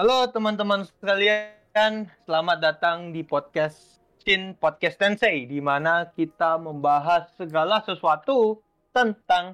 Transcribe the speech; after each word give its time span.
Halo 0.00 0.24
teman-teman 0.32 0.88
sekalian, 0.88 2.08
selamat 2.24 2.56
datang 2.64 3.12
di 3.12 3.20
podcast 3.20 4.00
Shin 4.24 4.56
Podcast 4.56 4.96
Tensei, 4.96 5.44
di 5.44 5.60
mana 5.60 6.08
kita 6.16 6.56
membahas 6.56 7.28
segala 7.36 7.84
sesuatu 7.84 8.64
tentang 8.96 9.52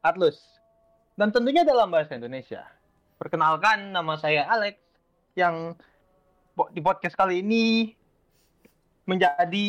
Atlus. 0.00 0.40
Dan 1.12 1.28
tentunya 1.28 1.60
dalam 1.60 1.92
bahasa 1.92 2.16
Indonesia. 2.16 2.64
Perkenalkan, 3.20 3.92
nama 3.92 4.16
saya 4.16 4.48
Alex, 4.48 4.80
yang 5.36 5.76
di 6.72 6.80
podcast 6.80 7.12
kali 7.12 7.44
ini 7.44 7.92
menjadi 9.04 9.68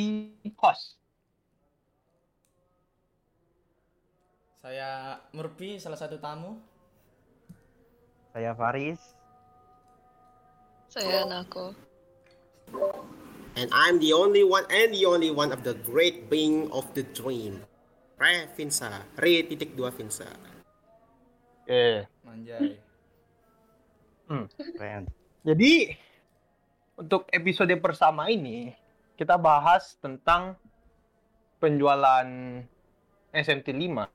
host. 0.55 0.95
Saya 4.63 5.19
Murpi, 5.35 5.83
salah 5.83 5.99
satu 5.99 6.15
tamu. 6.15 6.63
Saya 8.31 8.55
Faris. 8.55 9.22
Saya 10.93 11.25
Nako. 11.25 11.73
And 13.57 13.65
I'm 13.73 13.97
the 13.97 14.13
only 14.13 14.45
one 14.45 14.61
and 14.69 14.93
the 14.93 15.09
only 15.09 15.33
one 15.33 15.49
of 15.49 15.65
the 15.65 15.73
great 15.89 16.29
being 16.29 16.69
of 16.69 16.85
the 16.93 17.01
dream. 17.17 17.65
Re 18.21 18.45
Vinsa. 18.53 19.01
Re 19.17 19.41
titik 19.41 19.73
dua 19.73 19.89
Vinsa. 19.89 20.29
Eh, 21.65 22.05
Manjay. 22.21 22.77
Keren. 24.77 25.09
Jadi 25.41 25.97
untuk 26.93 27.25
episode 27.33 27.73
bersama 27.81 28.29
ini 28.29 28.77
kita 29.17 29.33
bahas 29.33 29.97
tentang 29.97 30.53
penjualan 31.57 32.29
SMT 33.33 33.73
5 33.73 34.13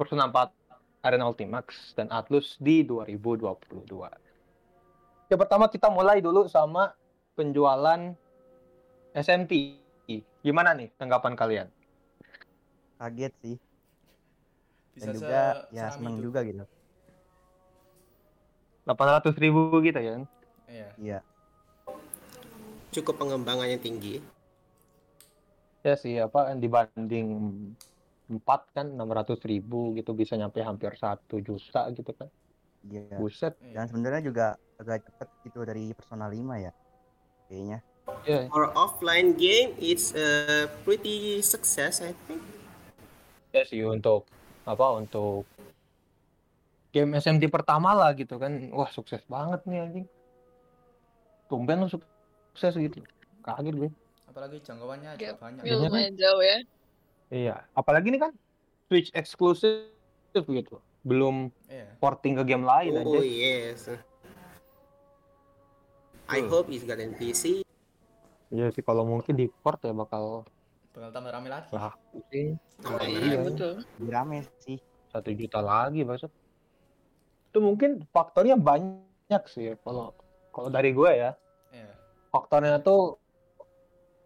Persona 0.00 0.24
4 0.32 1.04
Arena 1.04 1.28
Ultimax 1.28 1.92
dan 1.92 2.08
Atlus 2.08 2.56
di 2.56 2.80
2022. 2.80 4.29
Ya 5.30 5.38
pertama 5.38 5.70
kita 5.70 5.86
mulai 5.86 6.18
dulu 6.18 6.50
sama 6.50 6.90
penjualan 7.38 8.18
SMT. 9.14 9.78
Gimana 10.42 10.74
nih 10.74 10.90
tanggapan 10.98 11.38
kalian? 11.38 11.68
Kaget 12.98 13.32
sih. 13.38 13.56
Bisa 14.98 15.06
Dan 15.06 15.14
juga 15.22 15.38
se- 15.38 15.62
ya 15.70 15.86
seneng 15.94 16.18
itu. 16.18 16.22
juga 16.26 16.42
gitu. 16.42 16.66
800 18.82 19.38
ribu 19.38 19.70
gitu 19.86 19.98
ya. 20.02 20.12
Iya. 20.66 20.88
Iya. 20.98 21.18
Cukup 22.90 23.22
pengembangannya 23.22 23.78
tinggi. 23.78 24.18
Ya 25.86 25.94
sih 25.94 26.18
apa 26.18 26.50
dibanding 26.58 27.26
4 28.26 28.60
kan 28.74 28.86
600 28.98 29.38
ribu 29.46 29.94
gitu 29.94 30.10
bisa 30.10 30.34
nyampe 30.34 30.58
hampir 30.58 30.90
satu 30.98 31.38
juta 31.38 31.86
gitu 31.94 32.10
kan. 32.18 32.26
Iya. 32.90 33.14
Buset. 33.14 33.54
Iya. 33.62 33.78
Dan 33.78 33.84
sebenarnya 33.86 34.22
juga 34.26 34.46
agak 34.80 35.04
cepet 35.04 35.28
gitu 35.44 35.58
dari 35.62 35.92
Persona 35.92 36.26
5 36.26 36.56
ya. 36.56 36.72
Kayaknya. 37.46 37.78
Ya, 38.26 38.48
For 38.50 38.72
offline 38.74 39.38
game, 39.38 39.76
it's 39.78 40.10
a 40.16 40.66
pretty 40.82 41.38
success, 41.44 42.00
I 42.02 42.16
think. 42.26 42.42
ya 43.50 43.66
sih 43.66 43.82
untuk 43.82 44.30
apa 44.62 44.94
untuk 44.94 45.42
game 46.94 47.18
SMT 47.18 47.50
pertama 47.50 47.94
lah 47.94 48.14
gitu 48.14 48.38
kan. 48.38 48.70
Wah, 48.74 48.90
sukses 48.90 49.22
banget 49.26 49.62
nih 49.66 49.78
anjing. 49.84 50.06
Tumben 51.46 51.82
lu 51.82 51.88
sukses 51.90 52.74
gitu. 52.74 53.02
Kaget 53.42 53.74
gue. 53.74 53.90
Apalagi 54.30 54.62
jangkauannya 54.62 55.18
juga 55.18 55.34
banyak. 55.38 55.62
Iya. 55.66 55.74
Ya, 55.74 55.82
lumayan 55.82 56.14
jauh 56.14 56.42
ya. 56.42 56.58
Iya, 57.30 57.56
apalagi 57.74 58.10
nih 58.10 58.20
kan 58.26 58.32
Switch 58.90 59.10
eksklusif 59.14 59.86
gitu. 60.34 60.82
Belum 61.06 61.50
Iya. 61.70 61.94
porting 62.02 62.34
ke 62.38 62.42
game 62.42 62.66
lain 62.66 63.02
aja. 63.02 63.06
Oh 63.06 63.22
yes. 63.22 63.86
I 66.30 66.40
Hmm. 66.40 66.48
hope 66.48 66.70
it's 66.70 66.86
got 66.86 67.02
in 67.02 67.10
PC. 67.12 67.66
Iya 68.50 68.70
sih 68.70 68.82
kalau 68.82 69.02
mungkin 69.02 69.34
di 69.34 69.50
port 69.50 69.82
ya 69.82 69.90
bakal 69.90 70.46
Bakal 70.90 71.10
tambah 71.10 71.30
rame 71.30 71.46
lagi. 71.46 71.70
sih. 72.30 72.54
Tambah 72.78 73.02
Iya. 73.02 73.42
Betul. 73.42 73.72
Rame 74.00 74.46
sih. 74.62 74.78
satu 75.10 75.26
juta 75.34 75.58
lagi 75.58 76.06
maksud 76.06 76.30
itu 77.50 77.58
mungkin 77.58 77.98
faktornya 78.14 78.54
banyak 78.54 79.42
sih 79.50 79.66
ya, 79.66 79.74
kalau 79.82 80.14
kalau 80.54 80.70
dari 80.70 80.94
gue 80.94 81.10
ya 81.10 81.34
Iya. 81.74 81.90
faktornya 82.30 82.78
tuh 82.78 83.18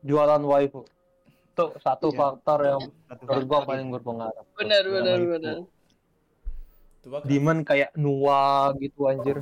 jualan 0.05 0.45
waifu 0.45 0.85
itu 1.25 1.65
satu 1.81 2.13
Iya. 2.13 2.21
faktor 2.21 2.59
yang 2.61 2.81
Satu 3.09 3.23
menurut 3.25 3.45
gue 3.49 3.61
paling 3.65 3.89
berpengaruh 3.89 4.45
Benar, 4.61 4.85
benar, 4.85 5.19
benar. 5.25 5.57
Kan? 7.09 7.29
Demon 7.29 7.59
kayak 7.63 7.91
Nua 7.97 8.73
gitu 8.81 9.07
anjir 9.07 9.37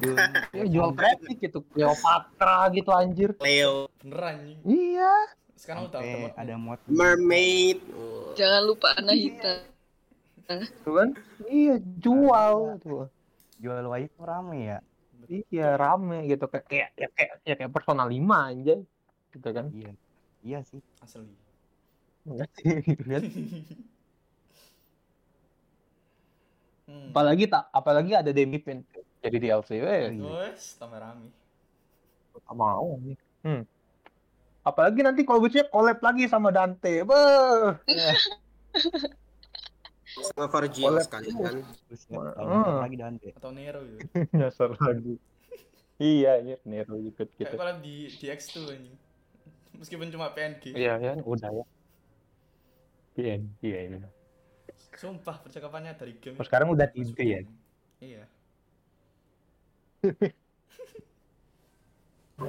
ya 0.50 0.64
jual 0.66 0.90
grafik 0.94 1.38
gitu 1.38 1.62
Cleopatra 1.70 2.70
gitu 2.74 2.90
anjir 2.90 3.30
Leo, 3.38 3.86
Beneran 4.02 4.58
iya 4.66 5.12
Sekarang 5.54 5.86
udah 5.86 6.02
ada 6.34 6.58
mod. 6.58 6.82
Mermaid. 6.90 7.78
Oh. 7.94 8.34
Jangan 8.34 8.62
lupa 8.66 8.98
Anahita. 8.98 9.62
tuh 10.82 10.94
kan 10.98 11.08
iya 11.46 11.78
jual 11.78 12.82
tuh 12.82 13.06
Jual 13.62 13.86
waifu 13.86 14.26
rame 14.26 14.74
ya. 14.74 14.78
iya 15.30 15.78
rame 15.78 16.26
gitu 16.26 16.50
kayak 16.50 16.66
kayak 16.66 16.90
kayak 16.98 17.10
kayak, 17.14 17.30
ya 17.46 17.54
kayak 17.54 17.70
persona 17.70 18.04
5 18.10 18.50
aja 18.50 18.74
gitu 19.30 19.48
kan 19.54 19.66
Iya. 19.70 19.92
Iya 20.42 20.58
sih. 20.66 20.82
asli. 20.98 21.30
Lihat. 23.06 23.22
Hmm. 26.92 27.08
apalagi 27.08 27.44
tak 27.46 27.64
apalagi 27.70 28.12
ada 28.12 28.28
Demi 28.28 28.58
Pin 28.58 28.84
jadi 29.18 29.36
DLC 29.38 29.70
eh 29.76 30.12
Iya. 30.12 30.20
Wes, 30.20 30.76
tambah 30.76 30.98
rame. 30.98 31.32
nggak 32.34 32.52
mau 32.54 32.96
nih 32.98 33.16
hmm. 33.42 33.62
apalagi 34.62 35.00
nanti 35.00 35.20
kalau 35.22 35.40
bisa 35.40 35.64
collab 35.66 35.96
lagi 35.98 36.26
sama 36.26 36.48
Dante 36.48 37.00
Beuh. 37.02 37.80
Ya, 37.88 38.12
Sama 40.12 40.44
Virgil 40.46 40.92
Oleh- 40.92 41.02
sekali 41.02 41.32
kan. 41.32 41.64
Ya, 41.88 42.20
depan 42.28 42.76
lagi 42.78 42.96
Dante. 42.96 43.28
Atau 43.32 43.50
Nero 43.50 43.80
gitu. 43.82 44.04
nyasar 44.36 44.76
lagi 44.76 45.16
iya 45.96 46.36
iya 46.38 46.56
Nero 46.62 46.98
ikut 46.98 47.28
gitu 47.32 47.46
Kayak 47.46 47.56
kalau 47.56 47.74
di 47.80 47.96
di 48.10 48.26
X2 48.26 48.56
anjing. 48.70 48.96
Meskipun 49.74 50.06
cuma 50.08 50.28
PNG. 50.30 50.72
iya 50.74 50.94
ya 50.96 51.12
udah 51.18 51.48
ya 51.50 51.64
iya 53.14 53.34
iya 53.60 53.78
iya 53.88 54.08
Sumpah 54.92 55.40
percakapannya 55.40 55.92
dari 55.94 56.14
game. 56.16 56.36
Oh, 56.36 56.44
sekarang 56.44 56.68
udah 56.68 56.86
tiga 56.86 57.22
ya? 57.22 57.40
Iya. 57.98 58.22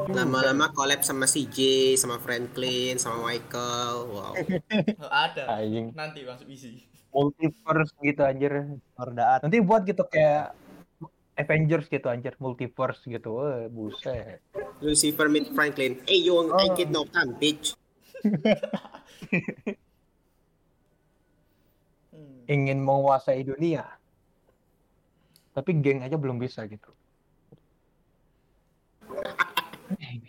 Lama-lama 0.10 0.74
collab 0.74 1.02
sama 1.02 1.24
CJ, 1.24 1.58
sama 1.96 2.18
Franklin, 2.18 2.98
sama 2.98 3.22
Michael. 3.24 4.10
Wow. 4.10 4.34
Oh, 4.34 5.12
ada. 5.24 5.44
anjing 5.54 5.94
Nanti 5.94 6.24
masuk 6.24 6.48
isi. 6.48 6.82
multiverse 7.14 7.94
gitu 8.02 8.26
anjir 8.26 8.74
Ordaat. 8.98 9.46
nanti 9.46 9.62
buat 9.62 9.86
gitu 9.86 10.02
kayak 10.04 10.58
Avengers 11.38 11.86
gitu 11.86 12.10
anjir 12.10 12.34
multiverse 12.42 13.06
gitu 13.06 13.38
Wah, 13.38 13.70
buset 13.70 14.42
Lucifer 14.82 15.30
meet 15.30 15.46
Franklin. 15.54 16.02
Hey, 16.10 16.26
you 16.26 16.34
Oh. 16.34 16.58
ain't 16.58 16.74
get 16.74 16.90
no 16.90 17.06
time, 17.06 17.38
bitch. 17.38 17.78
Hmm. 22.44 22.52
ingin 22.52 22.80
menguasai 22.84 23.44
dunia 23.48 23.88
tapi 25.54 25.80
geng 25.80 26.04
aja 26.04 26.18
belum 26.20 26.42
bisa 26.42 26.66
gitu 26.68 26.92
aneh, 29.94 30.20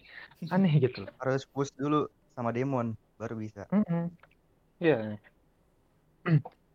aneh 0.53 0.73
gitu 0.79 1.07
Harus 1.19 1.49
push 1.49 1.73
dulu 1.75 2.07
sama 2.35 2.51
demon 2.51 2.99
baru 3.17 3.39
bisa. 3.39 3.65
Iya. 4.83 5.17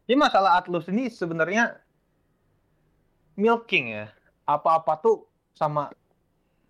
Ini 0.10 0.16
masalah 0.18 0.58
Atlus 0.58 0.88
ini 0.90 1.12
sebenarnya 1.12 1.78
milking 3.38 3.94
ya. 3.94 4.08
Apa-apa 4.50 4.98
tuh 4.98 5.30
sama 5.54 5.94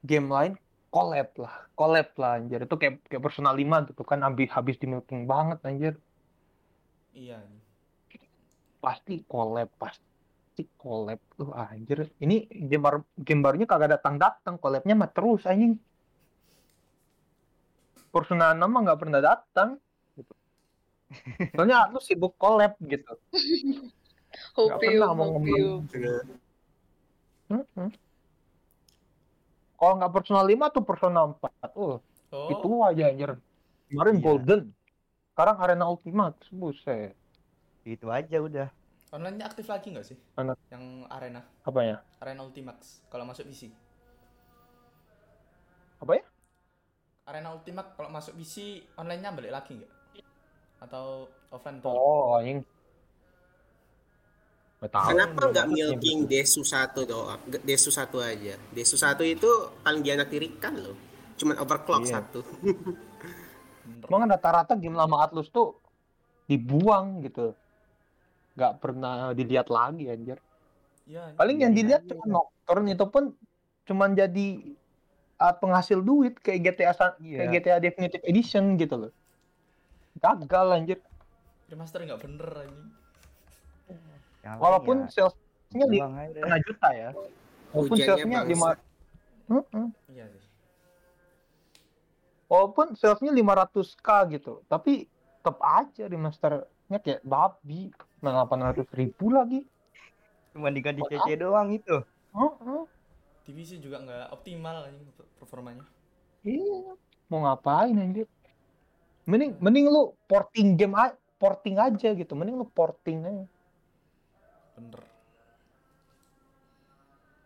game 0.04 0.28
lain 0.28 0.54
collab 0.90 1.30
lah, 1.40 1.54
collab 1.78 2.10
lah 2.18 2.42
anjir. 2.42 2.66
Itu 2.66 2.76
kayak 2.76 3.06
kayak 3.08 3.24
Persona 3.24 3.54
5 3.54 3.88
gitu 3.94 4.04
kan 4.04 4.20
habis 4.26 4.50
habis 4.52 4.76
di 4.82 4.90
milking 4.90 5.30
banget 5.30 5.62
anjir. 5.64 5.94
Iya. 7.16 7.40
Pasti 8.80 9.24
collab, 9.28 9.70
pasti 9.76 10.64
collab 10.80 11.20
tuh 11.36 11.52
anjir. 11.52 12.08
Ini 12.20 12.48
game 12.68 12.84
baru 12.84 13.00
game 13.20 13.42
barunya 13.44 13.68
kagak 13.68 14.00
datang-datang, 14.00 14.56
collabnya 14.60 14.96
mah 14.96 15.12
terus 15.12 15.44
anjing. 15.44 15.76
Persona 18.10 18.58
6 18.58 18.66
mah 18.66 18.82
nggak 18.88 19.00
pernah 19.00 19.22
datang. 19.22 19.70
Gitu. 20.18 20.34
Soalnya 21.56 21.86
Atlus 21.86 22.08
sibuk 22.10 22.34
collab 22.40 22.74
gitu. 22.82 23.14
Hopium, 24.58 24.80
pernah 24.80 25.14
mau 25.14 25.38
hopium. 25.38 25.86
Mm-mm. 27.50 27.90
Kalau 29.80 29.94
nggak 29.96 30.14
Persona 30.16 30.42
5 30.44 30.76
tuh 30.76 30.84
Persona 30.84 31.20
4. 31.30 31.76
Oh, 31.78 32.02
Oh, 32.30 32.50
itu 32.54 32.68
aja 32.86 33.10
anjir. 33.10 33.32
Kemarin 33.90 34.16
Iya. 34.22 34.24
Golden. 34.24 34.62
Sekarang 35.34 35.56
Arena 35.58 35.86
Ultimate. 35.90 36.38
Buset. 36.54 37.18
Itu 37.86 38.08
aja 38.12 38.38
udah. 38.40 38.70
online-nya 39.10 39.50
aktif 39.50 39.66
lagi 39.66 39.90
nggak 39.90 40.06
sih? 40.06 40.18
Anak. 40.38 40.54
Yang 40.70 41.10
arena, 41.10 41.42
Apanya? 41.66 41.98
arena 42.22 42.46
Ultimax 42.46 43.02
kalau 43.10 43.26
masuk 43.26 43.50
PC. 43.50 43.74
Apa 45.98 46.14
ya? 46.14 46.24
Arena 47.26 47.50
Ultimate 47.54 47.98
kalau 47.98 48.10
masuk 48.14 48.38
PC 48.38 48.86
online-nya 48.98 49.34
balik 49.34 49.50
lagi 49.50 49.82
nggak? 49.82 49.92
Atau 50.86 51.26
offline 51.50 51.82
tuh? 51.82 51.90
Oh. 51.90 52.38
Gak 54.80 54.92
tahu. 54.96 55.08
Kenapa 55.12 55.42
nggak 55.52 55.68
milking 55.68 56.20
Desu 56.30 56.62
1 56.64 57.04
doang? 57.04 57.42
Desu 57.66 57.92
1 57.92 58.14
aja. 58.24 58.56
Desu 58.72 58.96
1 58.96 59.20
itu 59.28 59.50
paling 59.84 60.00
dianaktirikan 60.06 60.78
loh. 60.80 60.96
Cuman 61.36 61.60
overclock 61.60 62.08
Iya. 62.08 62.24
satu. 62.24 62.46
Emang 64.08 64.30
rata-rata 64.30 64.78
game 64.80 64.96
lama 64.96 65.20
Atlus 65.20 65.52
tuh 65.52 65.76
dibuang 66.48 67.26
gitu. 67.26 67.52
Gak 68.60 68.74
pernah 68.84 69.32
dilihat 69.32 69.72
lagi 69.72 70.12
anjir. 70.12 70.38
Iya, 71.08 71.34
Paling 71.40 71.58
yang 71.64 71.74
dilihat 71.74 72.04
cuma 72.06 72.28
Nocturne 72.28 72.92
itu 72.94 73.06
pun 73.08 73.34
cuman 73.88 74.14
jadi 74.14 74.48
uh, 75.42 75.56
penghasil 75.58 76.04
duit 76.04 76.38
kayak 76.38 76.76
GTA 76.76 76.94
Iya. 77.18 77.38
kayak 77.40 77.50
GTA 77.56 77.78
Definitive 77.80 78.24
Edition 78.28 78.76
gitu 78.76 79.08
loh. 79.08 79.12
Gagal 80.20 80.68
anjir. 80.76 81.00
remaster 81.70 82.02
nggak 82.02 82.22
bener 82.26 82.50
anjing. 82.66 82.90
Yang 84.42 84.54
lain 84.58 84.62
Walaupun 84.62 84.98
ya, 85.06 85.10
salesnya 85.14 85.86
di 85.86 86.00
setengah 86.34 86.60
juta 86.66 86.90
ya. 86.94 87.10
Walaupun 87.70 87.96
Hujannya 87.96 88.08
salesnya 88.10 88.40
lima. 88.50 88.70
Iya 90.10 90.26
sih. 90.34 90.44
Walaupun 92.50 92.98
salesnya 92.98 93.30
500k 93.30 94.10
gitu, 94.34 94.66
tapi 94.66 95.06
tetap 95.06 95.62
aja 95.62 96.04
remasternya 96.10 96.98
kayak 96.98 97.22
babi, 97.22 97.94
800 98.20 98.86
ribu 98.96 99.32
lagi. 99.32 99.64
Cuma 100.54 100.70
diganti 100.70 101.02
CC 101.08 101.40
doang 101.40 101.72
itu. 101.74 102.04
Heeh. 102.36 102.84
divisi 103.50 103.82
juga 103.82 103.98
nggak 103.98 104.30
optimal 104.30 104.86
anjing 104.86 105.10
performanya. 105.42 105.82
Iya, 106.46 106.94
mau 107.34 107.42
ngapain 107.42 107.98
anjir? 107.98 108.30
Mending 109.26 109.58
mending 109.58 109.90
lu 109.90 110.14
porting 110.30 110.78
game 110.78 110.94
a- 110.94 111.18
porting 111.42 111.82
aja 111.82 112.14
gitu. 112.14 112.38
Mending 112.38 112.62
lu 112.62 112.70
porting 112.70 113.26
aja. 113.26 113.46
Bener. 114.78 115.02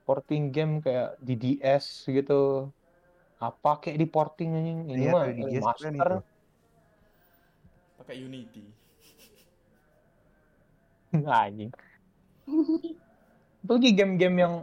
Porting 0.03 0.51
game 0.51 0.83
kayak 0.83 1.15
DDS 1.23 2.03
gitu. 2.11 2.67
Apa 3.39 3.79
kayak 3.79 4.03
di 4.03 4.07
porting 4.07 4.51
anjing. 4.59 4.79
Ini 4.91 5.07
Iya, 5.07 5.11
mah 5.15 5.23
itu. 5.31 6.19
Pakai 7.95 8.15
Unity. 8.19 8.82
anjing. 11.45 11.71
Apalagi 13.63 13.89
game-game 13.95 14.37
yang 14.43 14.53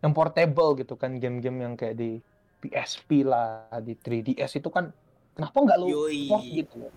yang 0.00 0.12
portable 0.16 0.72
gitu 0.78 0.96
kan, 0.96 1.20
game-game 1.20 1.58
yang 1.60 1.74
kayak 1.76 2.00
di 2.00 2.24
PSP 2.64 3.24
lah, 3.24 3.68
di 3.84 3.92
3DS 3.96 4.56
itu 4.56 4.68
kan 4.72 4.92
kenapa 5.36 5.56
nggak 5.60 5.78
lu 5.80 5.88
port 6.28 6.44
gitu? 6.44 6.88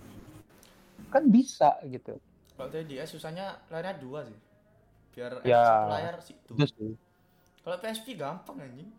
Kan 1.11 1.27
bisa 1.27 1.79
gitu. 1.83 2.15
Kalau 2.53 2.69
TDS 2.69 3.09
susahnya 3.17 3.59
layarnya 3.67 3.95
dua 3.99 4.19
sih. 4.23 4.37
Biar 5.13 5.41
Ya. 5.43 5.61
satu 5.61 5.87
layar 5.89 6.15
situ. 6.21 6.51
Itu 6.53 6.65
sih. 6.69 6.91
Kalau 7.63 7.77
PSP 7.79 8.07
gampang 8.15 8.57
anjing. 8.61 8.89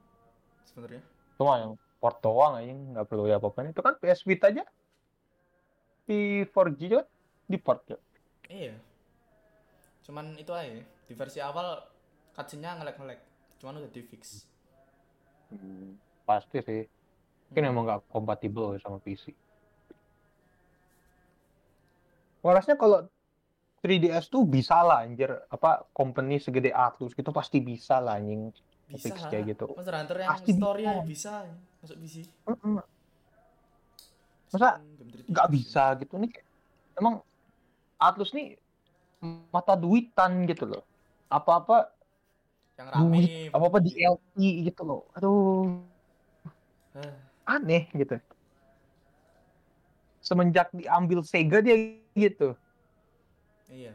Sebenarnya. 0.68 1.02
Cuma 1.38 1.52
yang 1.58 1.72
port 2.02 2.18
doang 2.20 2.60
aja 2.60 2.70
nggak 2.70 3.06
perlu 3.08 3.24
ya 3.30 3.38
apa-apa. 3.40 3.70
Itu 3.70 3.80
kan 3.80 3.94
PS 4.02 4.26
Vita 4.26 4.50
aja 4.52 4.64
di 6.04 6.44
4G 6.44 6.80
kan 6.92 7.06
di 7.48 7.56
port 7.56 7.80
ya. 7.88 7.98
Iya. 8.52 8.74
Cuman 10.04 10.36
itu 10.36 10.52
aja. 10.52 10.84
Di 11.08 11.14
versi 11.16 11.40
awal 11.40 11.80
cutscene-nya 12.36 12.80
ngelek-ngelek. 12.80 13.20
Cuman 13.60 13.80
udah 13.80 13.90
di 13.90 14.02
fix. 14.04 14.44
Pasti 16.24 16.60
sih. 16.60 16.82
Mungkin 17.50 17.64
emang 17.64 17.84
nggak 17.88 18.00
kompatibel 18.12 18.76
sama 18.80 19.00
PC. 19.00 19.32
Warasnya 22.44 22.76
kalau 22.76 23.08
3DS 23.80 24.28
tuh 24.28 24.44
bisa 24.48 24.80
lah 24.80 25.04
anjir 25.04 25.28
apa 25.48 25.84
company 25.92 26.40
segede 26.40 26.72
Atlus 26.72 27.12
gitu 27.12 27.28
pasti 27.32 27.60
bisa 27.60 28.00
lah 28.00 28.16
anjing 28.16 28.48
Bisa. 28.88 29.12
fix 29.12 29.16
kayak 29.28 29.56
gitu. 29.56 29.68
Monster 29.72 29.96
Hunter 29.96 30.16
yang 30.24 30.30
Pasti 30.32 30.50
story 30.56 30.84
bisa. 30.84 31.04
bisa 31.04 31.32
masuk 31.80 31.96
PC. 32.00 32.16
Masa 34.52 34.80
Game 34.80 35.08
3DS. 35.12 35.28
nggak 35.32 35.48
bisa 35.52 35.84
gitu 36.00 36.14
nih 36.20 36.30
emang 36.96 37.20
Atlus 38.00 38.32
nih 38.32 38.56
mata 39.50 39.74
duitan 39.74 40.44
gitu 40.44 40.68
loh. 40.68 40.82
Apa-apa 41.32 41.90
Yang 42.74 42.88
rame. 42.90 43.04
duit 43.06 43.28
apa-apa 43.54 43.78
di 43.80 43.92
LP 44.02 44.32
gitu 44.68 44.82
loh. 44.82 45.02
Aduh. 45.16 45.80
Aneh 47.44 47.88
gitu. 47.94 48.18
Semenjak 50.24 50.72
diambil 50.72 51.20
Sega 51.24 51.60
dia 51.60 51.76
gitu. 52.16 52.56
Iya. 53.68 53.90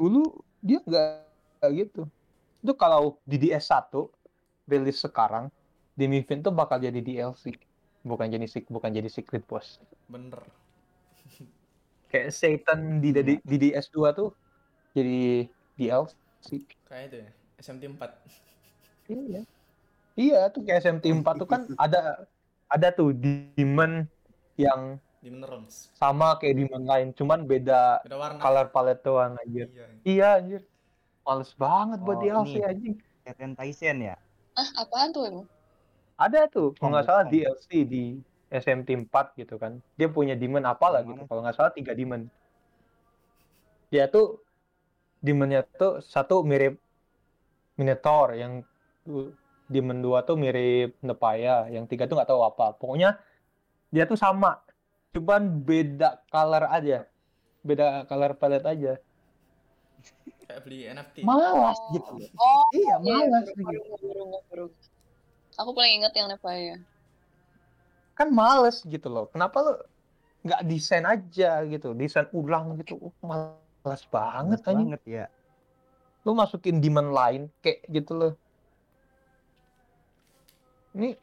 dulu 0.00 0.40
dia 0.64 0.80
nggak 0.80 1.68
gitu. 1.76 2.08
Itu 2.64 2.72
kalau 2.72 3.20
di 3.28 3.36
DS1 3.36 3.92
rilis 4.64 4.96
sekarang 5.04 5.52
Demi 5.92 6.24
Fin 6.24 6.40
tuh 6.40 6.54
bakal 6.56 6.80
jadi 6.80 6.96
DLC 7.04 7.52
bukan 8.00 8.32
jadi 8.32 8.48
bukan 8.72 8.90
jadi 8.92 9.08
secret 9.12 9.44
boss. 9.44 9.76
Bener. 10.08 10.40
Kayak 12.10 12.28
Satan 12.30 12.98
di, 12.98 13.10
di, 13.12 13.34
di 13.38 13.56
DS2 13.62 13.96
tuh 14.12 14.34
jadi 14.90 15.46
DLC 15.72 16.12
Kayak 16.84 17.04
itu 17.06 17.16
ya. 17.18 17.28
SMT 17.56 17.82
4. 17.94 19.08
iya 19.08 19.42
iya 20.16 20.40
tuh 20.48 20.60
kayak 20.60 20.82
SMT4 20.82 21.28
tuh 21.36 21.46
kan 21.46 21.60
ada 21.76 22.26
ada 22.66 22.88
tuh 22.90 23.10
demon 23.12 24.06
yang 24.54 24.98
Demon 25.20 25.44
Realms. 25.44 25.92
sama 25.94 26.34
kayak 26.34 26.56
demon 26.56 26.82
lain 26.82 27.08
cuman 27.12 27.44
beda 27.44 28.00
Beda 28.00 28.16
warna. 28.16 28.40
color 28.40 28.66
palette 28.68 29.02
doang 29.02 29.36
anjir 29.36 29.68
Iya. 29.68 29.86
iya 30.02 30.28
anjir 30.36 30.62
males 31.20 31.52
banget 31.54 32.00
buat 32.00 32.16
Oh, 32.16 32.22
DLC 32.22 32.54
ini. 32.54 32.64
anjing 32.64 32.94
Tekken 33.20 33.52
Taisen 33.52 34.00
ya. 34.02 34.16
Ah, 34.52 34.66
apaan 34.78 35.12
tuh 35.12 35.22
emang? 35.22 35.46
ada 36.16 36.44
tuh 36.46 36.72
kalau 36.74 36.90
nggak 36.90 37.04
salah. 37.04 37.24
DLC 37.24 37.68
di 37.82 38.04
SMT4 38.50 39.14
gitu 39.38 39.54
kan 39.56 39.78
dia 39.94 40.10
punya 40.10 40.34
demon 40.34 40.66
apalah 40.66 41.06
gitu 41.06 41.22
mana? 41.22 41.28
kalau 41.30 41.40
nggak 41.46 41.56
salah 41.56 41.72
tiga 41.72 41.94
demon 41.94 42.26
dia 43.90 44.10
tuh 44.10 44.42
demonnya 45.22 45.62
tuh 45.64 46.02
satu 46.02 46.42
mirip 46.42 46.78
Minotaur 47.78 48.36
yang 48.36 48.66
demon 49.70 49.98
dua 50.02 50.26
tuh 50.26 50.34
mirip 50.34 50.98
Nepaya 51.00 51.70
yang 51.70 51.86
tiga 51.86 52.10
tuh 52.10 52.18
nggak 52.18 52.28
tahu 52.28 52.42
apa 52.42 52.74
pokoknya 52.76 53.16
dia 53.94 54.04
tuh 54.04 54.18
sama 54.18 54.58
cuman 55.14 55.62
beda 55.62 56.22
color 56.30 56.66
aja 56.70 57.06
beda 57.62 58.04
color 58.06 58.34
palette 58.34 58.66
aja 58.66 58.94
Kayak 60.50 60.66
beli 60.66 60.78
NFT. 60.90 61.16
malas 61.22 61.78
gitu 61.94 62.10
Oh, 62.34 62.66
iya 62.74 62.98
iya, 62.98 63.22
malas 63.22 63.46
baru, 63.54 63.70
gitu. 63.70 63.94
baru, 64.02 64.22
baru. 64.50 64.66
Aku 65.62 65.70
paling 65.76 66.02
inget 66.02 66.10
yang 66.18 66.26
Nepaya. 66.26 66.82
Kan 68.20 68.28
males 68.28 68.84
gitu 68.84 69.08
loh 69.08 69.32
kenapa 69.32 69.56
lo 69.64 69.72
nggak 70.44 70.60
desain 70.68 71.04
aja 71.04 71.64
gitu 71.64 71.96
desain 71.96 72.28
ulang 72.32 72.76
gitu 72.76 73.00
uh, 73.00 73.12
malas 73.24 74.04
banget 74.06 74.60
Males 74.60 74.68
anjing 74.68 74.88
banget 74.92 75.02
ya. 75.08 75.26
lu 76.20 76.36
masukin 76.36 76.84
demon 76.84 77.16
lain 77.16 77.48
kayak 77.60 77.80
gitu 77.88 78.12
loh 78.12 78.32
ini 80.92 81.16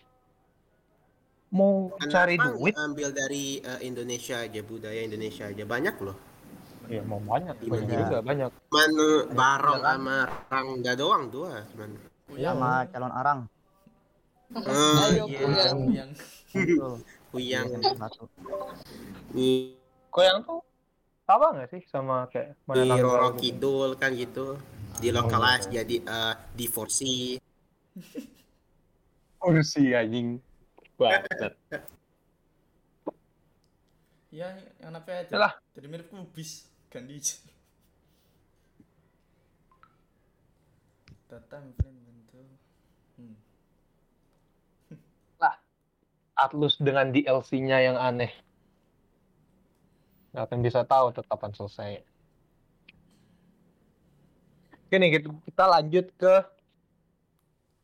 mau 1.48 1.94
cari 2.02 2.36
Kenapa 2.36 2.56
duit 2.56 2.74
nggak 2.76 2.88
ambil 2.92 3.10
dari 3.14 3.46
eh, 3.62 3.80
Indonesia 3.84 4.36
aja, 4.42 4.60
budaya 4.60 5.00
Indonesia 5.00 5.48
aja 5.48 5.64
banyak 5.64 5.96
loh. 6.04 6.18
ya 6.88 7.04
mau 7.04 7.20
banyak 7.20 7.56
banyak 7.62 7.88
Iya. 7.88 8.00
juga 8.00 8.18
banyak 8.24 8.50
Cuman 8.72 8.92
barong 9.32 9.82
sama 9.82 10.18
rangga 10.48 10.94
doang 10.96 11.24
dua 11.28 11.64
cuman. 11.72 11.90
Kuyang. 12.28 12.56
Sama 12.56 12.72
calon 12.92 13.14
arang. 13.14 13.40
Ayo, 14.56 15.28
Iya, 15.28 15.40
Kuyang. 15.44 15.78
kuyang. 15.84 16.12
Iya, 16.56 17.60
tuh 20.48 20.64
sama 21.28 21.46
nggak 21.52 21.70
sih 21.76 21.84
sama 21.92 22.26
kayak 22.32 22.56
di 22.72 22.88
Roro? 23.04 23.36
Kidul 23.36 24.00
kan 24.00 24.16
gitu. 24.16 24.56
Di 25.04 25.12
localize 25.12 25.68
jadi 25.68 25.96
eh, 26.02 26.34
divorsi. 26.56 27.38
kursi 29.38 29.94
anjing 29.94 30.42
banget 30.98 31.54
Iya, 34.28 34.60
yang 34.84 34.92
apa 34.92 35.24
aja. 35.24 35.32
Yalah. 35.34 35.54
Jadi 35.72 35.88
mirip 35.88 36.08
kubis. 36.12 36.68
Ganti 36.92 37.16
aja. 37.16 37.36
Data 41.32 41.58
friend 41.80 41.98
bentuk. 42.04 42.48
Hmm. 43.16 43.36
Atlus 46.38 46.78
dengan 46.78 47.10
DLC-nya 47.10 47.82
yang 47.82 47.98
aneh 47.98 48.32
nggak 50.32 50.44
akan 50.48 50.60
bisa 50.62 50.86
tahu 50.86 51.10
tuh 51.18 51.26
kapan 51.26 51.52
selesai 51.58 51.92
Oke 54.88 54.96
nih 55.04 55.20
kita, 55.20 55.28
kita 55.44 55.64
lanjut 55.68 56.06
ke 56.16 56.34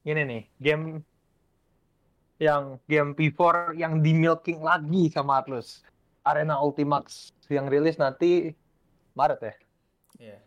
ini 0.08 0.22
nih 0.24 0.44
game 0.56 1.04
yang 2.40 2.80
game 2.88 3.12
P4 3.12 3.76
yang 3.76 4.00
di 4.00 4.12
milking 4.16 4.64
lagi 4.64 5.12
sama 5.12 5.44
Atlus. 5.44 5.84
Arena 6.24 6.56
Ultimax 6.64 7.36
yang 7.52 7.68
rilis 7.68 8.00
nanti 8.00 8.56
Maret 9.20 9.40
ya. 9.44 9.54
Iya. 10.16 10.40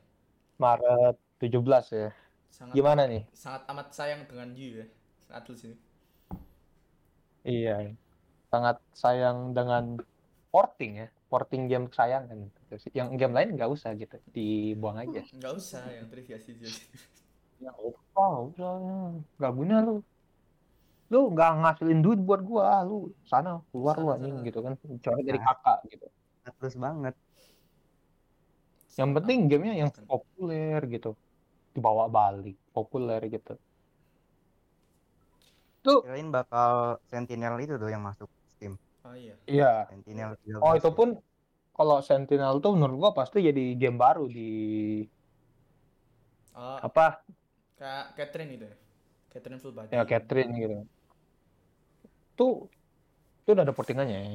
Maret 0.57 1.17
17 1.45 1.61
ya. 1.93 2.11
Sangat 2.49 2.73
Gimana 2.73 3.05
nih? 3.05 3.29
sangat 3.37 3.69
amat 3.69 3.93
sayang 3.93 4.25
dengan 4.25 4.57
you 4.57 4.81
ya. 4.81 4.87
Atlus 5.37 5.61
ini. 5.69 5.77
Iya. 7.47 7.95
Sangat 8.50 8.76
sayang 8.93 9.55
dengan 9.55 10.03
porting 10.50 11.07
ya. 11.07 11.09
Porting 11.31 11.71
game 11.71 11.87
kesayangan. 11.87 12.50
Yang 12.91 13.09
game 13.15 13.35
lain 13.35 13.49
nggak 13.55 13.71
usah 13.71 13.95
gitu. 13.95 14.19
Dibuang 14.35 14.99
aja. 14.99 15.23
Enggak 15.31 15.55
usah 15.55 15.83
yang 15.95 16.07
triviasi 16.11 16.59
jadi. 16.59 16.83
Ya 17.57 17.73
oh, 17.73 18.53
udah. 18.53 19.17
Nggak 19.38 19.53
guna 19.55 19.76
lu. 19.81 19.97
Lu 21.07 21.31
nggak 21.31 21.50
ngasilin 21.62 22.00
duit 22.03 22.21
buat 22.21 22.43
gua. 22.43 22.83
Lu 22.83 23.15
sana 23.26 23.62
keluar 23.71 23.97
lu 23.97 24.11
anjing 24.11 24.43
gitu 24.43 24.61
kan. 24.61 24.75
Coret 24.76 25.25
dari 25.25 25.38
Nah. 25.38 25.47
kakak 25.55 25.79
gitu. 25.91 26.07
Atlus 26.47 26.75
banget. 26.79 27.15
Yang 28.97 29.11
penting 29.23 29.38
gamenya 29.50 29.75
yang 29.87 29.91
populer 29.93 30.81
gitu. 30.88 31.15
Dibawa 31.75 32.09
balik. 32.09 32.57
Populer 32.71 33.21
gitu. 33.29 33.55
Tuh. 35.87 36.02
Kirain 36.02 36.28
bakal 36.28 36.99
Sentinel 37.07 37.55
itu 37.62 37.78
tuh 37.78 37.87
yang 37.87 38.02
masuk 38.02 38.26
Steam. 38.50 38.75
Oh 39.07 39.14
iya. 39.14 39.35
Iya. 39.47 39.73
Sentinel 39.87 40.35
13. 40.43 40.59
Oh 40.59 40.73
itu 40.75 40.90
pun 40.90 41.09
kalau 41.71 42.02
Sentinel 42.02 42.59
tuh 42.59 42.75
menurut 42.75 42.97
gua 42.99 43.11
pasti 43.14 43.38
jadi 43.40 43.78
game 43.78 43.95
baru 43.97 44.26
di 44.26 44.50
Oh, 46.57 46.81
apa 46.81 47.21
kayak 47.76 48.16
Catherine 48.16 48.57
itu 48.57 48.64
ya. 48.64 48.76
Catherine 49.28 49.61
full 49.61 49.76
body. 49.76 49.93
ya 49.93 50.02
Catherine 50.02 50.50
gitu. 50.57 50.76
Tuh 52.33 52.64
itu 53.45 53.50
udah 53.52 53.62
ada 53.62 53.76
portingannya 53.76 54.16
ya, 54.16 54.31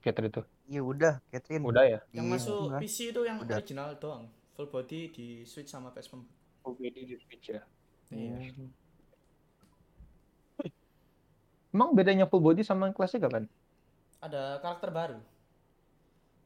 Catherine 0.00 0.30
tuh. 0.30 0.46
Iya 0.70 0.80
udah, 0.80 1.14
Catherine. 1.28 1.66
Udah 1.66 1.84
ya. 1.84 1.98
Yang 2.14 2.24
Di- 2.24 2.32
masuk 2.38 2.58
enggak. 2.70 2.80
PC 2.86 2.98
itu 3.10 3.20
yang 3.26 3.36
Udah. 3.42 3.56
original 3.58 3.88
doang. 3.98 4.24
Full 4.54 4.70
body 4.70 5.00
di 5.12 5.26
Switch 5.44 5.68
sama 5.68 5.90
PS4. 5.90 6.22
di 6.78 7.18
Switch 7.20 7.50
ya. 7.50 7.60
Iya. 8.14 8.62
Emang 11.76 11.92
bedanya 11.92 12.24
full 12.24 12.40
body 12.40 12.64
sama 12.64 12.88
yang 12.88 12.96
klasik 12.96 13.20
apa? 13.28 13.44
Ada 14.24 14.64
karakter 14.64 14.88
baru. 14.88 15.20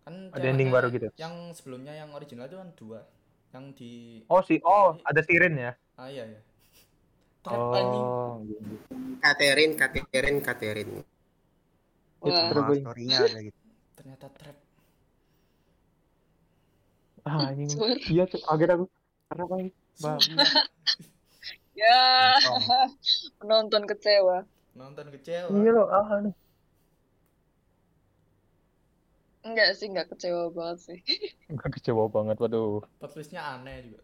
Kan 0.03 0.35
Ada 0.35 0.47
ending 0.51 0.75
baru 0.75 0.91
gitu? 0.91 1.07
Yang 1.15 1.63
sebelumnya 1.63 1.95
yang 1.95 2.11
original 2.11 2.51
itu 2.51 2.59
kan 2.59 2.71
dua. 2.75 3.01
Yang 3.55 3.65
di 3.79 3.93
Oh 4.27 4.43
sih, 4.43 4.59
oh 4.67 4.99
ada 5.07 5.23
Siren 5.23 5.55
ya. 5.55 5.79
ah 5.95 6.11
iya 6.11 6.27
ya. 6.27 6.41
Trap 7.47 7.63
anjing. 7.79 8.07
Oh. 8.11 8.43
Catherine, 9.23 9.75
Catherine, 9.79 10.39
Catherine. 10.43 10.93
Wah, 12.27 12.51
Sama 12.51 12.75
story-nya 12.75 13.19
ada 13.23 13.39
gitu. 13.39 13.59
Ternyata 13.95 14.27
trap. 14.35 14.57
Ah, 17.23 17.55
anjing. 17.55 17.71
Iya 18.11 18.27
tuh, 18.27 18.43
kaget 18.43 18.71
aku. 18.75 18.85
Karena 19.31 19.45
apa. 19.47 20.11
Ya, 21.81 22.37
Untung. 22.37 22.61
penonton 23.41 23.83
kecewa. 23.89 24.45
Nonton 24.75 25.07
kecewa. 25.11 25.50
Iya 25.50 25.71
loh, 25.75 25.87
ah 25.91 26.21
nih. 26.23 26.35
Enggak 29.41 29.73
sih, 29.73 29.89
enggak 29.89 30.09
kecewa 30.12 30.53
banget 30.53 30.79
sih. 30.85 30.99
Enggak 31.50 31.81
kecewa 31.81 32.05
banget, 32.12 32.37
waduh. 32.37 32.85
Plot 33.00 33.11
twistnya 33.17 33.41
aneh 33.41 33.89
juga. 33.89 34.03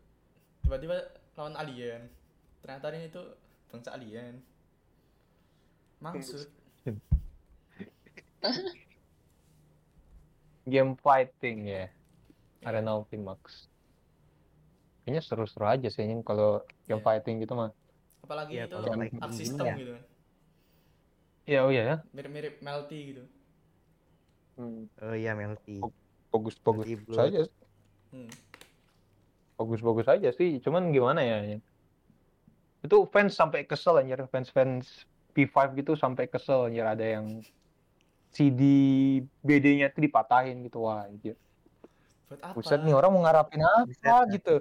Tiba-tiba 0.64 0.96
lawan 1.36 1.54
alien. 1.60 2.08
Ternyata 2.64 2.88
ini 2.96 3.12
tuh 3.12 3.36
bangsa 3.68 3.92
alien. 3.92 4.40
Maksud. 6.00 6.48
Game 10.66 10.96
fighting 10.98 11.68
ya. 11.68 11.86
Arena 12.66 12.98
Ultimax. 12.98 13.70
Kayaknya 15.06 15.22
seru-seru 15.22 15.66
aja 15.70 15.86
sih 15.86 16.02
ini 16.02 16.18
kalau 16.26 16.66
game 16.90 16.98
Iya. 16.98 17.06
fighting 17.06 17.38
gitu 17.38 17.54
mah. 17.54 17.70
Apalagi 18.26 18.58
Iya, 18.58 18.66
itu 18.66 18.74
ini 18.74 19.06
system 19.30 19.62
ya. 19.62 19.76
gitu 19.78 19.92
kan. 19.94 20.02
Iya, 21.46 21.62
oh 21.62 21.70
iya 21.70 21.82
ya. 21.86 21.96
Mirip-mirip 22.10 22.58
Melty 22.58 22.98
gitu. 23.14 23.22
Hmm, 24.58 24.90
Oh 24.98 25.14
iya, 25.14 25.32
Melty. 25.38 25.78
bagus-bagus 26.34 26.90
saja. 27.14 27.46
Hmm. 28.10 28.28
Bagus-bagus 29.56 30.06
aja 30.10 30.28
sih. 30.34 30.58
Cuman 30.58 30.90
gimana 30.90 31.22
ya? 31.22 31.62
Itu 32.82 33.06
fans 33.08 33.38
sampai 33.38 33.62
kesel 33.64 34.02
anjir, 34.02 34.20
fans-fans 34.26 35.06
P5 35.32 35.72
gitu 35.78 35.94
sampai 35.94 36.26
kesel 36.26 36.68
anjir 36.68 36.84
ada 36.84 37.06
yang 37.06 37.40
CD 38.34 38.60
BD-nya 39.40 39.88
tuh 39.94 40.02
dipatahin 40.04 40.60
gitu 40.66 40.84
wah 40.84 41.06
anjir. 41.08 41.38
Buat 42.26 42.40
apa? 42.42 42.54
Buset 42.58 42.80
nih 42.82 42.92
orang 42.92 43.10
mau 43.14 43.22
ngarapin 43.22 43.62
apa 43.62 43.86
Buset. 43.86 44.34
gitu. 44.34 44.56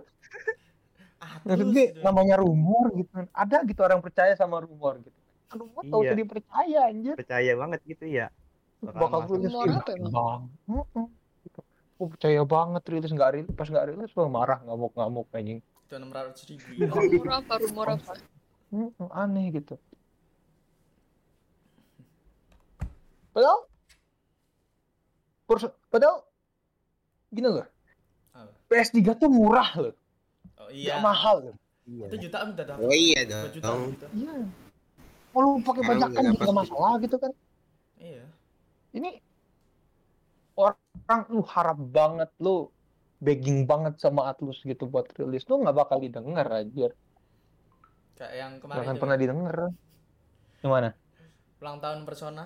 Gitu. 1.45 1.99
namanya 2.05 2.37
rumor 2.39 2.93
gitu. 2.93 3.09
Ada 3.33 3.65
gitu 3.65 3.81
orang 3.81 3.99
percaya 3.99 4.37
sama 4.37 4.61
rumor 4.61 5.01
gitu. 5.01 5.24
Rumor 5.47 5.83
tau 5.85 6.01
Iya. 6.01 6.09
jadi 6.11 6.23
percaya 6.23 6.79
anjir. 6.87 7.15
Percaya 7.15 7.51
banget 7.53 7.79
gitu 7.85 8.05
ya. 8.05 8.27
Bakal 8.81 9.19
rilis 9.27 9.49
ih, 9.49 9.71
apa 9.71 9.91
emang? 9.93 10.41
Oh, 11.95 12.07
percaya 12.07 12.41
banget 12.43 12.83
rilis 12.85 13.07
nggak 13.09 13.31
rilis 13.33 13.51
pas 13.51 13.65
nggak 13.65 13.87
rilis 13.87 14.11
wah 14.13 14.27
marah 14.27 14.59
ngamuk-ngamuk 14.61 15.31
anjing. 15.31 15.63
Itu 15.85 15.95
600 15.95 16.49
ribu. 16.49 16.65
Rumor 16.83 17.29
apa? 17.31 17.53
Rumor 17.57 17.87
apa? 17.93 18.11
Heeh, 18.67 18.89
aneh 19.11 19.45
gitu. 19.53 19.75
Padahal 23.31 23.59
pers- 25.45 25.77
padahal 25.87 26.23
gini 27.29 27.47
loh. 27.49 27.67
Apa? 28.31 28.51
PS3 28.67 28.95
tuh 29.13 29.29
murah 29.29 29.69
loh. 29.77 29.93
Oh 30.57 30.67
Nggak 30.67 30.73
iya. 30.73 30.95
mahal 30.99 31.35
loh. 31.43 31.55
Iya. 31.85 32.05
Itu 32.09 32.17
jutaan 32.17 32.47
udah 32.51 32.65
dapat. 32.65 32.81
Oh 32.81 32.91
iya 32.91 33.21
dong. 33.23 33.51
gitu. 33.93 34.07
Iya. 35.35 35.43
Kalau 35.43 35.51
pakai 35.59 35.83
Emang 35.83 35.91
bajakan 35.99 36.23
nggak 36.23 36.39
juga 36.39 36.53
masalah 36.55 36.93
gitu 37.03 37.15
kan. 37.19 37.31
Iya. 37.99 38.23
Ini 38.95 39.09
orang 40.55 41.21
lu 41.27 41.43
harap 41.43 41.75
banget 41.91 42.31
lu 42.39 42.71
begging 43.19 43.67
banget 43.67 43.99
sama 43.99 44.31
Atlus 44.31 44.63
gitu 44.63 44.87
buat 44.87 45.07
rilis 45.19 45.43
lu 45.51 45.59
nggak 45.59 45.75
bakal 45.75 45.99
didengar 45.99 46.47
aja 46.47 46.87
Kayak 48.15 48.33
yang 48.39 48.51
nggak 48.55 48.63
kemarin 48.63 48.83
akan 48.87 48.95
itu. 48.95 49.01
pernah 49.03 49.17
didengar 49.19 49.55
gimana 50.63 50.89
Ulang 51.59 51.77
tahun 51.83 51.99
Persona. 52.07 52.45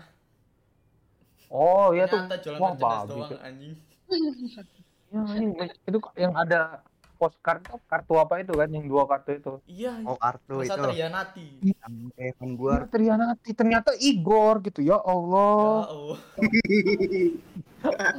oh 1.50 1.94
ya 1.94 2.06
tuh 2.10 2.22
wah, 2.58 2.74
babi 2.74 3.10
doang 3.14 3.42
anjing. 3.42 3.74
ya, 5.14 5.22
ini 5.38 5.46
itu 5.86 5.98
yang 6.18 6.34
ada 6.34 6.82
postcard 7.20 7.60
tuh, 7.68 7.84
kartu 7.84 8.16
apa 8.16 8.40
itu 8.40 8.56
kan 8.56 8.72
yang 8.72 8.88
dua 8.88 9.04
kartu 9.04 9.36
itu 9.36 9.54
Iya. 9.68 10.08
Oh, 10.08 10.16
kartu 10.16 10.64
itu. 10.64 10.72
Satria 10.72 11.12
Nati. 11.12 11.60
Yang 11.60 11.94
Kevin 12.16 12.52
Buar. 12.56 12.88
Trianati 12.88 13.52
ternyata 13.52 13.92
Igor 14.00 14.64
gitu 14.64 14.80
ya 14.80 14.96
Ya 14.96 14.98
Allah 15.04 15.84
Allah. 15.94 16.20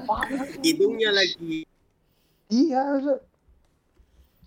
Parah. 0.05 0.45
Hidungnya 0.61 1.11
lagi. 1.11 1.65
iya 2.51 2.83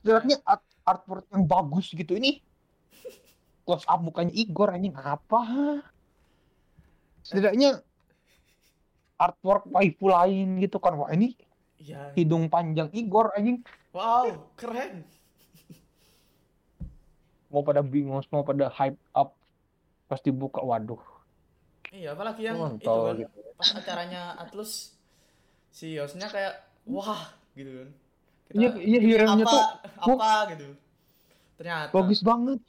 sebenarnya 0.04 0.36
art 0.44 0.60
artwork 0.84 1.24
yang 1.32 1.48
bagus 1.48 1.88
gitu 1.90 2.20
ini 2.20 2.44
close 3.64 3.88
up 3.88 4.04
mukanya 4.04 4.36
Igor 4.36 4.76
anjing 4.76 4.92
apa 4.92 5.40
setidaknya 7.24 7.80
artwork 9.16 9.64
waifu 9.72 10.12
lain 10.12 10.60
gitu 10.60 10.84
kan 10.84 11.00
wah 11.00 11.08
ini 11.16 11.40
Iya. 11.84 12.16
hidung 12.16 12.48
panjang 12.48 12.88
Igor 12.96 13.36
anjing 13.36 13.60
Wow, 13.92 14.48
keren. 14.56 15.04
mau 17.52 17.62
pada 17.62 17.84
bingung 17.84 18.24
mau 18.32 18.42
pada 18.42 18.72
hype 18.72 18.98
up 19.14 19.36
pas 20.08 20.18
dibuka 20.18 20.64
waduh 20.64 20.98
Iya, 21.94 22.18
apalagi 22.18 22.42
yang 22.50 22.58
itu 22.58 22.82
Kontol 22.82 23.00
kan 23.06 23.16
gitu. 23.22 23.38
pas 23.54 23.70
acaranya 23.78 24.22
Atlus 24.40 24.98
si 25.70 25.94
hostnya 26.02 26.26
kayak 26.26 26.58
wah 26.90 27.36
gitu 27.54 27.70
kan. 27.70 27.90
Kita 28.50 28.58
Iya, 28.58 28.70
iya, 28.82 29.00
hero-nya 29.04 29.46
apa, 29.46 29.54
tuh, 29.54 29.64
apa 30.18 30.32
gitu. 30.58 30.68
Ternyata 31.62 31.92
bagus 31.94 32.20
banget 32.26 32.60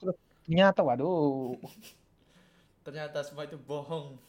ternyata 0.44 0.80
waduh 0.84 1.56
ternyata 2.84 3.24
semua 3.24 3.48
itu 3.48 3.56
bohong. 3.56 4.20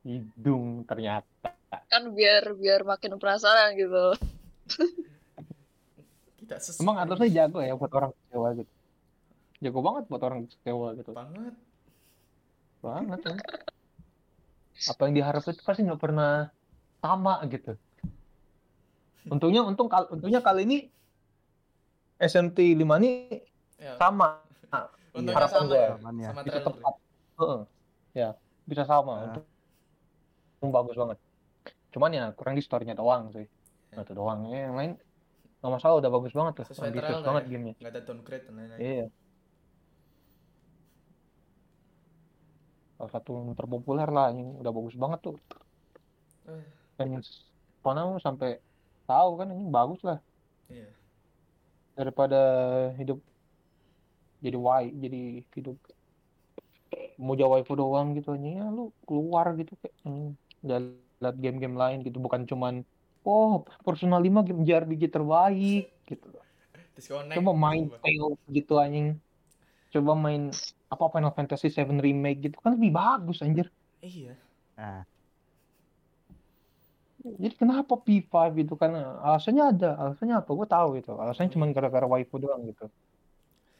hidung 0.00 0.80
ternyata 0.88 1.52
Kan 1.70 2.10
biar 2.10 2.54
biar 2.54 2.82
makin 2.82 3.14
penasaran 3.14 3.74
gitu. 3.74 4.14
Tidak 6.40 6.58
sesuai. 6.58 6.82
emang 6.82 6.96
Atlasnya 6.98 7.30
jago 7.30 7.58
ya 7.60 7.74
buat 7.74 7.92
orang 7.92 8.10
kecewa 8.12 8.48
gitu 8.56 8.72
jago 9.60 9.80
banget 9.80 10.04
buat 10.06 10.22
orang 10.24 10.40
kecewa 10.46 10.88
gitu 10.94 11.10
banget. 11.12 11.54
banget 12.80 13.20
ya. 13.22 13.34
apa 14.88 15.00
yang 15.04 15.14
diharapkan 15.14 15.52
itu 15.52 15.62
pasti 15.62 15.84
nggak 15.84 16.00
pernah 16.00 16.48
sama 16.98 17.44
gitu 17.44 17.76
untungnya 19.26 19.60
untung 19.60 19.86
kal 19.86 20.08
untungnya 20.08 20.40
kali 20.40 20.64
ini 20.64 20.78
SMT 22.18 22.56
5 22.74 22.98
ini 22.98 23.12
Ya, 23.76 23.96
sama 23.96 24.40
untungnya 25.10 25.36
harapan 25.38 25.56
sama 25.56 25.64
gua. 25.66 25.76
ya, 25.76 25.86
Harapannya. 25.86 26.26
sama 26.26 26.40
trailer. 26.42 26.62
tepat 26.62 26.94
Heeh. 27.38 27.60
ya 28.14 28.28
bisa 28.64 28.82
sama 28.84 29.12
Ah. 29.12 29.20
untuk 29.26 29.44
untuk 30.58 30.72
bagus 30.74 30.96
banget 30.96 31.18
cuman 31.90 32.10
ya 32.14 32.24
kurang 32.34 32.54
di 32.54 32.62
storynya 32.62 32.94
doang 32.94 33.34
sih. 33.34 33.46
Ya. 33.90 34.06
itu 34.06 34.14
doang. 34.14 34.46
Ya, 34.50 34.70
yang 34.70 34.76
lain 34.78 34.92
nggak 35.60 35.72
masalah 35.76 36.00
udah 36.00 36.10
bagus 36.10 36.32
banget 36.32 36.52
tuh. 36.62 36.66
Sesuai 36.72 36.90
trailer 36.94 37.22
banget 37.22 37.44
ya. 37.44 37.50
gamenya. 37.52 37.74
Nggak 37.76 37.92
ada 37.92 38.02
downgrade 38.06 38.44
dan 38.46 38.54
lain-lain. 38.56 38.80
Iya. 38.80 39.06
Salah 42.96 43.12
satu 43.16 43.30
yang 43.32 43.56
terpopuler 43.56 44.08
lah 44.08 44.32
yang 44.32 44.60
udah 44.60 44.72
bagus 44.72 44.96
banget 44.96 45.20
tuh. 45.24 45.36
Eh, 46.48 46.64
dan 46.96 47.20
sampai 48.20 48.60
tahu 49.04 49.30
kan 49.40 49.48
ini 49.52 49.64
bagus 49.68 50.00
lah. 50.06 50.18
Iya. 50.70 50.88
Daripada 51.98 52.40
hidup 52.96 53.20
jadi 54.40 54.56
wai 54.56 54.88
jadi 54.96 55.44
hidup 55.52 55.76
mau 57.20 57.36
jawab 57.36 57.68
doang 57.68 58.16
gitu. 58.16 58.32
Aja 58.32 58.48
ya 58.48 58.64
lu 58.72 58.94
keluar 59.04 59.52
gitu 59.60 59.76
kayak 59.76 59.96
hmm, 60.08 60.32
dan 60.64 60.96
lihat 61.20 61.36
game-game 61.38 61.76
lain 61.76 62.02
gitu. 62.02 62.18
Bukan 62.18 62.48
cuman 62.48 62.82
oh 63.22 63.68
Personal 63.84 64.24
5 64.24 64.48
game 64.48 64.62
JRPG 64.64 65.12
terbaik 65.12 65.92
gitu. 66.08 66.28
Disconnect. 66.96 67.36
Coba 67.38 67.52
main 67.54 67.86
Coba. 67.86 68.00
Tale 68.02 68.28
gitu 68.50 68.74
anjing. 68.80 69.08
Coba 69.92 70.12
main 70.16 70.50
apa 70.90 71.04
Final 71.12 71.32
Fantasy 71.36 71.68
7 71.70 71.86
remake 72.00 72.50
gitu. 72.50 72.56
Kan 72.58 72.80
lebih 72.80 72.90
bagus 72.96 73.44
anjir. 73.44 73.68
Iya. 74.00 74.32
Nah, 74.80 75.04
jadi 77.20 77.52
kenapa 77.52 78.00
P5 78.00 78.56
itu 78.56 78.74
kan 78.80 78.96
alasannya 78.96 79.64
ada. 79.76 79.90
Alasannya 80.00 80.40
apa? 80.40 80.50
Gue 80.56 80.66
tahu 80.66 80.88
gitu 80.96 81.20
alasannya 81.20 81.52
cuma 81.52 81.68
gara-gara 81.68 82.08
waifu 82.08 82.40
doang 82.40 82.64
gitu. 82.64 82.88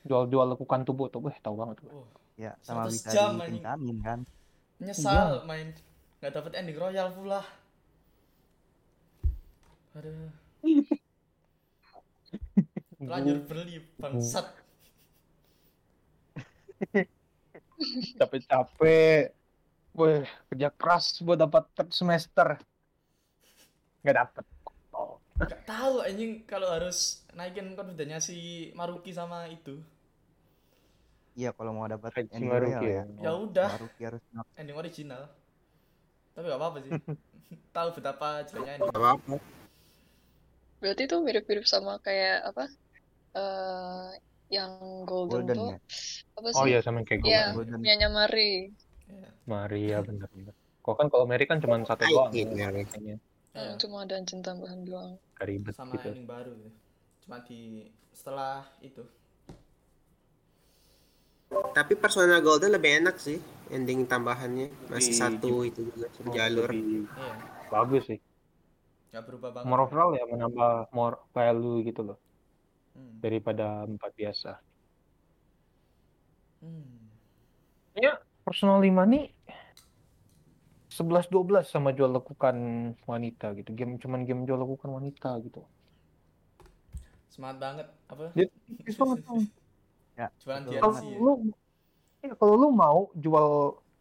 Jual-jual 0.04 0.56
lekukan 0.56 0.84
tubuh 0.84 1.08
tuh. 1.08 1.24
Eh 1.32 1.40
tahu 1.40 1.56
banget 1.56 1.80
gue 1.84 1.92
oh 1.92 2.08
ya 2.40 2.56
sama 2.64 2.88
100 2.88 2.96
bisa 2.96 3.10
jam, 3.12 3.36
ditingkatin 3.36 3.96
kan. 4.00 4.20
nyesal 4.80 5.44
main 5.44 5.76
nggak 6.20 6.32
dapet 6.36 6.52
ending 6.52 6.76
royal 6.76 7.08
pula 7.08 7.40
aduh. 9.96 10.30
Terlanjur 13.00 13.42
beli 13.48 13.82
bangsat. 13.98 14.46
Capek-capek 18.20 19.34
Wih, 19.90 20.22
kerja 20.46 20.70
keras 20.70 21.18
buat 21.18 21.34
dapat 21.34 21.66
third 21.74 21.90
semester. 21.90 22.62
Nggak 24.06 24.16
dapet. 24.22 24.44
Oh. 24.94 25.18
nggak 25.34 25.66
tahu 25.66 26.04
anjing 26.04 26.44
kalau 26.46 26.68
harus 26.70 27.24
naikin 27.34 27.74
konfidennya 27.74 28.22
si 28.22 28.70
Maruki 28.78 29.10
sama 29.10 29.50
itu. 29.50 29.82
Iya 31.34 31.50
kalau 31.56 31.74
mau 31.74 31.90
dapat 31.90 32.30
ending 32.30 32.46
Maruki 32.46 32.70
royal 32.70 32.84
ya. 32.86 33.02
ya. 33.02 33.24
ya 33.26 33.32
udah. 33.34 33.68
Maruki 33.74 34.02
harus 34.06 34.22
ending 34.54 34.78
original 34.78 35.39
tapi 36.34 36.44
gak 36.48 36.60
apa-apa 36.60 36.78
sih 36.84 36.90
tahu 37.76 37.88
betapa 37.96 38.28
jeleknya 38.46 38.74
ini 38.78 38.84
Gak 38.90 38.98
apa-apa. 39.00 39.34
Berarti 40.80 41.02
itu 41.04 41.16
mirip-mirip 41.20 41.66
sama 41.68 42.00
kayak 42.00 42.40
apa? 42.50 42.64
eh 43.30 44.08
yang 44.50 44.72
Golden, 45.06 45.46
golden 45.46 45.56
tuh 45.56 45.68
ya. 45.70 45.78
apa 46.34 46.48
sih? 46.50 46.58
oh 46.58 46.66
iya 46.66 46.78
sama 46.82 46.96
yang 47.00 47.06
kayak 47.06 47.20
gue 47.22 47.30
Iya, 47.30 47.42
Golden. 47.54 47.78
punyanya 47.78 48.08
Mari. 48.10 48.52
ya. 49.06 49.30
Maria 49.46 49.96
bener-bener 50.02 50.54
kok 50.80 50.94
kan 50.98 51.06
kalau 51.12 51.24
Mary 51.28 51.44
kan 51.46 51.58
cuma 51.62 51.76
satu 51.86 52.02
doang 52.08 52.32
ya, 52.34 52.46
kayaknya. 52.74 53.16
Ya, 53.54 53.74
cuma 53.78 54.02
ada 54.02 54.14
engine 54.18 54.42
tambahan 54.42 54.80
doang. 54.82 55.12
Ribet 55.38 55.74
sama 55.76 55.94
gitu 55.94 56.08
ending 56.10 56.26
baru 56.26 56.50
gitu. 56.56 56.70
cuma 57.26 57.36
di 57.46 57.60
setelah 58.10 58.64
itu 58.82 59.02
Tapi 61.50 61.92
Persona 61.98 62.38
Golden 62.38 62.74
lebih 62.74 63.02
enak 63.04 63.16
sih. 63.18 63.38
Ending 63.70 64.06
tambahannya. 64.06 64.90
Masih 64.90 65.14
Di- 65.14 65.20
satu 65.20 65.66
itu 65.66 65.86
juga. 65.90 66.06
Satu 66.14 66.30
jalur. 66.30 66.70
Iya 66.70 67.60
bagus 67.70 68.02
sih 68.10 68.18
nggak 69.10 69.24
berubah 69.26 69.50
banget 69.54 69.70
more 69.70 69.82
overall 69.86 70.10
ya 70.14 70.26
menambah 70.26 70.90
more 70.90 71.16
value 71.30 71.82
gitu 71.86 72.02
loh 72.02 72.18
hmm. 72.98 73.22
daripada 73.22 73.86
empat 73.86 74.12
biasa 74.18 74.52
Hmm. 76.60 77.08
Ya, 77.96 78.20
Personal 78.44 78.84
5 78.84 79.08
nih 79.08 79.32
11-12 80.92 81.72
sama 81.72 81.96
jual 81.96 82.12
lekukan 82.12 82.52
wanita 83.08 83.56
gitu. 83.56 83.72
Game 83.72 83.96
cuman 83.96 84.28
game 84.28 84.44
jual 84.44 84.60
lekukan 84.60 84.92
wanita 84.92 85.40
gitu. 85.40 85.64
semangat 87.32 87.56
banget 87.64 87.86
apa 88.12 88.36
banget 88.36 89.24
tuh. 89.24 89.40
Ya, 90.20 90.28
jualan 90.44 90.62
Kalau 90.68 90.92
DLC 90.92 91.04
ya. 91.08 91.16
lu 91.16 91.32
ya, 92.20 92.32
kalau 92.36 92.54
lu 92.60 92.68
mau 92.68 93.08
jual 93.16 93.46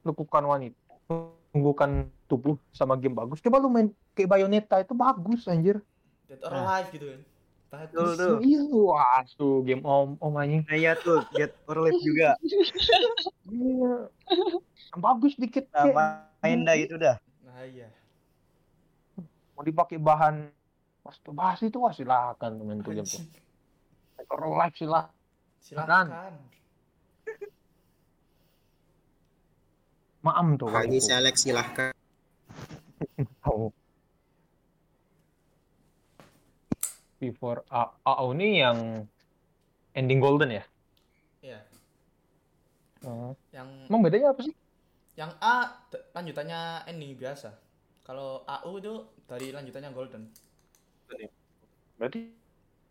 lekukan 0.04 0.44
wanita, 0.44 0.92
menumbuhkan 1.08 2.12
tubuh 2.28 2.60
sama 2.76 3.00
game 3.00 3.16
bagus, 3.16 3.40
coba 3.40 3.64
lu 3.64 3.72
main 3.72 3.88
kayak 4.12 4.36
Bayonetta 4.36 4.84
itu 4.84 4.92
bagus 4.92 5.48
anjir. 5.48 5.80
Dead 6.28 6.44
or 6.44 6.52
Nah. 6.52 6.64
Alive 6.68 6.90
gitu 6.92 7.08
kan 7.08 7.22
Tuh, 7.70 7.78
bagus 7.78 8.18
tuh. 8.18 8.38
Iya, 8.42 8.62
wah, 8.74 9.22
tuh 9.38 9.56
game 9.64 9.84
om 9.86 10.18
om 10.20 10.34
anjing. 10.36 10.66
Nah, 10.68 10.76
iya 10.76 10.98
tuh, 10.98 11.24
Get 11.32 11.54
or 11.70 11.86
Live 11.86 12.02
juga. 12.02 12.36
Iya. 13.48 13.94
Bagus 14.98 15.38
dikit 15.38 15.70
Nah, 15.72 16.26
main 16.42 16.66
dah 16.66 16.76
itu 16.76 16.98
dah. 16.98 17.16
nah 17.46 17.62
iya 17.66 17.90
mau 19.60 19.68
dipakai 19.68 20.00
bahan 20.00 20.48
masturbasi 21.04 21.68
itu 21.68 21.84
wah 21.84 21.92
silakan 21.92 22.64
main 22.64 22.80
tuh 22.80 22.96
game 22.96 23.04
tuh. 23.04 23.28
Or 24.32 24.56
live 24.56 24.72
silakan. 24.80 25.12
Silakan 25.60 26.08
Maam 30.20 30.60
tuh. 30.60 30.68
itu. 30.68 31.00
selek 31.00 31.36
silahkan. 31.40 31.92
Oh. 33.48 33.72
Before 37.20 37.64
A- 37.72 37.96
AO 38.04 38.32
ini 38.36 38.60
yang 38.60 39.08
ending 39.96 40.20
golden 40.20 40.52
ya? 40.52 40.64
iya 41.40 41.64
Oh. 43.00 43.32
yang 43.56 43.88
Emang 43.88 44.04
bedanya 44.04 44.36
apa 44.36 44.44
sih? 44.44 44.52
yang 45.16 45.32
A 45.40 45.72
lanjutannya 46.12 46.84
ending 46.88 47.16
biasa 47.16 47.56
kalau 48.04 48.44
AU 48.44 48.72
itu 48.80 48.94
dari 49.24 49.56
lanjutannya 49.56 49.92
golden 49.96 50.28
Berarti 51.96 52.20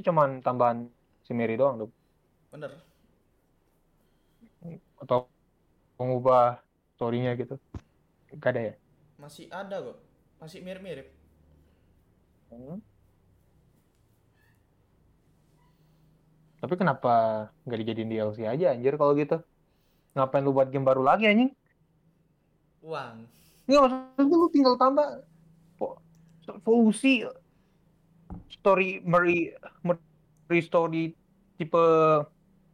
cuman 0.01 0.41
tambahan 0.41 0.89
si 1.25 1.33
Mary 1.33 1.57
doang 1.57 1.85
tuh. 1.85 1.91
Bener 2.53 2.73
Atau 4.99 5.31
mengubah 5.99 6.59
story-nya 6.97 7.35
gitu. 7.39 7.55
Gak 8.39 8.51
ada 8.55 8.63
ya? 8.73 8.75
masih 9.19 9.51
ada 9.51 9.83
kok 9.83 9.99
masih 10.39 10.63
mirip-mirip 10.63 11.09
Hmm. 12.49 12.81
Tapi 16.65 16.75
kenapa 16.81 17.09
nggak 17.69 17.79
dijadiin 17.85 18.09
DLC 18.09 18.39
aja 18.49 18.73
anjir 18.73 18.97
kalau 18.97 19.13
gitu? 19.13 19.37
Ngapain 20.17 20.41
lu 20.41 20.57
buat 20.57 20.73
game 20.73 20.89
baru 20.89 21.05
lagi 21.05 21.29
anjing? 21.29 21.53
uang 22.83 23.17
Nggak 23.69 23.81
maksudnya 23.85 24.37
lu 24.41 24.49
tinggal 24.49 24.75
tambah 24.81 25.09
po- 25.77 26.01
evolusi 26.49 27.29
story 28.49 29.05
Mary 29.05 29.53
Mary 29.85 30.61
story 30.65 31.13
tipe 31.61 31.85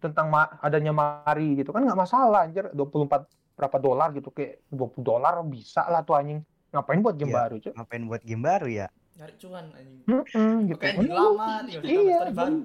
tentang 0.05 0.29
ma- 0.29 0.61
adanya 0.61 0.93
Mari 0.93 1.57
gitu. 1.57 1.73
Kan 1.73 1.83
nggak 1.83 1.97
masalah 1.97 2.45
anjir. 2.45 2.69
24 2.71 3.25
berapa 3.55 3.77
dolar 3.79 4.13
gitu 4.13 4.29
kayak 4.29 4.61
20 4.69 5.01
dolar 5.01 5.41
bisa 5.47 5.87
lah 5.87 6.03
tuh 6.03 6.15
anjing. 6.15 6.45
Ngapain 6.69 7.01
buat 7.01 7.15
game 7.15 7.31
Iya. 7.31 7.39
baru 7.39 7.55
cuy 7.59 7.73
Ngapain 7.73 8.03
buat 8.05 8.23
game 8.23 8.43
baru 8.43 8.67
ya? 8.69 8.87
nyari 9.15 9.35
cuan 9.39 9.67
anjing. 9.71 10.03
Mm-mm, 10.05 10.55
gitu. 10.67 10.83
Oke, 10.83 11.07
lama 11.07 11.49
ditambah 11.63 11.87
Iya, 11.87 12.19
baru. 12.35 12.57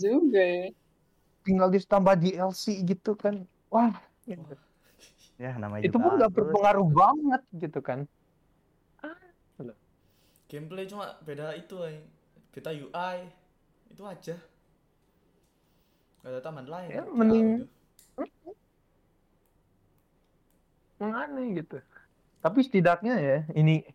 juga 0.00 0.40
ya. 0.42 0.64
tinggal 1.44 1.68
ditambah 1.70 2.14
DLC 2.16 2.64
gitu 2.82 3.12
kan. 3.14 3.34
Wah 3.68 3.92
gitu. 4.24 4.56
Ya 5.36 5.52
namanya 5.54 5.84
itu 5.84 5.94
juga 5.94 6.02
pun 6.02 6.12
nggak 6.16 6.32
berpengaruh 6.32 6.88
banget 6.88 7.42
gitu 7.54 7.80
kan. 7.80 7.98
Gameplay 10.46 10.86
cuma 10.86 11.18
beda 11.20 11.52
itu 11.54 11.74
anjing. 11.76 12.06
Beda 12.50 12.70
UI 12.72 13.16
itu 13.92 14.02
aja 14.02 14.36
gak 16.26 16.34
ada 16.34 16.42
tambahan 16.42 16.66
lain. 16.66 16.88
Ya, 16.90 17.02
di 17.06 17.10
mending- 17.14 17.62
AU 18.18 18.26
itu. 18.26 18.50
aneh 20.98 21.46
gitu. 21.54 21.78
Tapi 22.40 22.58
setidaknya 22.62 23.14
ya 23.14 23.38
ini 23.54 23.86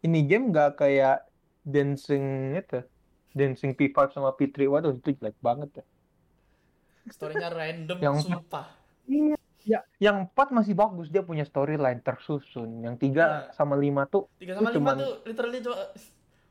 ini 0.00 0.18
game 0.26 0.50
nggak 0.50 0.74
kayak 0.76 1.22
dancing 1.62 2.56
itu. 2.58 2.82
Dancing 3.30 3.78
P5 3.78 4.10
sama 4.10 4.34
P3 4.34 4.66
waduh 4.66 4.90
itu 4.90 5.14
jelek 5.14 5.38
banget 5.38 5.70
ya. 5.78 5.84
Storynya 7.06 7.46
random 7.48 7.98
Yang- 8.02 8.26
sumpah. 8.26 8.66
Ya 9.62 9.84
yang 10.00 10.26
empat 10.26 10.50
masih 10.50 10.74
bagus. 10.74 11.06
Dia 11.06 11.22
punya 11.22 11.46
storyline 11.46 12.02
tersusun. 12.02 12.82
Yang 12.82 12.94
tiga 12.98 13.24
Iya. 13.46 13.54
sama 13.54 13.78
lima 13.78 14.08
tuh 14.10 14.26
tiga 14.40 14.58
sama 14.58 14.74
lima 14.74 14.74
cuman- 14.74 14.98
tuh 14.98 15.12
literally 15.22 15.60
cuma 15.62 15.78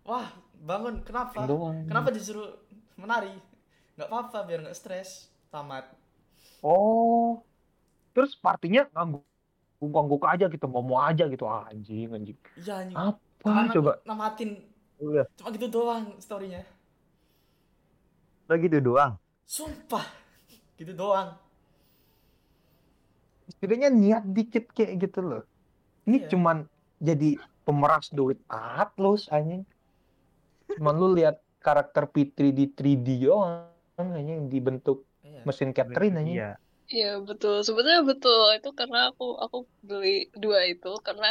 wah 0.06 0.28
bangun. 0.56 0.96
Kenapa? 1.04 1.44
Doang. 1.44 1.84
Kenapa 1.84 2.16
disuruh 2.16 2.56
menari 2.96 3.34
nggak 3.98 4.08
apa-apa 4.08 4.38
biar 4.46 4.60
nggak 4.64 4.78
stres 4.78 5.28
tamat 5.50 5.90
oh 6.62 7.42
terus 8.14 8.38
partinya 8.38 8.86
nganggur 8.94 9.26
gugak 10.10 10.32
aja 10.38 10.46
gitu 10.50 10.66
mau 10.66 10.82
mau 10.82 11.02
aja 11.02 11.26
gitu 11.26 11.46
Ah, 11.46 11.70
anjing 11.70 12.10
anjing 12.10 12.38
Iya 12.56 12.74
anjing. 12.82 12.98
apa 12.98 13.20
Cuman 13.42 13.66
aku 13.66 13.74
coba 13.78 13.92
namatin 14.06 14.50
Udah. 14.98 15.26
cuma 15.38 15.54
gitu 15.54 15.70
doang 15.70 16.18
storynya. 16.18 16.66
Lo 18.50 18.58
gitu 18.58 18.82
doang. 18.82 19.14
Sumpah. 19.46 20.02
Gitu 20.82 20.94
doang. 20.94 21.38
setidaknya 23.48 23.90
niat 23.90 24.24
dikit 24.28 24.70
kayak 24.74 25.08
gitu 25.08 25.20
loh 25.22 25.44
ini 26.04 26.20
Iya. 26.20 26.30
cuman 26.36 26.58
jadi 27.00 27.38
pemeras 27.64 28.12
duit 28.12 28.38
Atlus 28.48 29.30
anjing 29.30 29.64
cuman 30.70 30.94
lu 30.94 31.16
lihat 31.16 31.38
karakter 31.60 32.10
Fitri 32.10 32.52
di 32.52 32.68
3D 32.68 33.24
doang 33.24 33.72
anjing 33.98 34.40
dibentuk 34.54 34.98
Iya. 35.26 35.42
mesin 35.48 35.70
Catherine 35.76 36.16
anjing 36.20 36.38
Iya. 36.38 36.50
Iya 36.88 37.08
betul, 37.28 37.56
sebetulnya 37.68 38.00
betul 38.12 38.42
itu 38.56 38.70
karena 38.80 38.98
aku 39.12 39.24
aku 39.44 39.58
beli 39.88 40.10
dua 40.44 40.60
itu 40.72 40.88
karena 41.08 41.26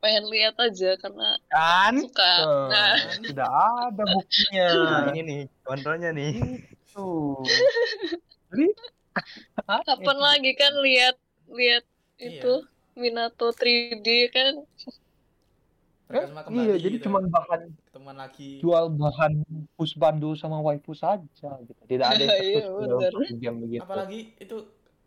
pengen 0.00 0.24
lihat 0.32 0.54
aja 0.64 0.86
karena 1.02 1.24
kan 1.52 1.94
suka. 2.00 2.24
Eh, 2.40 2.68
Nah, 2.72 2.92
sudah 3.28 3.48
ada 3.92 4.02
buktinya 4.14 4.62
ini 5.12 5.20
nih 5.28 5.40
contohnya 5.66 6.08
nih. 6.16 6.32
tuh 6.92 7.64
jadi 8.50 8.66
kapan 9.86 10.18
lagi 10.26 10.50
kan 10.60 10.72
lihat 10.86 11.16
lihat 11.58 11.84
Iya. 12.18 12.30
itu 12.32 12.52
Minato 13.00 13.46
3D 13.60 14.06
kan? 14.34 14.52
Eh, 16.12 16.28
iya 16.52 16.74
jadi 16.76 16.96
gitu. 17.00 17.08
cuman 17.08 17.24
bahan 17.32 17.60
ketemuan 17.88 18.16
lagi. 18.20 18.60
jual 18.60 18.92
bahan 18.92 19.32
pusbandu 19.74 20.36
sama 20.36 20.60
waifu 20.60 20.92
saja 20.92 21.24
gitu 21.64 21.82
tidak 21.88 22.06
ada 22.12 22.24
yang 22.28 22.36
Iya, 23.00 23.08
terus 23.08 23.28
game 23.40 23.58
begitu 23.64 23.80
Apalagi 23.80 24.20
itu 24.36 24.56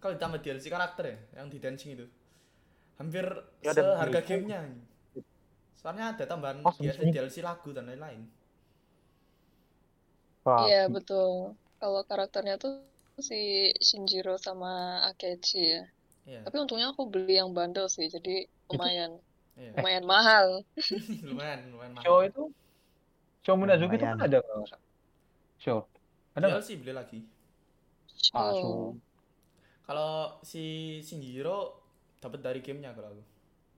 kalau 0.01 0.13
ditambah 0.17 0.39
DLC 0.39 0.65
karakter 0.69 1.03
ya, 1.05 1.17
yang 1.37 1.47
di 1.49 1.57
dancing 1.57 1.97
itu. 1.97 2.05
Hampir 2.95 3.25
Ya, 3.61 3.73
dan 3.73 3.85
seharga 3.97 4.19
itu- 4.21 4.27
gamenya. 4.29 4.59
Soalnya 5.75 6.05
ada 6.13 6.23
tambahan 6.25 6.61
Oh, 6.61 6.73
DLC. 6.73 7.09
DLC 7.09 7.41
lagu 7.41 7.69
dan 7.69 7.85
lain-lain. 7.85 8.25
Iya 10.45 10.87
betul. 10.87 11.57
Kalau 11.77 12.01
karakternya 12.05 12.55
tuh 12.55 12.85
si 13.17 13.73
Shinjiro 13.81 14.37
sama 14.37 15.01
Akechi 15.09 15.61
ya. 15.73 15.83
Iya. 16.25 16.39
Tapi 16.45 16.55
untungnya 16.57 16.93
aku 16.93 17.09
beli 17.09 17.37
yang 17.37 17.53
bundle 17.53 17.85
sih, 17.85 18.05
jadi 18.05 18.45
lumayan 18.69 19.17
Iya. 19.55 19.71
lumayan 19.79 20.05
mahal. 20.05 20.47
lumayan, 21.27 21.59
lumayan 21.71 21.93
mahal. 21.95 22.03
show 22.05 22.17
itu 22.21 22.43
show 23.41 23.55
Minazuki 23.55 23.95
itu 23.95 24.05
kan 24.05 24.19
ada 24.19 24.39
usah 24.59 24.79
show 25.57 25.87
ada 26.35 26.45
nggak 26.51 26.63
DLC 26.63 26.75
beli 26.81 26.93
lagi. 26.93 27.19
ah 28.35 28.51
Oh. 28.51 28.53
show 28.59 28.75
Kalau 29.85 30.41
si 30.41 30.63
Shinjiro 31.05 31.77
dapat 32.17 32.41
dari 32.41 32.59
gamenya 32.59 32.91
kalau 32.97 33.13
aku. 33.13 33.23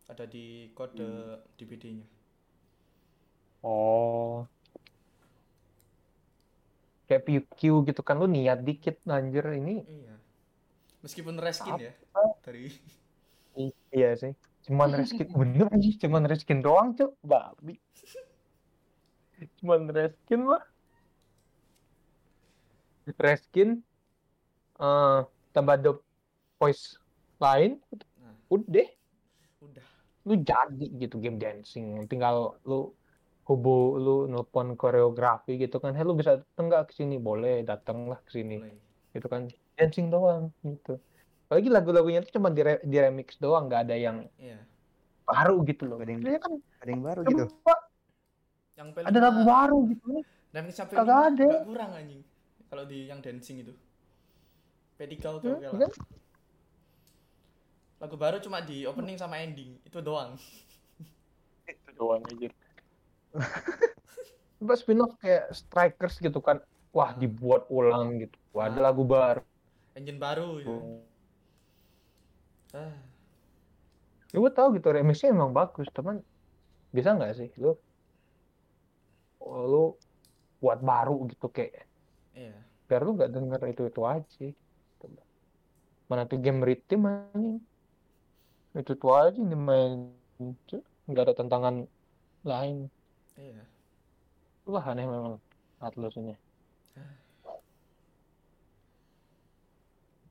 Ada 0.07 0.23
di 0.23 0.71
kode 0.71 1.03
Hmm. 1.03 1.43
DVD-nya. 1.59 2.07
oh 3.61 4.47
kayak 7.07 7.23
PQ 7.23 7.59
gitu 7.87 8.01
kan 8.03 8.15
lu 8.19 8.27
niat 8.27 8.63
dikit 8.63 8.99
anjir 9.07 9.43
ini 9.55 9.83
Iya. 9.83 10.15
Meskipun 11.03 11.35
reskin 11.39 11.75
ya 11.79 11.93
dari 12.43 12.71
iya 13.91 14.11
sih 14.15 14.33
cuman 14.67 14.89
reskin 14.99 15.27
bener 15.32 15.67
aja 15.71 15.89
cuman 16.03 16.23
reskin 16.27 16.60
doang 16.60 16.91
cuk. 16.93 17.15
Babi. 17.23 17.80
Cuman 19.63 19.88
reskin 19.89 20.43
lah 20.43 20.63
reskin 23.15 23.80
eh 24.77 25.19
tambah 25.56 25.80
ada 25.80 25.95
voice 26.60 26.99
lain 27.39 27.80
Nah. 28.19 28.36
udah 28.51 28.88
udah. 29.63 29.86
lu 30.27 30.36
jadi 30.43 30.86
gitu 30.99 31.15
game 31.23 31.39
dancing. 31.39 32.03
Tinggal 32.12 32.60
lu 32.67 32.91
hubu 33.47 33.95
lu 33.95 34.15
nelpon 34.27 34.75
koreografi 34.75 35.56
gitu 35.56 35.80
kan. 35.80 35.95
Hey 35.95 36.03
lu 36.03 36.19
bisa 36.19 36.43
dateng 36.43 36.67
nggak 36.67 36.91
ke 36.91 36.93
sini? 36.99 37.15
Boleh 37.15 37.63
datang 37.63 38.12
lah 38.12 38.19
ke 38.19 38.36
sini. 38.36 38.60
Gitu 39.15 39.25
kan. 39.32 39.47
Dancing 39.80 40.12
doang 40.12 40.51
gitu 40.67 40.99
apalagi 41.47 41.71
lagu-lagunya 41.71 42.19
itu 42.19 42.36
cuma 42.36 42.51
di, 42.51 42.60
di 42.60 42.97
remix 42.97 43.39
doang 43.39 43.65
nggak 43.65 43.88
ada 43.88 43.95
yang 43.95 44.27
Iya. 44.36 44.60
baru 45.23 45.63
gitu 45.63 45.83
loh 45.83 45.97
Ada 45.97 46.12
yang- 46.12 46.23
kan 46.38 46.53
Ada 46.77 46.89
yang 46.91 47.01
baru 47.01 47.19
gitu. 47.23 47.43
Yang 48.75 48.88
ada 49.01 49.19
lagu 49.21 49.41
baru 49.41 49.77
gitu 49.88 50.05
Dan 50.47 50.63
sampai 50.69 50.93
Kagak 50.93 51.07
lima 51.07 51.27
ada. 51.29 51.47
nggak 51.47 51.65
kurang 51.65 51.91
anjing. 51.93 52.21
Kalau 52.67 52.83
di 52.83 52.99
yang 53.05 53.19
dancing 53.19 53.57
itu. 53.60 53.73
P3 54.95 55.13
oke 55.29 55.47
Hmm, 55.47 55.79
kan? 55.79 55.91
Lagu 57.97 58.15
baru 58.15 58.38
cuma 58.38 58.60
di 58.60 58.83
opening 58.83 59.15
sama 59.15 59.39
ending. 59.39 59.79
Itu 59.81 59.99
doang. 59.99 60.36
itu 61.67 61.89
doang 61.93 62.23
aja 62.23 62.47
coba 64.57 64.73
spin 64.73 64.97
off 64.97 65.13
kayak 65.17 65.53
Strikers 65.53 66.17
gitu 66.17 66.39
kan 66.39 66.57
wah 66.89 67.12
Ah. 67.12 67.13
dibuat 67.13 67.67
ulang 67.69 68.17
gitu 68.17 68.33
wah 68.49 68.65
ada 68.65 68.79
Ah. 68.79 68.86
lagu 68.88 69.03
baru 69.03 69.43
Engine 69.93 70.17
baru 70.17 70.47
gitu. 70.57 70.73
Ah, 72.77 72.93
ya 74.29 74.37
gue 74.37 74.51
tau 74.53 74.69
gitu 74.77 74.87
remixnya 74.93 75.33
emang 75.33 75.49
bagus 75.49 75.89
teman 75.89 76.21
bisa 76.93 77.17
nggak 77.17 77.33
sih 77.33 77.49
lu? 77.57 77.73
Oh, 79.41 79.65
lu 79.65 79.83
buat 80.61 80.77
baru 80.81 81.25
gitu 81.33 81.49
kayak 81.49 81.89
iya. 82.37 82.53
biar 82.85 83.01
lu 83.01 83.17
nggak 83.17 83.33
denger 83.33 83.61
itu 83.73 83.81
itu 83.89 84.01
aja. 84.05 84.45
Mana 86.05 86.29
tuh 86.29 86.37
game 86.37 86.61
rhythm 86.61 87.09
anjing? 87.09 87.57
Itu 88.77 88.93
itu 88.93 89.07
aja 89.09 89.39
ini 89.41 89.57
main 89.57 90.13
nggak 91.09 91.23
ada 91.25 91.33
tantangan 91.33 91.89
lain. 92.45 92.93
Iya. 93.33 93.65
Wah 94.69 94.85
aneh 94.85 95.09
memang 95.09 95.41
Atlus 95.81 96.13
ini 96.21 96.37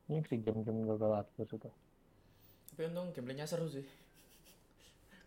ini 0.06 0.22
sih 0.30 0.38
game-game 0.38 0.86
gagal 0.86 1.26
Atlus 1.26 1.50
itu 1.50 1.70
Tapi 2.76 2.92
untung 2.92 3.08
gameplaynya 3.16 3.48
seru 3.48 3.72
sih. 3.72 3.88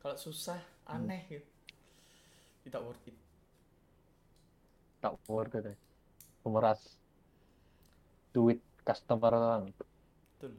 Kalau 0.06 0.14
susah, 0.22 0.62
aneh 0.86 1.26
gitu. 1.26 1.50
Tidak 2.70 2.78
worth 2.86 3.10
it. 3.10 3.18
tak 5.02 5.16
worth 5.26 5.56
it 5.58 5.66
ya. 5.66 5.76
pemeras 6.44 7.00
duit 8.36 8.60
customer 8.86 9.32
doang 9.34 9.64
Betul. 9.74 10.54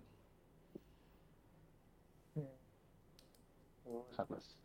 Oh, 3.86 4.04
Atlus 4.18 4.58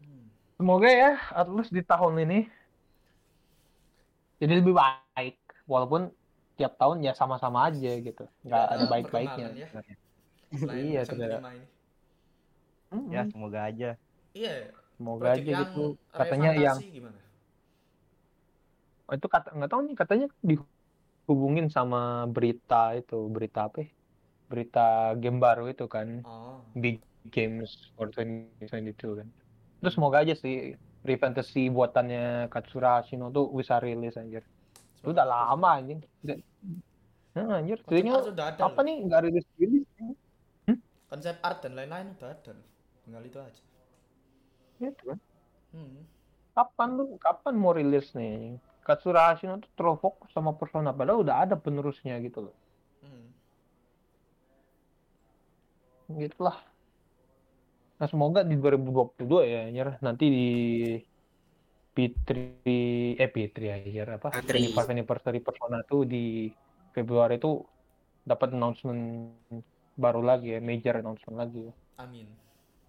Hmm. 0.00 0.26
Semoga 0.56 0.88
ya 0.88 1.12
Atlus 1.30 1.68
di 1.68 1.84
tahun 1.84 2.24
ini 2.24 2.48
jadi 4.40 4.64
lebih 4.64 4.72
baik 4.72 5.36
walaupun 5.68 6.08
tiap 6.56 6.80
tahun 6.80 7.04
ya 7.04 7.12
sama-sama 7.12 7.68
aja 7.68 8.00
gitu 8.00 8.24
nggak 8.48 8.64
Tidak 8.64 8.74
ada 8.80 8.84
baik-baiknya 8.88 9.46
ya. 9.52 9.68
Iya, 10.50 11.02
tidak. 11.06 11.40
ini. 12.90 13.14
Ya 13.14 13.22
semoga 13.30 13.60
aja. 13.70 13.90
Iya. 14.34 14.74
semoga 15.00 15.32
Project 15.32 15.46
aja 15.48 15.56
gitu 15.64 15.84
Ray 15.96 16.12
katanya 16.12 16.50
yang 16.54 16.76
gimana? 16.76 17.18
oh, 19.08 19.14
itu 19.16 19.26
kata 19.26 19.48
nggak 19.56 19.70
tahu 19.72 19.80
nih 19.88 19.96
katanya 19.96 20.26
dihubungin 20.44 21.66
sama 21.72 22.28
berita 22.28 22.94
itu 22.94 23.18
berita 23.26 23.66
apa 23.66 23.82
ya? 23.82 23.88
berita 24.50 24.86
game 25.16 25.38
baru 25.40 25.70
itu 25.72 25.86
kan 25.88 26.20
Oh. 26.26 26.60
big 26.76 27.00
games 27.32 27.90
for 27.96 28.12
2022 28.12 29.24
kan 29.24 29.28
terus 29.80 29.94
semoga 29.96 30.20
aja 30.20 30.36
sih 30.36 30.76
Free 31.00 31.16
Fantasy 31.16 31.72
buatannya 31.72 32.52
Katsura 32.52 33.00
Hashino 33.00 33.32
tuh 33.32 33.48
bisa 33.56 33.80
rilis 33.80 34.20
anjir 34.20 34.44
itu 35.00 35.08
udah 35.10 35.24
lama 35.24 35.80
anjing 35.80 36.04
nah, 37.32 37.56
anjir 37.56 37.80
ada 37.88 38.52
apa 38.60 38.78
loh. 38.78 38.84
nih 38.84 38.96
nggak 39.08 39.20
rilis 39.26 39.46
rilis 39.56 39.86
Konsep 41.10 41.36
art 41.48 41.58
dan 41.64 41.72
lain-lain 41.78 42.06
udah 42.16 42.28
ada. 42.34 42.52
loh. 42.56 42.68
Tinggal 43.04 43.22
itu 43.28 43.38
aja. 43.48 43.62
gitu 44.80 45.02
kan 45.10 45.18
Hmm. 45.70 46.02
kapan 46.56 46.88
lu 46.98 47.04
kapan 47.26 47.54
mau 47.62 47.72
rilis 47.78 48.06
nih 48.18 48.58
Katsura 48.86 49.20
Hashino 49.30 49.54
tuh 49.62 49.70
terlalu 49.78 49.98
fokus 50.04 50.28
sama 50.34 50.50
Persona 50.60 50.90
padahal 50.98 51.22
udah 51.24 51.36
ada 51.46 51.54
penerusnya 51.64 52.14
gitu 52.26 52.38
loh 52.50 52.54
Hmm. 53.02 53.32
gitulah 56.18 56.56
nah 57.98 58.08
semoga 58.12 58.40
di 58.50 58.54
2022 58.62 59.40
ya 59.52 59.58
anjir 59.68 59.88
nanti 60.06 60.24
di 60.36 60.40
P3 61.94 62.28
eh 63.22 63.28
P3 63.34 63.56
anjir 63.76 64.06
apa 64.16 64.28
P3. 64.30 64.48
25 64.48 64.90
anniversary 64.92 65.38
Persona 65.46 65.76
tuh 65.90 66.00
di 66.12 66.16
Februari 66.94 67.34
itu 67.40 67.48
dapat 68.30 68.48
announcement 68.56 69.00
baru 69.96 70.22
lagi 70.22 70.54
ya 70.56 70.60
major 70.62 71.00
announcement 71.00 71.38
lagi 71.38 71.60
ya. 71.70 71.74
Amin. 72.00 72.28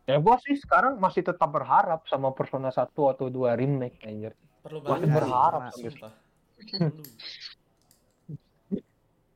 ya 0.10 0.18
gua 0.18 0.36
sih 0.42 0.58
sekarang 0.58 0.98
masih 0.98 1.22
tetap 1.22 1.48
berharap 1.54 2.04
sama 2.10 2.34
Persona 2.34 2.74
1 2.74 2.90
atau 2.90 3.28
2 3.30 3.54
remake 3.56 4.02
anjir 4.04 4.34
Perlu 4.62 4.80
banget. 4.82 5.10
berharap. 5.10 5.62
Anjir. 5.74 5.94
Perlu. 5.98 6.10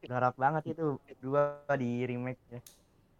Berharap 0.06 0.36
banget 0.38 0.78
itu 0.78 1.01
dua 1.17 1.65
di 1.73 2.06
remake 2.06 2.41
ya. 2.54 2.62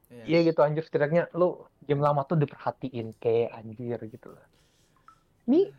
Iya. 0.06 0.24
Iya 0.30 0.40
gitu 0.54 0.62
anjir 0.62 0.86
setidaknya 0.86 1.34
lu 1.34 1.66
game 1.82 1.98
lama 2.06 2.22
tuh 2.30 2.38
diperhatiin 2.38 3.18
kayak 3.18 3.58
anjir 3.58 3.98
gitu 4.06 4.38
loh. 4.38 4.46
Ini 5.50 5.74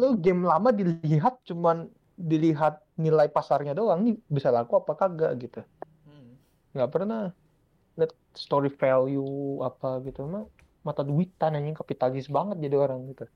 lu 0.00 0.16
game 0.16 0.48
lama 0.48 0.72
dilihat 0.72 1.44
cuman 1.44 1.92
dilihat 2.16 2.80
nilai 2.96 3.28
pasarnya 3.28 3.76
doang 3.76 4.02
nih 4.08 4.16
bisa 4.32 4.48
laku 4.48 4.80
apa 4.80 4.96
kagak 4.96 5.32
gitu. 5.44 5.60
Hmm. 6.08 6.40
Nggak 6.72 6.90
pernah 6.90 7.22
lihat 7.98 8.12
story 8.32 8.70
value 8.70 9.58
apa 9.60 9.98
gitu 10.06 10.22
mah 10.24 10.46
mata 10.80 11.02
duitan 11.02 11.58
anjing 11.58 11.74
kapitalis 11.74 12.30
banget 12.30 12.62
jadi 12.62 12.76
orang 12.78 13.02
gitu. 13.10 13.26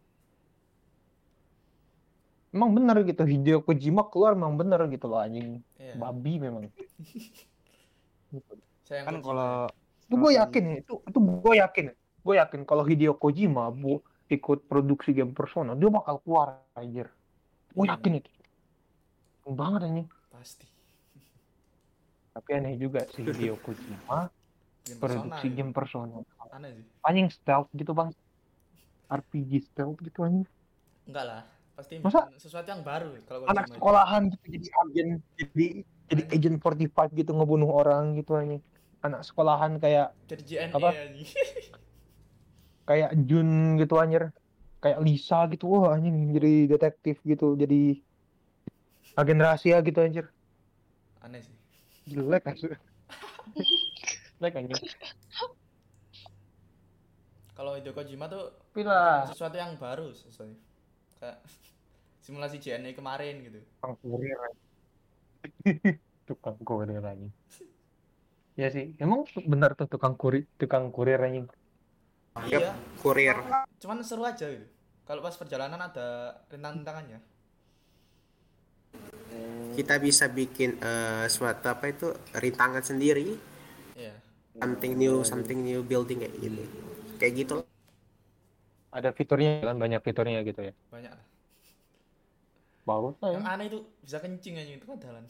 Emang 2.53 2.70
bener 2.70 3.01
gitu 3.03 3.25
Hideo 3.25 3.64
Kojima 3.64 4.05
keluar 4.07 4.37
emang 4.37 4.55
bener 4.55 4.85
gitu 4.87 5.09
loh 5.09 5.18
anjing 5.18 5.64
Iya. 5.77 5.96
babi 5.98 6.33
memang. 6.38 6.68
Gitu. 8.33 8.53
Saya 8.88 9.05
yang 9.05 9.09
kan 9.09 9.16
kalau 9.20 9.68
itu 10.03 10.14
gue 10.16 10.33
yakin 10.33 10.62
ya 10.64 10.77
itu 10.81 10.94
itu 11.05 11.18
gue 11.20 11.55
yakin 11.61 11.87
gue 12.22 12.35
yakin 12.40 12.61
kalau 12.64 12.85
Hideo 12.85 13.12
Kojima 13.12 13.68
bu 13.68 14.01
ikut 14.29 14.64
produksi 14.64 15.12
game 15.12 15.37
Persona 15.37 15.77
dia 15.77 15.92
bakal 15.92 16.16
keluar 16.25 16.64
anjir 16.72 17.12
gue 17.72 17.85
Iya. 17.85 17.92
yakin 17.96 18.12
itu 18.20 18.31
banget 19.44 19.81
anjing 19.85 20.09
pasti. 20.29 20.64
tapi 22.33 22.48
aneh 22.57 22.81
juga 22.81 23.05
si 23.09 23.20
Hideo 23.20 23.57
Kojima 23.64 24.33
Game 24.87 24.99
Persona, 24.99 25.23
produksi 25.25 25.47
gitu. 25.47 25.57
game 25.59 25.73
Persona 25.77 26.16
Aneh 26.53 26.71
sih. 26.77 26.87
anjing 27.07 27.29
stealth 27.31 27.68
gitu 27.81 27.92
bang 27.99 28.11
RPG 29.21 29.53
stealth 29.68 29.99
gitu 30.07 30.18
anjing 30.27 30.47
Enggak 31.09 31.25
lah. 31.27 31.42
Pasti 31.73 31.95
Masa? 32.05 32.21
sesuatu 32.37 32.68
yang 32.68 32.83
baru 32.85 33.11
kalau 33.27 33.49
anak 33.49 33.64
itu. 33.66 33.75
sekolahan 33.81 34.23
gitu 34.33 34.45
jadi 34.55 34.68
agen 34.83 35.09
jadi 35.40 35.66
jadi 36.12 36.23
agent 36.35 36.57
45 36.61 37.09
gitu 37.18 37.31
ngebunuh 37.33 37.71
orang 37.73 38.05
gitu 38.21 38.31
anjing 38.37 38.62
anak 39.03 39.21
sekolahan 39.27 39.73
kayak 39.83 40.07
Jadi 40.31 40.42
JNE 40.47 40.77
Apa? 40.77 40.88
anjing. 40.92 41.29
kayak 42.88 43.11
Jun 43.29 43.49
gitu 43.81 43.95
anjir 44.03 44.23
kayak 44.83 44.99
Lisa 45.07 45.37
gitu 45.53 45.64
wah 45.73 45.95
anjing 45.95 46.16
jadi 46.37 46.51
detektif 46.73 47.16
gitu 47.31 47.45
jadi 47.62 47.77
agen 49.21 49.38
rahasia 49.45 49.77
gitu 49.87 49.99
anjir 50.07 50.27
Aneh 51.23 51.42
sih. 51.42 51.55
jelek 52.11 52.45
anjir 52.51 52.73
jelek 54.42 54.59
anjir 54.59 54.74
Kalau 57.52 57.78
Hideo 57.78 57.94
Kojima 57.94 58.26
tuh 58.26 58.50
bikin 58.74 58.90
sesuatu 59.31 59.55
yang 59.55 59.78
baru 59.78 60.11
sesuatu. 60.11 60.50
Kayak 61.22 61.38
simulasi 62.26 62.59
JNE 62.59 62.90
kemarin 62.92 63.38
gitu. 63.46 63.61
tukang 63.78 63.94
kurir 64.02 64.38
tukang 66.28 66.57
kurir 66.62 67.02
anjing 67.02 67.35
ya 68.55 68.70
sih 68.70 68.94
emang 68.98 69.26
benar 69.42 69.74
tuh 69.74 69.90
tukang 69.90 70.14
kurir 70.14 70.46
tukang 70.55 70.90
kurir 70.90 71.18
anjing 71.18 71.46
Iya, 72.33 72.72
kurir. 73.05 73.37
cuman 73.76 74.00
seru 74.00 74.24
aja 74.24 74.48
gitu. 74.48 74.64
Kalau 75.05 75.20
pas 75.20 75.37
perjalanan 75.37 75.76
ada 75.76 76.40
rintangan-rintangannya. 76.48 77.20
Kita 79.76 80.00
bisa 80.00 80.33
bikin 80.33 80.81
eh, 80.81 81.28
suatu 81.28 81.68
apa 81.68 81.92
itu 81.92 82.09
rintangan 82.33 82.81
sendiri. 82.81 83.51
Something 84.60 84.92
new, 84.98 85.24
something 85.24 85.60
new 85.64 85.80
building 85.84 86.20
kayak 86.20 86.34
gitu. 86.36 86.62
Kayak 87.16 87.34
gitu. 87.38 87.54
ada 88.92 89.08
fiturnya 89.16 89.64
kan 89.64 89.80
banyak 89.80 90.04
fiturnya 90.04 90.44
gitu 90.44 90.68
ya 90.68 90.76
Banyak 90.92 91.16
bagus 92.82 93.16
lah 93.22 93.30
ya 93.30 93.34
Yang 93.38 93.46
aneh 93.48 93.66
itu 93.70 93.78
bisa 94.02 94.18
kencing 94.18 94.54
aja 94.58 94.72
itu 94.74 94.86
kan 94.86 94.98
jalan. 94.98 95.24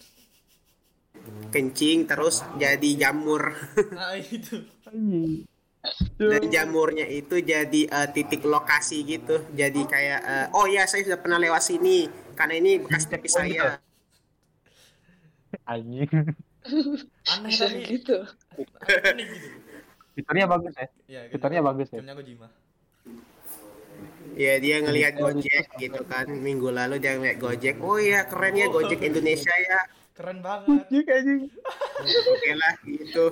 Kencing 1.53 1.99
terus 2.09 2.41
jadi 2.57 2.91
jamur. 2.97 3.53
Nah 3.93 4.17
itu. 4.37 4.65
Anjing. 4.89 5.45
Dan 6.17 6.43
jamurnya 6.49 7.05
itu 7.05 7.43
jadi 7.43 7.81
eh, 7.91 8.09
titik 8.15 8.47
lokasi 8.49 9.05
gitu. 9.05 9.45
Jadi 9.53 9.85
kayak 9.85 10.21
eh, 10.25 10.47
oh 10.57 10.65
ya 10.65 10.89
saya 10.89 11.05
sudah 11.05 11.21
pernah 11.21 11.37
lewat 11.37 11.61
sini 11.61 12.09
karena 12.33 12.55
ini 12.57 12.81
bekas 12.81 13.07
tepi 13.07 13.29
saya. 13.29 13.79
anjing 15.69 16.09
Aneh 16.63 17.51
Bisa 17.51 17.67
tapi 17.67 17.83
gitu. 17.87 18.17
aneh 18.87 19.27
gitu. 19.27 19.49
fiturnya 20.13 20.47
bagus 20.47 20.73
ya 20.77 20.87
Iya, 21.09 21.21
gitu. 21.27 21.33
fiturnya 21.39 21.61
bagus 21.65 21.89
ya 21.91 21.99
Gamenya 21.99 22.15
Kojima. 22.19 22.49
Ya 24.33 24.55
dia 24.57 24.77
ngelihat 24.81 25.21
Gojek 25.21 25.67
gitu 25.77 26.03
kan 26.09 26.25
minggu 26.31 26.73
lalu 26.73 26.97
dia 26.97 27.21
ngeliat 27.21 27.37
Gojek. 27.37 27.77
Oh 27.85 28.01
iya 28.01 28.25
keren 28.25 28.57
ya 28.57 28.67
Gojek 28.73 29.05
Indonesia 29.05 29.53
ya. 29.53 29.81
Keren 30.13 30.41
banget. 30.41 30.89
anjing 30.89 31.05
anjing 31.09 31.41
Oke 32.33 32.51
lah 32.57 32.75
gitu. 32.85 33.25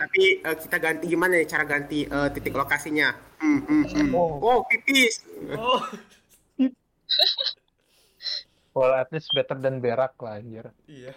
Tapi 0.00 0.22
eh, 0.40 0.56
kita 0.56 0.76
ganti 0.80 1.04
gimana 1.12 1.36
ya 1.40 1.44
cara 1.44 1.64
ganti 1.68 2.08
eh, 2.08 2.28
titik 2.32 2.56
lokasinya? 2.56 3.12
Hmm, 3.36 3.60
hmm, 3.68 3.84
hmm. 3.84 4.08
Oh. 4.16 4.40
Oh 4.40 4.58
pipis. 4.64 5.20
Oh, 5.56 5.80
well 8.76 8.92
at 8.92 9.08
least 9.12 9.32
better 9.32 9.56
than 9.56 9.80
berak 9.80 10.12
lah 10.20 10.36
anjir 10.36 10.68
iya. 10.84 11.12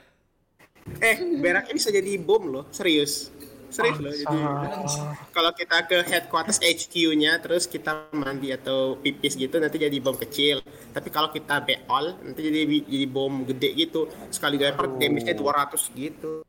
Eh 0.97 1.15
berak 1.38 1.69
ini 1.69 1.78
bisa 1.78 1.93
jadi 1.93 2.12
bom 2.17 2.43
loh 2.49 2.65
serius. 2.73 3.30
Serius 3.69 4.02
loh. 4.02 4.10
Jadi 4.10 4.25
Ah, 4.25 5.13
kalau 5.30 5.54
kita 5.54 5.86
ke 5.86 6.02
headquarters 6.02 6.58
HQ-nya 6.58 7.38
terus 7.38 7.69
kita 7.69 8.10
mandi 8.17 8.49
atau 8.49 8.97
pipis 8.97 9.38
gitu 9.38 9.62
nanti 9.62 9.78
jadi 9.78 9.93
bom 10.02 10.17
kecil. 10.17 10.65
Tapi 10.89 11.10
kalau 11.13 11.30
kita 11.30 11.62
beol 11.62 12.17
nanti 12.25 12.39
jadi 12.41 12.65
jadi 12.65 13.06
bom 13.06 13.45
gede 13.45 13.69
gitu. 13.78 14.10
Sekali 14.34 14.58
lempar 14.58 14.89
damage-nya 14.97 15.38
200 15.38 15.93
gitu. 15.93 16.41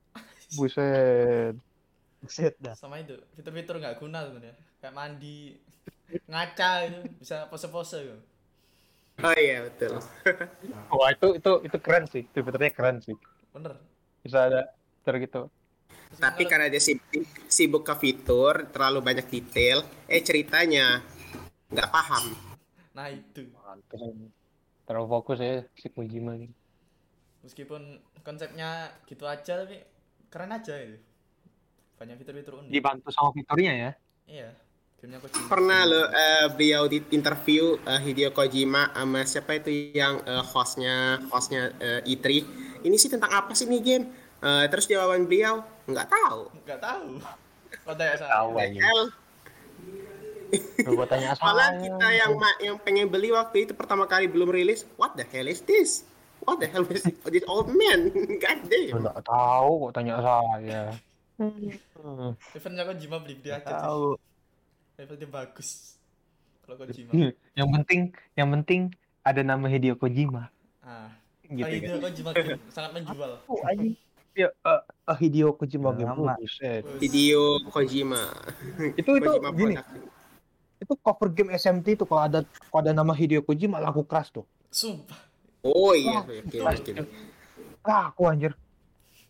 buset 0.58 1.54
buset 2.18 2.58
dah 2.58 2.74
Sama 2.74 2.98
itu, 2.98 3.14
fitur-fitur 3.38 3.78
nggak 3.78 4.02
guna 4.02 4.26
sebenarnya. 4.26 4.58
Kayak 4.82 4.94
mandi, 4.98 5.54
ngaca 6.26 6.70
itu, 6.90 7.00
bisa 7.22 7.46
pose-pose 7.46 7.98
gitu. 8.02 8.18
Oh 9.20 9.36
iya 9.36 9.68
betul. 9.68 10.00
wah 10.90 11.10
itu 11.12 11.26
itu 11.36 11.50
itu 11.68 11.76
keren 11.78 12.04
sih 12.08 12.24
itu 12.24 12.38
fiturnya 12.40 12.72
keren 12.72 12.98
sih 13.04 13.14
Bener. 13.52 13.76
Bisa 14.24 14.38
ada 14.48 14.60
fitur 15.00 15.16
gitu 15.20 15.42
Tapi 16.10 16.42
karena 16.50 16.66
dia 16.66 16.82
sibuk, 16.82 17.22
sibuk 17.46 17.82
ke 17.86 17.94
fitur, 18.02 18.66
terlalu 18.74 18.98
banyak 18.98 19.30
detail, 19.30 19.86
eh 20.10 20.18
ceritanya 20.18 20.98
nggak 21.70 21.88
paham. 21.88 22.34
Nah 22.98 23.06
itu. 23.14 23.46
Terlalu 24.84 25.06
fokus 25.06 25.38
ya 25.38 25.62
si 25.78 25.86
Kojima 25.86 26.34
ini 26.34 26.50
Meskipun 27.46 28.02
konsepnya 28.26 28.90
gitu 29.06 29.24
aja 29.24 29.64
tapi 29.64 29.80
keren 30.28 30.50
aja 30.50 30.74
itu. 30.82 30.98
Banyak 31.96 32.16
fitur-fitur 32.20 32.54
unik. 32.64 32.70
dibantu 32.74 33.08
sama 33.14 33.30
fiturnya 33.30 33.72
ya 33.72 33.90
Iya. 34.26 34.50
Gamenya 35.00 35.18
Kojima. 35.24 35.46
Pernah 35.48 35.80
lo 35.88 36.02
eh, 36.12 36.46
beliau 36.52 36.84
di 36.90 36.98
interview 37.16 37.78
eh, 37.86 38.00
Hideo 38.04 38.34
Kojima 38.36 38.92
sama 38.92 39.24
siapa 39.24 39.56
itu 39.56 39.70
yang 39.96 40.20
eh, 40.26 40.44
hostnya 40.44 41.22
hostnya 41.32 41.72
eh, 41.80 42.00
E3. 42.04 42.26
Ini 42.80 42.96
sih 42.96 43.10
tentang 43.10 43.30
apa 43.30 43.52
sih 43.52 43.64
nih 43.64 43.80
game? 43.80 44.04
Eh, 44.40 44.64
terus 44.72 44.88
jawaban 44.88 45.28
beliau 45.28 45.60
nggak 45.84 46.08
tahu. 46.08 46.40
Nggak 46.64 46.80
tahu. 46.80 47.08
Oh, 47.84 47.94
tanya 47.94 48.16
saya. 48.16 48.32
tahu 48.32 49.00
Coba 50.82 51.06
tanya 51.06 51.30
malah 51.38 51.70
kita 51.78 52.06
yang 52.10 52.32
ma- 52.34 52.58
yang 52.58 52.76
pengen 52.82 53.06
beli 53.06 53.30
waktu 53.30 53.70
itu 53.70 53.72
pertama 53.76 54.10
kali 54.10 54.26
belum 54.26 54.50
rilis. 54.50 54.82
What 54.98 55.14
the 55.14 55.22
hell 55.22 55.46
is 55.46 55.62
this? 55.62 56.02
What 56.42 56.58
the 56.58 56.66
hell 56.66 56.82
is 56.90 57.06
this 57.06 57.46
old 57.46 57.70
man? 57.70 58.10
God 58.42 58.58
damn. 58.66 58.98
nggak 58.98 59.20
tahu 59.22 59.70
kok 59.86 59.92
tanya 59.94 60.14
saya 60.18 60.84
Hmm. 61.40 62.36
Eventnya 62.56 62.84
Kojima 62.84 63.16
beli 63.16 63.40
dia 63.40 63.56
aja 63.56 63.80
tahu 63.80 64.12
Levelnya 65.00 65.28
bagus. 65.30 65.96
Kalau 66.64 66.76
Kojima. 66.76 67.12
yang 67.58 67.68
penting 67.70 68.00
yang 68.36 68.48
penting 68.52 68.80
ada 69.22 69.40
nama 69.40 69.64
Hideo 69.64 69.96
Kojima 69.96 70.48
Ah. 70.80 71.12
Gitu 71.50 71.66
oh, 71.66 71.98
kan 71.98 72.00
Kojima 72.06 72.30
game. 72.34 72.60
sangat 72.70 72.90
menjual. 72.94 73.30
oh 73.50 73.60
anjing 73.66 73.94
ya 74.34 74.48
eh, 74.54 74.82
eh, 74.86 75.16
Hideo 75.18 75.50
Kojima 75.58 75.90
game 75.98 76.14
Lama. 76.14 76.34
Hideo 77.02 77.44
Kojima. 77.66 78.22
itu 78.94 79.10
itu 79.18 79.30
Kojima 79.30 79.50
gini 79.52 79.74
production. 79.74 80.80
itu 80.80 80.92
cover 81.02 81.28
game 81.34 81.50
SMT 81.58 81.86
itu 81.98 82.04
kalau 82.06 82.22
ada 82.22 82.40
kalau 82.70 82.80
ada 82.86 82.92
nama 82.94 83.12
Hideo 83.12 83.42
Kojima 83.42 83.82
laku 83.82 84.06
keras 84.06 84.30
tuh 84.30 84.46
Sumpah. 84.70 85.18
Oh 85.66 85.92
iya, 85.92 86.24
yakin, 86.24 86.62
yakin. 86.62 86.94
laku 87.82 88.22
anjir 88.30 88.52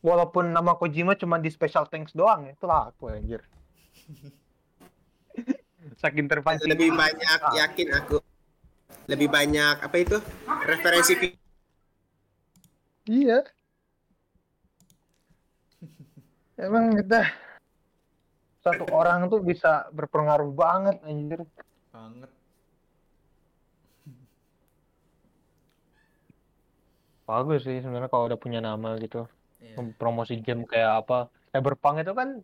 walaupun 0.05 0.53
nama 0.53 0.77
Kojima 0.77 1.17
cuma 1.17 1.41
di 1.41 1.49
special 1.49 1.89
thanks 1.89 2.13
doang 2.13 2.53
itu 2.53 2.65
laku 2.69 3.09
anjir 3.09 3.41
saking 6.01 6.29
terpancing 6.29 6.69
lebih 6.69 6.93
banyak 6.93 7.41
yakin 7.57 7.89
aku 7.97 8.21
lebih 9.09 9.33
banyak 9.33 9.81
apa 9.81 9.97
itu 9.97 10.17
referensi 10.69 11.40
iya 13.11 13.43
emang 16.55 16.95
kita 16.95 17.27
satu 18.63 18.87
orang 18.95 19.27
tuh 19.27 19.43
bisa 19.43 19.91
berpengaruh 19.91 20.53
banget 20.55 21.03
anjir 21.03 21.43
Banget. 21.91 22.31
bagus 27.27 27.63
sih 27.67 27.79
sebenarnya 27.79 28.11
kalau 28.11 28.31
udah 28.31 28.39
punya 28.39 28.63
nama 28.63 28.95
gitu 29.03 29.27
Iya. 29.61 29.77
promosi 30.01 30.41
game 30.41 30.65
kayak 30.65 31.05
apa 31.05 31.29
Cyberpunk 31.53 32.01
itu 32.01 32.13
kan 32.17 32.41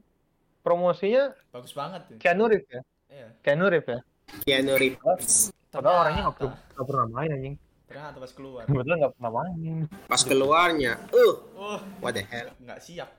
promosinya 0.60 1.32
Bagus 1.54 1.72
banget 1.72 2.00
tuh. 2.10 2.18
Keanu 2.18 2.44
Reeves 2.50 2.68
ya. 2.68 2.82
Iya. 3.08 3.28
Keanu 3.40 3.64
Reeves 3.70 3.88
ya. 3.88 4.00
Keanu 4.44 4.74
Reeves. 4.76 5.54
Padahal 5.70 5.96
orangnya 6.04 6.22
nggak 6.28 6.84
pernah 6.84 7.06
main 7.08 7.30
anjing. 7.32 7.54
Ternyata 7.86 8.18
pas 8.18 8.32
keluar. 8.34 8.62
Kebetulan 8.66 8.96
nggak 8.98 9.14
pernah 9.14 9.32
main. 9.32 9.86
Pas 10.10 10.22
keluarnya, 10.26 10.92
uh, 11.14 11.34
Oh, 11.54 11.78
what 12.02 12.18
the 12.18 12.22
hell. 12.26 12.50
nggak 12.58 12.82
siap. 12.82 13.10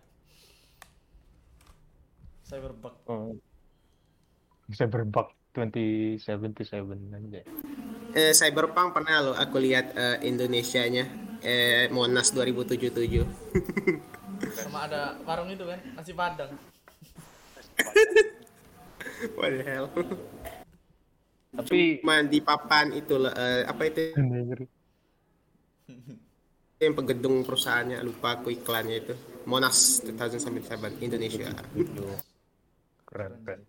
Cyberbug. 2.44 2.96
Oh. 3.08 3.36
Cyberbug 4.72 5.28
2077 5.56 7.16
aja. 7.16 7.42
Eh, 8.14 8.32
Cyberpunk 8.32 8.96
pernah 8.96 9.20
lo 9.20 9.32
aku 9.36 9.60
lihat 9.60 9.96
eh, 9.96 10.18
Indonesianya 10.28 11.08
eh, 11.44 11.88
Monas 11.92 12.32
2077. 12.32 13.24
Sama 14.64 14.86
ada 14.86 15.18
warung 15.26 15.50
itu 15.50 15.66
kan, 15.66 15.80
nasi 15.98 16.14
padang. 16.14 16.52
what 19.36 19.50
the 19.50 19.64
hell. 19.66 19.88
Tapi 21.56 22.04
Cuman 22.04 22.28
di 22.28 22.40
papan 22.44 22.92
itu 22.92 23.16
eh, 23.24 23.64
apa 23.64 23.82
itu 23.88 24.14
yang 26.78 26.94
penggedung 26.94 27.42
perusahaannya 27.42 28.06
lupa 28.06 28.38
aku 28.38 28.54
iklannya 28.54 28.98
itu 29.02 29.14
Monas 29.50 30.04
2077 30.06 31.02
Indonesia. 31.02 31.50
keren 33.08 33.34
keren. 33.42 33.62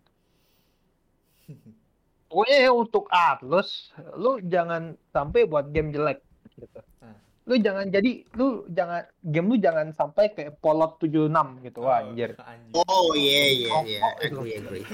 Pokoknya 2.29 2.59
ya 2.69 2.73
untuk 2.77 3.09
Atlus, 3.09 3.89
lu 4.21 4.37
jangan 4.45 4.93
sampai 5.09 5.49
buat 5.49 5.73
game 5.73 5.97
jelek 5.97 6.21
gitu. 6.61 6.81
Nah. 7.01 7.17
Lu 7.49 7.57
jangan 7.57 7.89
jadi 7.89 8.29
lu 8.37 8.69
jangan 8.69 9.09
game 9.25 9.49
lu 9.49 9.57
jangan 9.57 9.89
sampai 9.97 10.37
kayak 10.37 10.61
Fallout 10.61 11.01
76 11.01 11.33
gitu 11.65 11.81
wah 11.81 12.05
anjir. 12.05 12.37
Anjir. 12.37 12.85
Oh 12.85 13.17
iya 13.17 13.43
iya 13.49 13.71
iya, 13.89 14.01
Rokok 14.05 14.21
itu. 14.21 14.37
agree 14.37 14.53
agree. 14.61 14.85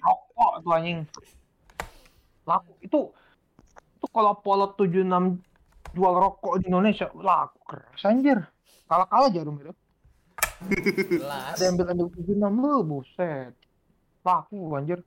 Rokok 0.00 0.52
tuh 0.64 0.72
anjing. 0.72 0.98
Laku 2.44 2.72
itu 2.80 3.00
itu 3.96 4.06
kalau 4.12 4.36
Fallout 4.44 4.76
76 4.76 5.40
jual 5.96 6.14
rokok 6.14 6.60
di 6.60 6.68
Indonesia 6.68 7.08
laku 7.14 7.58
keras 7.64 8.02
anjir. 8.04 8.38
Kalah-kalah 8.84 9.30
jarum 9.32 9.56
itu. 9.58 9.72
Jelas. 11.18 11.56
Ada 11.56 11.62
yang 11.68 11.74
ambil 11.80 11.86
ambil 11.92 12.06
76 12.20 12.36
lu 12.60 12.74
buset. 12.84 13.52
Laku 14.20 14.58
anjir. 14.76 15.00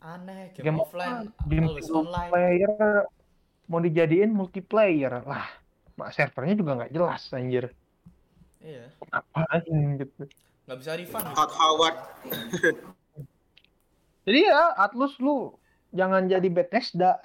Aneh, 0.00 0.48
game, 0.56 0.64
Game 0.64 0.78
offline, 0.80 1.28
game 1.44 1.66
always 1.68 1.92
online. 1.92 2.32
player 2.32 3.04
mau 3.68 3.78
dijadiin 3.78 4.32
multiplayer 4.32 5.22
lah 5.22 5.44
mak 5.94 6.10
servernya 6.10 6.56
juga 6.56 6.72
nggak 6.80 6.90
jelas 6.90 7.22
anjir 7.30 7.68
Iya, 8.64 8.88
ngapain 9.12 10.00
gitu 10.00 10.24
nggak 10.64 10.78
bisa 10.80 10.92
refund. 10.96 11.26
Hot 11.36 11.52
Howard. 11.52 11.96
jadi 14.30 14.46
ya 14.46 14.62
Atlus 14.78 15.18
lu 15.18 15.58
jangan 15.90 16.24
jadi 16.24 16.46
Bethesda 16.46 17.18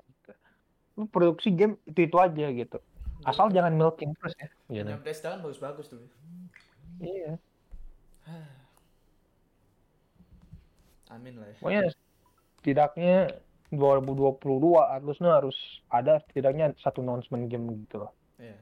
lu 0.95 1.05
produksi 1.05 1.51
game 1.51 1.77
itu 1.85 2.01
itu 2.01 2.17
aja 2.17 2.49
gitu 2.49 2.81
asal 3.23 3.49
jangan 3.49 3.73
milking 3.73 4.11
terus 4.15 4.33
ya 4.35 4.47
gitu. 4.71 4.89
Yang 4.89 4.99
Bethesda 4.99 5.27
kan 5.31 5.39
bagus-bagus 5.39 5.85
tuh. 5.87 6.01
iya 6.97 7.37
Amin 11.07 11.37
lah 11.37 11.47
ya. 11.47 11.55
pokoknya 11.61 11.83
setidaknya 12.59 13.15
2022 13.69 14.41
Atlusnya 14.89 15.31
harus 15.35 15.57
ada 15.87 16.17
setidaknya 16.21 16.73
satu 16.79 17.01
announcement 17.01 17.45
game 17.45 17.69
gitu 17.85 18.01
loh 18.01 18.11
Iya. 18.35 18.57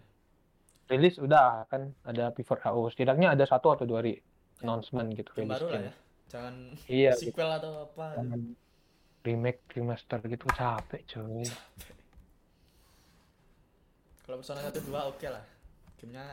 rilis 0.86 1.18
udah 1.18 1.66
kan 1.66 1.96
ada 2.04 2.30
Pivot 2.30 2.60
HO 2.60 2.92
setidaknya 2.92 3.32
ada 3.32 3.42
satu 3.44 3.72
atau 3.72 3.88
dua 3.88 4.04
re- 4.04 4.22
announcement 4.62 5.10
gitu 5.12 5.32
baru 5.40 5.66
lah 5.66 5.72
game. 5.72 5.88
ya. 5.88 5.94
Jangan 6.34 6.56
Iya, 6.90 7.14
sequel 7.14 7.50
atau 7.54 7.86
apa. 7.86 8.18
Jangan 8.18 8.42
remake 9.24 9.62
remaster 9.72 10.20
gitu 10.26 10.46
capek 10.52 11.02
coy 11.08 11.46
Kalau 14.24 14.36
Persona 14.40 14.60
1 14.64 14.84
2 14.84 15.12
oke 15.14 15.28
lah. 15.28 15.44
Gamenya 16.00 16.26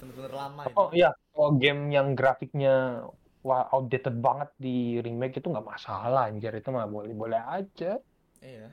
bener-bener 0.00 0.32
lama 0.32 0.62
itu. 0.64 0.76
oh 0.80 0.88
iya 0.96 1.12
kalau 1.28 1.50
game 1.60 1.92
yang 1.92 2.16
grafiknya 2.16 3.04
wah 3.44 3.68
outdated 3.68 4.16
banget 4.16 4.48
di 4.56 4.96
remake 4.96 5.36
itu 5.36 5.44
nggak 5.44 5.60
masalah 5.66 6.32
anjir 6.32 6.48
itu 6.56 6.68
mah 6.72 6.88
boleh 6.88 7.12
boleh 7.12 7.36
aja 7.36 8.00
Iya. 8.40 8.72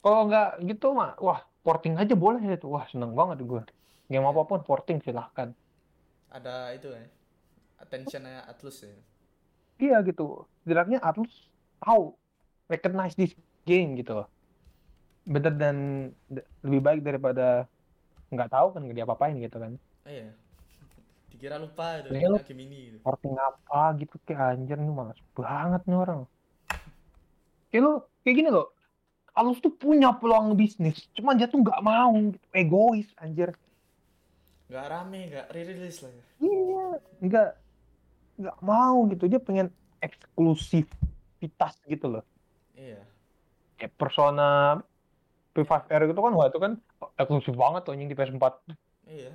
kalau 0.00 0.24
nggak 0.24 0.64
gitu 0.64 0.96
mah 0.96 1.12
wah 1.20 1.44
porting 1.60 2.00
aja 2.00 2.16
boleh 2.16 2.40
itu 2.40 2.64
wah 2.64 2.88
seneng 2.88 3.12
banget 3.12 3.44
gue 3.44 3.62
game 4.08 4.24
apa 4.24 4.42
pun 4.44 4.64
porting 4.64 5.04
silahkan 5.04 5.52
Ada 6.32 6.72
itu 6.72 6.88
ya. 6.88 7.04
Attentionnya 7.78 8.48
Atlus 8.48 8.80
ya. 8.82 8.96
Iya 9.76 9.98
gitu 10.00 10.44
setidaknya 10.60 10.98
Atlus 10.98 11.32
tahu 11.78 12.14
recognize 12.66 13.14
this 13.14 13.32
game 13.62 13.94
gitu 13.94 14.24
better 15.24 15.52
dan 15.52 15.76
lebih 16.60 16.80
baik 16.80 17.00
daripada 17.00 17.64
nggak 18.28 18.50
tahu 18.50 18.66
kan 18.70 18.80
nggak 18.82 18.98
diapa-apain 18.98 19.36
gitu 19.38 19.56
kan 19.56 19.72
Iya. 20.04 20.36
Dikira 21.28 21.56
lupa 21.56 21.96
itu 21.98 22.12
lu- 22.12 22.44
game 22.44 22.62
ini 22.62 22.78
gitu. 22.86 22.96
porting 23.00 23.34
apa 23.34 23.96
gitu 23.96 24.14
kayak 24.22 24.54
anjir 24.54 24.76
nih 24.76 24.92
malas 24.92 25.16
banget 25.32 25.80
nih 25.82 25.96
orang 25.96 26.20
kayak 27.68 27.82
lo 27.82 27.92
kayak 28.20 28.36
gini 28.36 28.50
loh 28.50 28.68
Alus 29.34 29.58
tuh 29.58 29.72
punya 29.72 30.14
peluang 30.14 30.54
bisnis 30.54 31.08
cuman 31.10 31.34
dia 31.34 31.48
tuh 31.48 31.58
nggak 31.58 31.80
mau 31.80 32.12
gitu. 32.30 32.46
egois 32.52 33.08
anjir 33.16 33.50
Nggak 34.64 34.86
rame, 34.88 35.20
nggak 35.28 35.46
re-release 35.50 36.00
lah 36.00 36.10
ya. 36.10 36.24
iya 36.40 36.84
nggak 37.20 37.48
nggak 38.36 38.58
mau 38.60 39.06
gitu 39.06 39.24
dia 39.24 39.38
pengen 39.38 39.70
eksklusivitas 39.98 41.78
gitu 41.84 42.06
loh 42.10 42.24
Iya. 42.72 43.00
kayak 43.76 43.94
Persona 43.94 44.82
P5R 45.52 45.80
gitu 46.06 46.18
kan 46.18 46.32
wah 46.32 46.46
itu 46.46 46.58
kan 46.58 46.72
eksklusif 47.14 47.54
banget 47.54 47.80
tuh 47.82 47.92
anjing 47.92 48.06
di 48.06 48.14
PS4 48.14 48.44
Iya. 49.06 49.32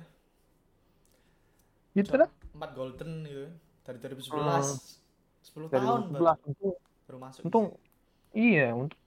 gitu 1.92 2.12
dah 2.14 2.30
empat 2.52 2.70
golden 2.72 3.24
gitu 3.24 3.46
kan. 3.46 3.52
Dari 3.80 3.98
2011. 3.98 4.30
Hmm. 4.30 4.78
10 5.40 5.66
dari 5.66 5.82
tahun 5.82 6.00
2011 6.12 6.14
baru, 6.14 6.36
untung 6.44 6.72
baru 7.02 7.18
masuk. 7.18 7.40
untung 7.42 7.66
iya 8.30 8.70
untung 8.70 9.00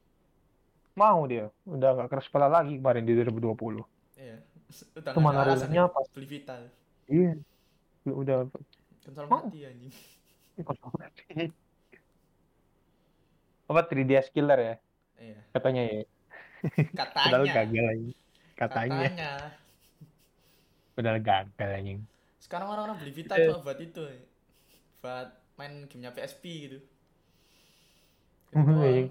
mau 0.94 1.24
dia 1.24 1.48
udah 1.64 1.90
nggak 1.94 2.10
keras 2.10 2.26
kepala 2.28 2.48
lagi 2.52 2.76
kemarin 2.76 3.04
di 3.04 3.14
2020 3.16 3.86
Iya. 4.20 4.38
Udah 4.98 5.14
Cuma 5.14 5.30
nggak 5.30 5.40
ada 5.40 5.52
alasan 5.54 5.70
naruhnya 5.70 5.84
ya. 5.84 5.94
pas- 5.94 6.10
beli 6.10 6.28
Vita. 6.28 6.56
iya 7.06 7.32
udah 8.04 8.38
Konsol 9.04 9.28
Mau. 9.28 9.44
mati 9.44 9.60
anjing. 9.64 9.94
apa 13.64 13.82
3DS 13.84 14.30
killer 14.30 14.60
ya 14.60 14.76
Iya. 15.16 15.40
katanya 15.52 15.82
ya 15.84 16.02
padahal 16.94 17.44
Katanya. 17.46 17.54
gagal 17.56 17.84
lagi 17.86 18.12
katanya 18.54 18.98
Katanya. 19.02 19.32
padahal 20.94 21.20
gagal 21.20 21.70
anjing 21.74 22.00
Sekarang 22.38 22.68
orang-orang 22.70 22.98
beli 23.00 23.12
Vita 23.14 23.34
Eh. 23.34 23.48
cuma 23.48 23.64
buat 23.64 23.80
itu. 23.80 24.04
ya. 24.04 24.20
Buat 25.00 25.28
main 25.56 25.88
gamenya 25.88 26.12
PSP 26.12 26.44
gitu. 26.62 26.80
Gitu 28.52 28.72
iya. 28.84 29.08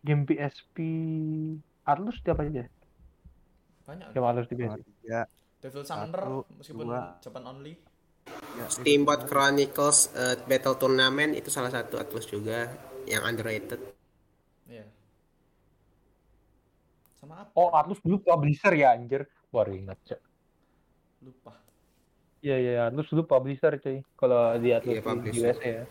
game 0.00 0.22
PSP 0.24 0.76
Atlus 1.84 2.16
siapa 2.18 2.42
aja 2.42 2.64
Banyak. 3.84 4.08
game 4.10 4.26
Atlus 4.26 4.46
di 4.46 4.54
PSP 4.56 4.80
tiga 4.96 5.26
Devil 5.62 5.82
Summoner 5.86 6.20
Satu, 6.20 6.38
meskipun 6.58 6.84
dua. 6.90 7.02
Japan 7.22 7.42
only. 7.46 7.74
ya, 8.58 8.66
Steamboat 8.66 9.30
Chronicles 9.30 10.10
eh, 10.12 10.36
Battle 10.42 10.74
Tournament 10.74 11.32
itu 11.32 11.48
salah 11.48 11.70
satu 11.70 11.96
Atlus 11.96 12.26
juga 12.26 12.66
yang 13.06 13.22
underrated. 13.22 13.78
Iya. 14.66 14.86
Sama 17.18 17.46
apa? 17.46 17.54
oh 17.54 17.70
Atlus 17.70 18.02
dulu 18.02 18.18
publisher 18.18 18.74
ya 18.74 18.94
anjir 18.94 19.22
baru 19.54 19.78
ingat 19.78 19.98
Cak. 20.02 20.20
Lupa. 21.22 21.54
Iya 22.42 22.56
iya 22.58 22.74
Atlus 22.90 23.06
dulu 23.14 23.22
publisher 23.22 23.78
cuy 23.78 24.02
kalau 24.18 24.58
di 24.58 24.74
Atlus 24.74 24.98
Iya, 24.98 25.14
di. 25.22 25.30
USA 25.38 25.70
ya 25.82 25.84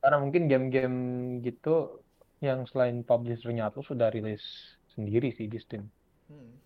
karena 0.00 0.16
mungkin 0.16 0.48
game-game 0.48 0.96
gitu 1.44 2.00
yang 2.40 2.64
selain 2.70 3.04
publishernya 3.04 3.68
Atlus 3.68 3.90
sudah 3.90 4.08
rilis 4.08 4.40
sendiri 4.94 5.34
sih 5.34 5.50
di 5.50 5.58
Steam 5.58 5.84
Hmm. 6.30 6.59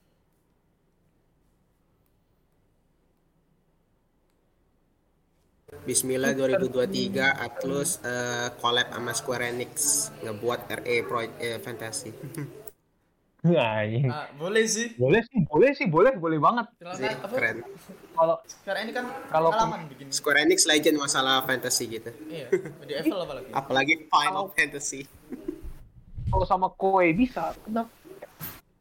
Bismillah 5.85 6.33
2023 6.33 7.13
Atlus 7.21 8.01
eh, 8.01 8.49
collab 8.57 8.89
sama 8.89 9.13
Square 9.13 9.45
Enix 9.47 9.73
ngebuat 10.19 10.61
RE 10.81 10.97
Pro 11.05 11.21
eh, 11.21 11.61
Fantasy. 11.61 12.11
Nah, 13.45 13.85
ini. 13.85 14.09
Ah, 14.09 14.25
boleh 14.41 14.65
sih. 14.65 14.97
boleh 14.97 15.21
sih 15.21 15.45
boleh 15.45 15.77
sih 15.77 15.85
boleh 15.85 16.17
boleh 16.17 16.41
banget 16.41 16.65
Sih, 16.97 17.13
keren. 17.29 17.61
kalau 18.17 18.41
Sekarang 18.49 18.89
ini 18.89 18.93
kan 18.97 19.05
Kalau- 19.29 19.53
pengalaman 19.53 19.85
bikin. 19.85 20.09
Square 20.09 20.49
Enix 20.49 20.65
legend 20.65 20.97
masalah 20.97 21.45
fantasy 21.45 21.85
gitu. 21.93 22.09
Iya, 22.25 22.49
di 22.81 22.93
Eiffel 22.97 23.21
apalagi. 23.21 23.53
Apalagi 23.53 23.95
Final 24.09 24.49
Fantasy. 24.49 25.05
kalau 26.25 26.49
sama 26.49 26.73
Koei 26.73 27.13
bisa 27.13 27.53
kenapa 27.61 27.93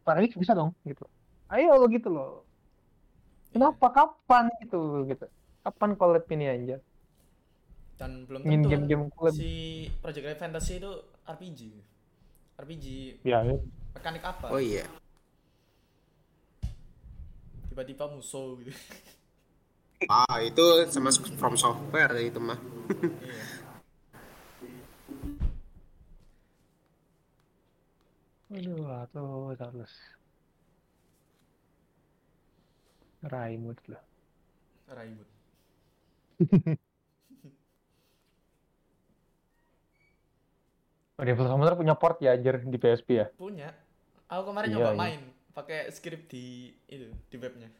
Paradox 0.01 0.31
bisa 0.33 0.55
dong 0.55 0.71
gitu 0.87 1.03
ayo 1.51 1.75
lo 1.75 1.85
gitu 1.85 2.07
loh 2.07 2.47
Kenapa 3.51 3.91
kapan 3.91 4.47
gitu 4.63 4.79
gitu? 5.05 5.27
Kapan 5.59 5.93
collab 5.93 6.23
ini 6.31 6.45
aja? 6.47 6.79
Dan 7.97 8.25
belum 8.25 8.41
tentu 8.43 8.67
kan 8.67 8.83
game-game 8.83 9.05
collab. 9.13 9.33
si 9.37 9.85
Project 10.01 10.25
Red 10.25 10.39
Fantasy 10.41 10.81
itu 10.81 10.91
RPG. 11.29 11.61
RPG 12.59 12.85
Ya, 13.23 13.45
mekanik 13.93 14.23
apa? 14.25 14.49
Oh 14.49 14.61
iya. 14.61 14.85
Tiba-tiba 17.69 18.05
musuh 18.09 18.57
gitu. 18.61 18.73
Ah, 20.11 20.43
itu 20.43 20.61
sama 20.91 21.15
From 21.39 21.55
Software 21.55 22.11
itu 22.19 22.37
mah. 22.37 22.59
iya. 28.51 28.67
aduh, 28.67 29.07
tuh 29.09 29.55
terus. 29.57 29.93
Raimut 33.23 33.79
loh. 33.87 34.03
Raibut. 34.91 35.29
Oh, 41.23 41.25
Devil 41.25 41.47
Summoner 41.47 41.79
punya 41.79 41.95
port 41.95 42.19
ya, 42.19 42.35
Jer, 42.35 42.59
di 42.67 42.75
PSP 42.75 43.09
ya? 43.15 43.31
Punya. 43.39 43.71
Aku 44.27 44.51
kemarin 44.51 44.75
Iya, 44.75 44.75
nyoba 44.75 44.91
iya. 44.91 44.99
main 44.99 45.19
pakai 45.55 45.87
script 45.95 46.27
di 46.35 46.75
itu 46.91 47.07
di 47.31 47.37
webnya. 47.39 47.71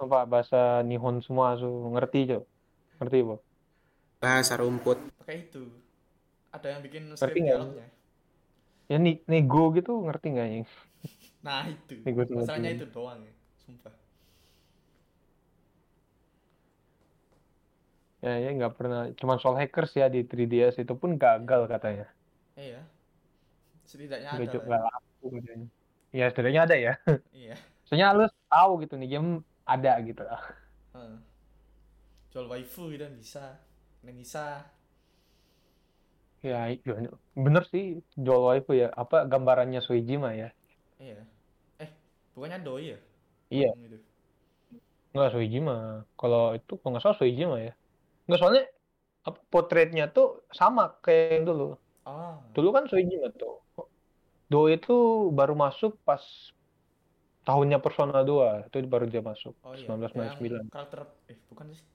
Apa 0.00 0.24
bahasa 0.24 0.80
Nihon 0.88 1.20
semua 1.20 1.52
su 1.60 1.68
ngerti, 1.68 2.32
Cok? 2.32 2.42
Ngerti, 2.96 3.18
Bu? 3.28 3.34
Bahasa 4.24 4.56
rumput. 4.56 4.96
Pakai 5.20 5.52
itu. 5.52 5.68
Ada 6.48 6.66
yang 6.72 6.80
bikin 6.80 7.12
script 7.12 7.36
nggak? 7.36 7.60
dialognya. 7.60 7.86
Ya 8.88 8.96
ni 9.04 9.20
nego 9.28 9.74
gitu 9.76 9.92
ngerti 10.08 10.26
nggak 10.32 10.48
ya? 10.48 10.56
Nah, 11.44 11.68
itu. 11.68 11.94
Nego 12.08 12.24
Masalahnya 12.24 12.70
itu 12.72 12.86
doang 12.88 13.20
ya. 13.20 13.32
Sumpah. 13.60 13.92
Ya, 18.24 18.32
ya 18.44 18.48
nggak 18.56 18.72
pernah. 18.78 19.00
Cuman 19.18 19.36
Soul 19.42 19.56
Hackers 19.60 19.92
ya 20.00 20.06
di 20.14 20.20
3DS 20.30 20.74
itu 20.82 20.94
pun 20.96 21.10
gagal 21.20 21.62
katanya. 21.72 22.15
Iya. 22.56 22.86
Setidaknya 23.86 24.30
ada 24.36 24.52
cu- 24.52 24.58
lah. 24.58 24.66
nggak 24.66 24.82
laku 24.86 25.24
katanya. 25.38 25.66
Ya 26.18 26.24
setidaknya 26.30 26.60
ada 26.66 26.76
ya. 26.86 26.92
Iya. 27.32 27.56
Soalnya 27.86 28.08
lu 28.18 28.24
tahu 28.50 28.70
gitu 28.82 28.94
nih 29.00 29.08
game 29.18 29.30
ada 29.66 29.92
gitu. 30.08 30.22
Heeh. 30.94 31.18
Jual 32.32 32.46
waifu 32.50 32.82
gitu 32.94 33.06
bisa. 33.18 33.58
Bisa. 34.06 34.62
Ya, 36.50 36.56
iya, 36.72 36.92
bener 37.44 37.62
sih 37.72 37.84
jual 38.24 38.40
waifu 38.48 38.72
ya. 38.82 38.86
Apa 39.02 39.16
gambarannya 39.32 39.80
Suijima 39.86 40.30
ya? 40.40 40.48
Iya. 41.00 41.20
Eh, 41.80 41.90
bukannya 42.34 42.58
doi 42.64 42.84
ya? 42.96 42.98
Iya. 43.50 43.74
Yang 43.74 43.84
Itu. 43.88 43.98
Nggak 45.12 45.30
Suijima. 45.32 45.76
Kalau 46.20 46.42
itu 46.58 46.72
kalau 46.80 46.90
nggak 46.92 47.02
salah 47.04 47.18
Suijima 47.20 47.56
ya. 47.66 47.72
Nggak 48.26 48.38
soalnya 48.40 48.64
apa 49.28 49.40
potretnya 49.52 50.04
tuh 50.16 50.26
sama 50.60 50.82
kayak 51.04 51.24
yang 51.36 51.44
dulu. 51.50 51.64
Ah. 52.06 52.38
Dulu 52.54 52.70
kan 52.70 52.86
Suijima 52.86 53.34
tuh. 53.34 53.58
Do 54.46 54.70
itu 54.70 55.28
baru 55.34 55.58
masuk 55.58 55.98
pas 56.06 56.22
tahunnya 57.42 57.82
Persona 57.82 58.22
2. 58.22 58.70
Itu 58.70 58.78
baru 58.86 59.10
dia 59.10 59.18
masuk. 59.20 59.58
Oh 59.66 59.74
iya. 59.74 59.90
1999. 59.90 60.62
Yang 60.62 60.70
karakter 60.70 61.00
eh 61.26 61.38
bukan 61.50 61.66
sih. 61.74 61.86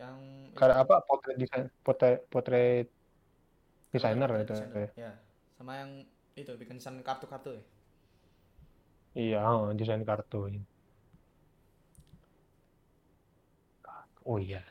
Yang 0.00 0.16
Karena 0.56 0.74
apa? 0.80 1.04
Potret 1.04 1.36
desain 1.36 1.68
potret 1.84 2.24
potret 2.32 2.88
desainer 3.92 4.32
itu. 4.40 4.56
designer. 4.56 4.88
Ya. 4.96 5.12
Sama 5.60 5.76
yang 5.76 6.08
itu 6.32 6.52
bikin 6.56 6.80
desain 6.80 6.96
kartu-kartu 7.04 7.60
ya. 7.60 7.64
Iya, 9.12 9.44
oh, 9.44 9.76
desain 9.76 10.00
kartu. 10.08 10.48
Oh 14.24 14.40
iya. 14.40 14.64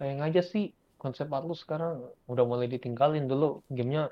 Sayang 0.00 0.24
aja 0.24 0.40
sih 0.40 0.72
konsep 1.06 1.30
Atlus 1.30 1.62
sekarang 1.62 2.02
udah 2.26 2.44
mulai 2.50 2.66
ditinggalin 2.66 3.30
dulu 3.30 3.62
gamenya 3.70 4.10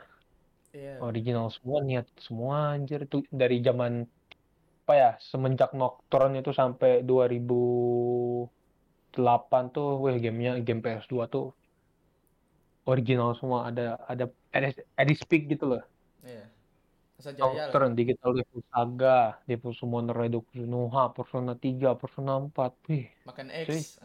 Iya. 0.74 0.98
original 0.98 1.54
semua 1.54 1.78
niat 1.86 2.06
semua 2.18 2.74
anjir 2.74 3.06
itu 3.06 3.22
dari 3.30 3.62
zaman 3.62 3.92
apa 4.84 4.92
ya 4.92 5.10
semenjak 5.22 5.70
Nocturne 5.70 6.42
itu 6.42 6.50
sampai 6.50 7.06
2008 7.06 8.50
tuh 9.70 10.02
weh 10.02 10.18
gamenya 10.18 10.58
game 10.66 10.82
PS2 10.82 11.14
tuh 11.30 11.54
original 12.84 13.38
semua 13.38 13.70
ada 13.70 13.96
ada 14.04 14.24
edit, 14.98 15.18
speak 15.22 15.46
gitu 15.46 15.64
loh 15.78 15.82
Iya. 16.26 16.44
Jaya 17.24 17.38
lah. 17.38 17.70
Nocturne, 17.70 17.94
Digital 17.94 18.30
Devil 18.36 18.60
Saga, 18.68 19.38
Devil 19.48 19.72
Summoner 19.78 20.12
Redo 20.12 20.42
Kuzunoha, 20.44 21.14
Persona 21.14 21.54
3, 21.56 21.94
Persona 21.96 22.32
4 22.42 22.74
wih 22.90 23.06
Makan. 23.24 23.46
X. 23.64 24.02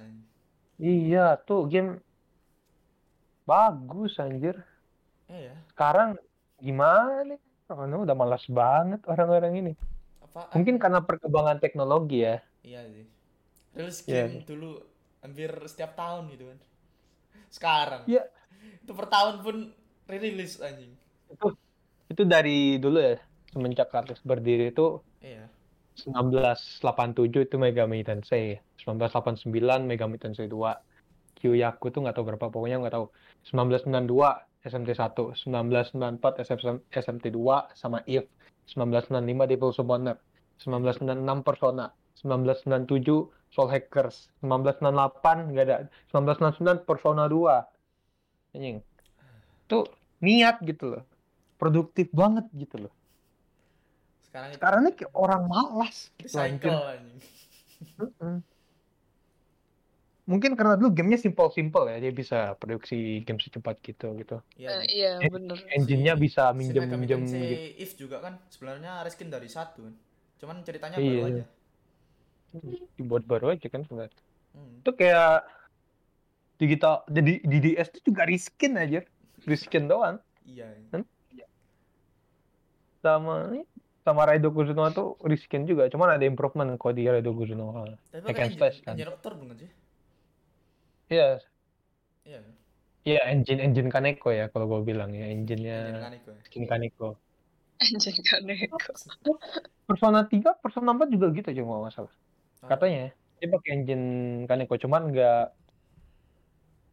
iya 0.77 1.35
tuh 1.41 1.65
game 1.65 1.99
bagus 3.49 4.13
anjir 4.21 4.55
Iya. 5.29 5.53
sekarang 5.73 6.09
gimana 6.57 7.37
oh, 7.69 7.85
no, 7.85 8.01
udah 8.05 8.17
malas 8.17 8.45
banget 8.49 9.01
orang-orang 9.05 9.53
ini 9.61 9.73
Apa? 10.25 10.53
Mungkin 10.53 10.77
karena 10.77 11.01
perkembangan 11.01 11.57
teknologi 11.57 12.21
ya. 12.21 12.37
Iya 12.61 12.81
sih. 12.93 13.05
Rilis 13.73 13.99
Iya. 14.05 14.29
game 14.29 14.45
dulu 14.45 14.69
hampir 15.25 15.49
setiap 15.65 15.97
tahun 15.97 16.29
gitu 16.29 16.45
kan. 16.53 16.59
Sekarang. 17.49 18.01
Iya. 18.05 18.29
Itu 18.85 18.93
per 18.93 19.09
tahun 19.09 19.41
pun 19.41 19.55
rilis 20.05 20.61
anjing. 20.61 20.93
Itu 21.33 21.57
itu 22.09 22.21
dari 22.29 22.77
dulu 22.77 22.97
ya. 23.01 23.17
Semenjak 23.49 23.89
Atlus 23.89 24.21
berdiri 24.21 24.69
itu 24.69 25.01
Iya. 25.25 25.49
1987 25.97 27.49
itu 27.49 27.55
Megami 27.57 28.05
Tensei. 28.05 28.61
1989 28.77 29.89
Megami 29.89 30.17
Tensei 30.21 30.45
2. 30.45 30.77
Kyoyaku 31.39 31.89
tuh 31.89 32.03
nggak 32.03 32.15
tahu 32.19 32.25
berapa 32.35 32.45
pokoknya 32.51 32.83
nggak 32.83 32.95
tahu. 32.95 33.07
1992 33.47 34.45
SMT1, 34.67 35.15
1994 35.47 36.43
SM, 36.43 36.59
SMT2 36.91 37.39
sama 37.73 38.03
Eve. 38.03 38.27
1995 38.69 39.49
Devil 39.49 39.71
Summoner, 39.73 40.17
1996 40.61 41.47
Persona, 41.47 41.89
1997 42.21 43.31
Soul 43.49 43.67
Hackers, 43.71 44.29
1998 44.45 45.49
nggak 45.55 45.65
ada, 45.65 45.77
1999 46.13 46.85
Persona 46.85 47.25
2. 47.25 47.65
Anjing. 48.53 48.77
Tuh 49.65 49.85
niat 50.21 50.61
gitu 50.61 50.85
loh. 50.93 51.03
Produktif 51.57 52.11
banget 52.13 52.45
gitu 52.53 52.87
loh. 52.87 52.93
Sekarang 54.29 54.53
Sekarang 54.53 54.79
ini 54.85 54.93
orang 55.17 55.43
malas 55.49 56.13
recycle 56.21 56.77
anjing. 56.93 57.17
Mungkin 60.29 60.53
karena 60.53 60.77
dulu 60.77 60.93
gamenya 60.93 61.17
simple-simple 61.17 61.89
ya, 61.89 61.97
dia 61.97 62.13
bisa 62.13 62.53
produksi 62.53 63.25
game 63.25 63.41
secepat 63.41 63.81
gitu 63.81 64.13
gitu. 64.13 64.37
Iya. 64.55 64.69
Anjing. 64.77 64.93
iya 64.93 65.11
bener. 65.25 65.57
Engine-nya 65.73 66.13
Si- 66.13 66.21
bisa 66.21 66.43
Si 66.45 66.55
minjem-minjem 66.55 67.19
Tensei 67.25 67.41
gitu. 67.41 67.57
If 67.81 67.91
juga 67.97 68.21
kan 68.21 68.37
sebenarnya 68.47 69.01
reskin 69.01 69.33
dari 69.33 69.49
satu 69.49 69.89
kan. 69.89 69.95
Cuman 70.37 70.61
ceritanya 70.61 71.01
Iya. 71.01 71.09
baru 71.09 71.25
aja. 71.25 71.45
Dibuat 72.93 73.23
baru 73.25 73.45
aja 73.57 73.67
kan 73.67 73.81
sebenarnya. 73.83 74.13
Hmm. 74.53 74.85
Itu 74.85 74.91
kayak 74.93 75.49
digital 76.57 77.01
jadi 77.09 77.33
di 77.41 77.57
DS 77.59 77.89
itu 77.89 78.13
juga 78.13 78.29
reskin 78.29 78.77
aja. 78.77 79.01
Reskin 79.49 79.89
doang. 79.89 80.21
Iya. 80.45 80.77
anjing. 80.93 81.05
Sama 82.99 83.49
sama 84.03 84.25
Raido 84.25 84.49
Kuzunoha 84.49 84.89
tuh 84.91 85.17
reskin 85.21 85.65
juga. 85.65 85.89
Cuman 85.89 86.13
ada 86.13 86.25
improvement 86.25 86.69
kalau 86.77 86.93
di 86.93 87.05
Raido 87.05 87.33
Kuzunoha. 87.33 87.97
Tapi 88.11 88.25
pakai 88.25 88.45
and 88.45 88.53
slash 88.53 88.77
kan. 88.81 88.93
engine 88.93 89.09
Octor 89.09 89.33
bukan 89.33 89.57
sih? 89.57 89.69
Iya, 91.09 91.41
Iya. 92.25 92.39
iya 93.05 93.21
engine 93.33 93.59
engine 93.65 93.89
Kaneko 93.89 94.29
ya 94.29 94.45
kalau 94.53 94.69
gue 94.69 94.93
bilang 94.93 95.09
ya 95.11 95.25
Engine 95.25 95.65
engine-nya 95.65 96.01
Kaneko 96.05 96.29
ya. 96.37 96.41
skin 96.45 96.65
Kaneko. 96.69 97.07
Persona 99.89 100.27
3, 100.27 100.59
Persona 100.61 100.93
4 100.93 101.09
juga 101.09 101.27
gitu 101.33 101.49
cuma 101.63 101.81
nggak 101.81 101.93
salah. 101.95 102.13
Oh, 102.61 102.69
Katanya 102.69 103.09
dia 103.39 103.47
pakai 103.49 103.69
engine 103.73 104.05
Kaneko 104.45 104.75
cuman 104.77 105.09
nggak 105.09 105.45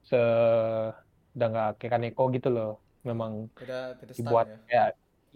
se 0.07 0.21
udah 1.37 1.49
nggak 1.53 1.71
kayak 1.83 1.93
Kaneko 2.01 2.23
gitu 2.33 2.49
loh. 2.49 2.81
Memang 3.05 3.53
Beda 3.55 3.95
beda 4.01 4.13
dibuat 4.17 4.47
ya. 4.67 4.73
ya 4.73 4.85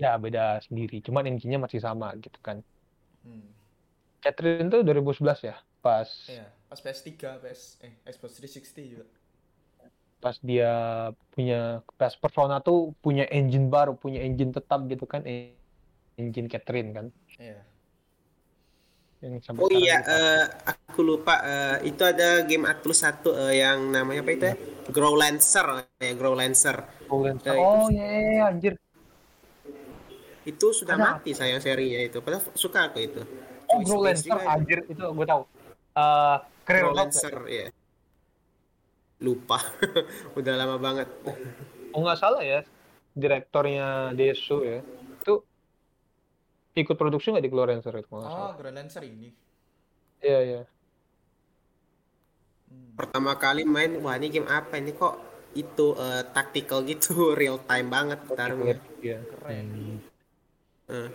ya 0.01 0.11
beda 0.17 0.65
sendiri. 0.65 1.05
Cuman 1.05 1.29
engine-nya 1.29 1.61
masih 1.61 1.83
sama 1.83 2.17
gitu 2.17 2.41
kan. 2.41 2.65
Hmm. 3.21 3.53
Catherine 4.25 4.73
tuh 4.73 4.81
2011 4.81 5.45
ya, 5.45 5.57
pas 5.85 6.09
Iya. 6.29 6.49
Pas 6.71 6.79
PS3, 6.85 7.37
PS 7.43 7.63
eh 7.87 7.93
Xbox 8.07 8.31
360 8.39 8.87
juga. 8.95 9.07
pas 10.21 10.37
dia 10.45 10.71
punya 11.33 11.81
pas 11.97 12.13
Persona 12.13 12.61
tuh 12.61 12.93
punya 13.01 13.25
engine 13.33 13.73
baru, 13.73 13.97
punya 13.97 14.21
engine 14.21 14.53
tetap 14.53 14.85
gitu 14.93 15.09
kan, 15.09 15.25
e- 15.25 15.57
engine 16.21 16.49
Catherine 16.53 16.91
kan. 16.93 17.07
Iya. 17.41 17.65
Yang 19.21 19.45
sampai 19.49 19.61
Oh 19.65 19.71
iya, 19.73 19.97
eh, 20.01 20.45
aku 20.65 21.01
lupa. 21.05 21.35
eh, 21.45 21.77
itu 21.89 22.03
ada 22.05 22.45
game 22.45 22.65
Atlus 22.69 23.01
satu 23.05 23.33
eh, 23.37 23.61
yang 23.65 23.93
namanya 23.93 24.21
apa 24.25 24.31
itu 24.33 24.45
ya? 24.49 24.55
Grow 24.93 25.15
Lancer, 25.17 25.67
ya 26.01 26.13
Grow 26.17 26.33
Lancer. 26.37 26.77
Oh, 27.09 27.21
Lancer. 27.25 27.53
eh, 27.53 27.61
itu- 27.61 27.65
Oh 27.65 27.87
iya, 27.93 28.05
iya, 28.05 28.21
iya, 28.37 28.43
anjir. 28.49 28.75
Itu 30.45 30.73
sudah 30.73 30.97
Ada 30.97 31.05
mati 31.21 31.31
sayang 31.37 31.61
serinya 31.61 32.01
itu. 32.01 32.19
Padahal 32.25 32.43
suka 32.57 32.89
aku 32.89 32.99
itu. 33.05 33.21
Oh, 33.69 33.79
Grow 33.85 34.01
Lancer, 34.05 34.37
anjir 34.41 34.79
itu 34.89 35.05
gue 35.05 35.27
tahu. 35.29 35.43
Eh, 35.97 36.37
Mode. 36.79 36.97
Lancer, 36.97 37.35
ya. 37.51 37.67
Lupa. 39.21 39.59
Udah 40.39 40.55
lama 40.57 40.77
banget. 40.81 41.09
Oh 41.91 42.01
nggak 42.07 42.19
salah 42.23 42.41
ya, 42.41 42.63
direktornya 43.13 44.15
Desu 44.15 44.63
ya, 44.63 44.79
itu 45.21 45.43
ikut 46.79 46.95
produksi 46.95 47.35
nggak 47.35 47.45
di 47.45 47.51
Grow 47.51 47.67
Lancer 47.67 47.93
itu 47.99 48.09
Oh. 48.15 48.55
Grand 48.55 48.79
Lancer 48.79 49.03
ini. 49.03 49.35
Iya 50.23 50.41
iya. 50.47 50.63
Hmm. 52.71 52.95
Pertama 52.95 53.35
kali 53.35 53.67
main, 53.67 53.99
wah 54.01 54.15
ini 54.15 54.31
game 54.31 54.47
apa 54.47 54.79
ini 54.79 54.95
kok 54.95 55.19
itu 55.59 55.99
eh, 55.99 56.23
tactical 56.31 56.87
gitu, 56.87 57.13
real 57.41 57.59
time 57.67 57.91
banget 57.91 58.23
taruhnya. 58.31 58.79
Iya. 59.03 59.19
Keren. 59.27 59.67
Eh. 60.91 61.11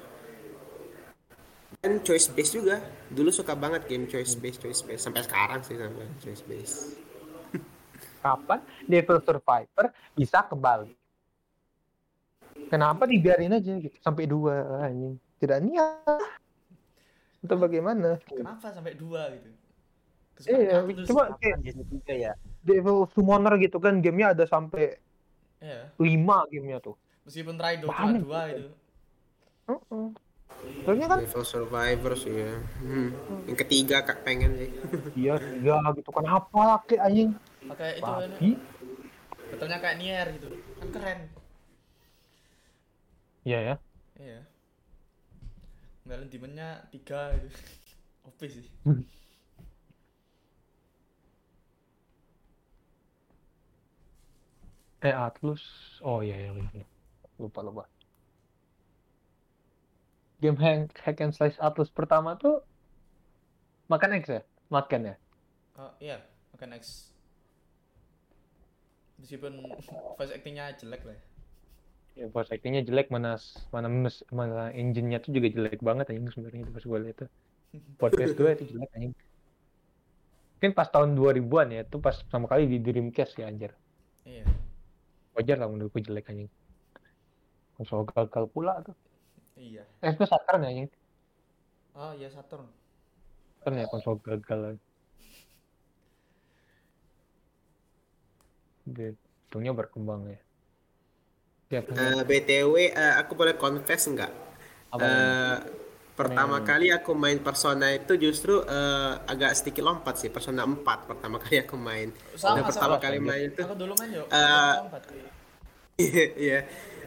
Dan 1.85 2.01
choice 2.01 2.33
based 2.33 2.57
juga. 2.57 2.81
Dulu 3.13 3.29
suka 3.29 3.53
banget 3.53 3.85
game 3.85 4.09
choice 4.09 4.33
based, 4.33 4.57
choice 4.57 4.81
based. 4.81 5.05
Sampai 5.05 5.21
sekarang 5.21 5.61
sih 5.61 5.77
sampai 5.77 6.09
choice 6.17 6.41
based. 6.41 6.97
Kapan 8.25 8.57
Devil 8.89 9.21
Survivor 9.21 9.93
bisa 10.17 10.41
kembali? 10.49 10.89
Kenapa 12.73 13.05
dibiarin 13.05 13.53
aja 13.53 13.77
gitu 13.77 13.93
sampai 14.01 14.25
dua 14.25 14.81
anjing? 14.81 15.21
Tidak 15.37 15.61
niat. 15.61 16.25
Atau 17.45 17.57
bagaimana? 17.61 18.17
Kenapa 18.25 18.73
sampai 18.73 18.97
dua 18.97 19.29
gitu? 19.37 19.49
Iya, 20.49 20.81
aku 20.81 20.89
tuh 20.97 21.03
coba 21.13 21.37
kayak 21.37 21.69
Kan 21.69 21.85
tiga 21.85 22.13
ya. 22.17 22.33
Devil 22.65 23.05
Summoner 23.13 23.61
gitu 23.61 23.77
kan 23.77 24.01
gamenya 24.01 24.33
ada 24.33 24.49
sampai 24.49 24.97
Iya. 25.61 25.93
lima 26.01 26.49
gamenya 26.49 26.81
tuh. 26.81 26.97
Meskipun 27.29 27.61
Raido 27.61 27.93
cuma 27.93 28.09
Banyak. 28.09 28.21
dua 28.25 28.41
itu. 28.57 28.69
Heeh. 29.69 30.24
Soalnya 30.85 31.07
kan 31.09 31.19
Level 31.25 31.45
survivor 31.45 32.13
sih 32.13 32.33
ya. 32.33 32.53
Hmm. 32.85 33.09
Yang 33.49 33.57
ketiga 33.65 34.05
kak 34.05 34.21
pengen 34.21 34.53
sih. 34.53 34.69
iya 35.25 35.33
tiga 35.41 35.81
gitu 35.97 36.09
kenapa 36.13 36.77
laki 36.77 36.95
anjing? 37.01 37.33
Pakai 37.65 37.97
itu 37.97 38.11
ini. 38.37 38.51
Betulnya 39.49 39.77
kayak 39.81 39.97
Nier 39.97 40.27
gitu. 40.37 40.47
Kan 40.77 40.87
keren. 40.93 41.19
Iya 43.45 43.59
ya. 43.61 43.75
Iya. 44.21 44.39
Ngalahin 46.05 46.29
demonnya 46.29 46.69
tiga 46.93 47.33
gitu. 47.33 47.49
OP 48.29 48.39
sih. 48.45 48.65
Eh 55.01 55.13
Atlus. 55.13 55.61
Oh 56.05 56.21
iya 56.21 56.37
iya. 56.37 56.51
iya. 56.73 56.85
Lupa 57.41 57.65
lupa. 57.65 57.94
Game 60.45 60.61
hack, 60.61 60.93
hack 61.01 61.17
and 61.25 61.33
slice 61.33 61.57
Atlus 61.57 61.89
pertama 61.89 62.37
tuh 62.37 62.61
makan 63.89 64.21
X 64.21 64.29
ya? 64.29 64.41
Makan 64.69 65.09
ya? 65.09 65.15
Oh 65.73 65.89
iya, 65.97 66.21
makan 66.53 66.77
X. 66.77 67.09
Meskipun 69.17 69.57
voice 70.13 70.29
actingnya 70.29 70.77
jelek 70.77 71.01
lah. 71.01 71.17
ya. 71.17 71.21
Ya 72.13 72.25
voice 72.29 72.53
actingnya 72.53 72.85
jelek 72.85 73.09
mana 73.09 73.41
mana 73.73 73.89
mes, 73.89 74.21
mana 74.29 74.69
engine-nya 74.69 75.17
tuh 75.17 75.33
juga 75.33 75.49
jelek 75.49 75.81
banget 75.81 76.13
anjing 76.13 76.29
sebenarnya 76.29 76.61
itu 76.61 76.71
pas 76.77 76.83
gue 76.85 76.99
liat 77.09 77.17
tuh. 77.25 77.29
Podcast 78.05 78.37
gue 78.37 78.49
itu 78.53 78.65
jelek 78.77 78.89
anjing. 78.93 79.13
Mungkin 80.61 80.71
pas 80.77 80.87
tahun 80.93 81.17
2000-an 81.17 81.67
ya, 81.73 81.81
itu 81.89 81.97
pas 81.97 82.21
pertama 82.21 82.45
kali 82.45 82.69
di 82.69 82.77
Dreamcast 82.85 83.33
ya 83.41 83.49
anjir. 83.49 83.73
Iya. 84.29 84.45
Wajar 85.33 85.57
lah 85.57 85.73
menurut 85.73 85.89
gue 85.89 86.05
jelek 86.05 86.29
anjing. 86.29 86.53
Konsol 87.81 88.05
gagal 88.05 88.45
pula 88.53 88.85
tuh. 88.85 88.93
Iya. 89.55 89.83
Eh 90.03 90.11
itu 90.15 90.23
Saturn 90.27 90.61
ya 90.63 90.69
anjing. 90.71 90.89
Oh 91.95 92.11
iya 92.19 92.27
Saturn. 92.29 92.67
Saturn 93.59 93.75
ya 93.81 93.85
konsol 93.91 94.15
gagal. 94.25 94.61
Untungnya 98.85 99.71
berkembang 99.71 100.21
ya. 100.29 100.39
Ya, 101.71 101.81
Eh, 101.81 102.21
BTW, 102.29 102.75
eh, 102.93 103.13
aku 103.21 103.33
boleh 103.33 103.55
confess 103.57 104.05
nggak? 104.05 104.31
apa 104.91 105.03
Eh, 105.05 105.57
pertama 106.15 106.61
Main. 106.61 106.67
kali 106.69 106.87
aku 106.95 107.11
main 107.11 107.39
Persona 107.43 107.91
itu 107.91 108.13
justru 108.15 108.63
eh, 108.63 109.11
agak 109.31 109.51
sedikit 109.57 109.83
lompat 109.83 110.15
sih. 110.21 110.29
Persona 110.31 110.61
4 110.63 111.09
pertama 111.09 111.35
kali 111.43 111.55
aku 111.65 111.75
main. 111.75 112.13
Sama, 112.37 112.55
Dan 112.55 112.63
pertama 112.69 112.95
sama. 112.95 113.03
kali 113.03 113.17
main 113.19 113.49
itu 113.51 113.61
Aku 113.65 113.75
dulu 113.75 113.93
main 113.99 114.11
yuk. 114.13 114.27
Eh, 114.29 114.73
empat. 114.85 115.03
Iya, 115.95 116.25
iya. 116.35 116.59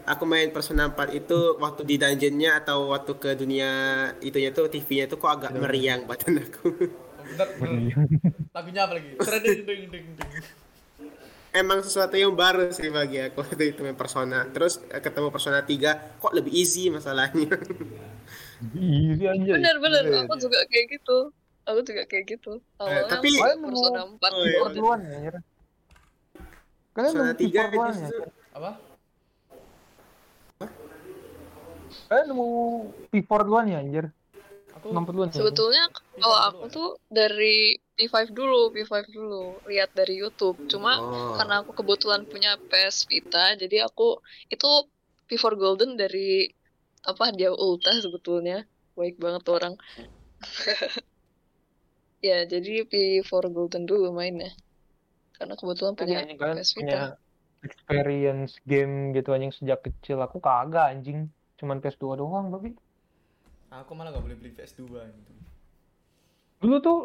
Aku 0.09 0.25
main 0.25 0.49
Persona 0.49 0.89
4 0.89 1.13
itu 1.13 1.37
waktu 1.57 1.85
di 1.85 1.95
dungeonnya 1.95 2.57
atau 2.57 2.89
waktu 2.89 3.13
ke 3.15 3.37
dunia 3.37 3.69
itunya 4.19 4.49
tuh 4.49 4.65
TV-nya 4.65 5.05
tuh 5.05 5.21
kok 5.21 5.29
agak 5.29 5.53
meriang 5.53 6.09
badan 6.09 6.41
aku. 6.41 6.73
Bentar. 7.29 7.45
Lagunya 8.49 8.81
apa 8.83 8.97
lagi? 8.97 9.13
Emang 11.49 11.81
sesuatu 11.81 12.13
yang 12.13 12.33
baru 12.33 12.69
sih 12.69 12.89
bagi 12.89 13.21
aku 13.21 13.41
waktu 13.41 13.69
itu 13.69 13.81
main 13.81 13.93
Persona. 13.93 14.49
Terus 14.49 14.81
eh, 14.89 14.97
ketemu 14.97 15.29
Persona 15.29 15.61
3 15.61 16.17
kok 16.17 16.33
lebih 16.33 16.53
easy 16.53 16.89
masalahnya. 16.89 17.53
Easy 18.73 19.23
anjir. 19.23 19.55
Bener-bener, 19.55 20.03
Iya, 20.03 20.25
aku 20.25 20.33
iya. 20.33 20.41
juga 20.41 20.59
kayak 20.65 20.85
gitu. 20.89 21.17
Aku 21.63 21.79
juga 21.81 22.01
kayak 22.05 22.25
gitu. 22.27 22.53
Awalnya 22.77 23.05
tapi- 23.07 23.29
aku 23.29 23.45
Kalian 23.45 23.59
Persona 23.61 23.99
mau 23.99 24.09
4 24.11 24.29
Oh, 24.29 24.41
iya. 24.41 24.59
Duluan 24.73 24.99
ya. 25.05 25.19
Kalian 26.89 27.13
Persona 27.13 27.29
nemu 27.29 27.37
3 27.37 27.45
keyboard 27.45 27.69
duluan 27.69 27.93
ya? 27.93 28.09
Apa? 28.51 28.71
Kalian 32.09 32.25
nemu 32.33 32.47
P4 33.13 33.31
duluan 33.45 33.69
ya 33.69 33.77
anjir? 33.85 34.09
Aku 34.81 34.89
duluan 35.13 35.29
ya? 35.29 35.37
Sebetulnya 35.37 35.83
kalau 36.17 36.39
P5 36.41 36.47
aku 36.49 36.63
tuh 36.73 36.89
dari 37.05 37.77
P5 37.93 38.33
dulu, 38.33 38.73
P5 38.73 39.13
dulu, 39.13 39.61
lihat 39.69 39.93
dari 39.93 40.17
YouTube. 40.17 40.57
Cuma 40.65 40.97
Oh. 40.97 41.37
karena 41.37 41.61
aku 41.61 41.77
kebetulan 41.77 42.25
punya 42.25 42.57
PS 42.57 43.05
Vita, 43.05 43.53
jadi 43.53 43.85
aku 43.85 44.17
itu 44.49 44.89
P4 45.29 45.53
Golden 45.53 45.93
dari 45.99 46.49
apa 47.05 47.29
dia 47.29 47.53
Ulta 47.53 47.93
sebetulnya. 48.01 48.65
Baik 48.97 49.21
banget 49.21 49.45
tuh 49.45 49.55
orang. 49.61 49.75
ya, 52.25 52.47
jadi 52.49 52.89
P4 52.89 53.31
Golden 53.53 53.85
dulu 53.85 54.15
mainnya. 54.15 54.49
Karena 55.37 55.53
kebetulan 55.53 55.93
punya 55.93 56.25
anjing 56.25 56.39
PS 56.41 56.69
punya 56.73 56.99
Vita. 57.13 57.67
experience 57.67 58.57
game 58.65 59.13
gitu 59.13 59.29
anjing 59.35 59.53
sejak 59.53 59.85
kecil. 59.85 60.23
Aku 60.23 60.41
kagak 60.41 60.89
anjing. 60.95 61.29
Cuman 61.59 61.77
PS2 61.77 62.15
doang 62.15 62.47
tapi. 62.49 62.71
aku 63.69 63.93
malah 63.93 64.09
gak 64.09 64.25
boleh 64.25 64.33
beli 64.33 64.49
PS2 64.49 64.81
gitu. 64.89 65.31
Dulu 66.59 66.75
tuh 66.81 66.97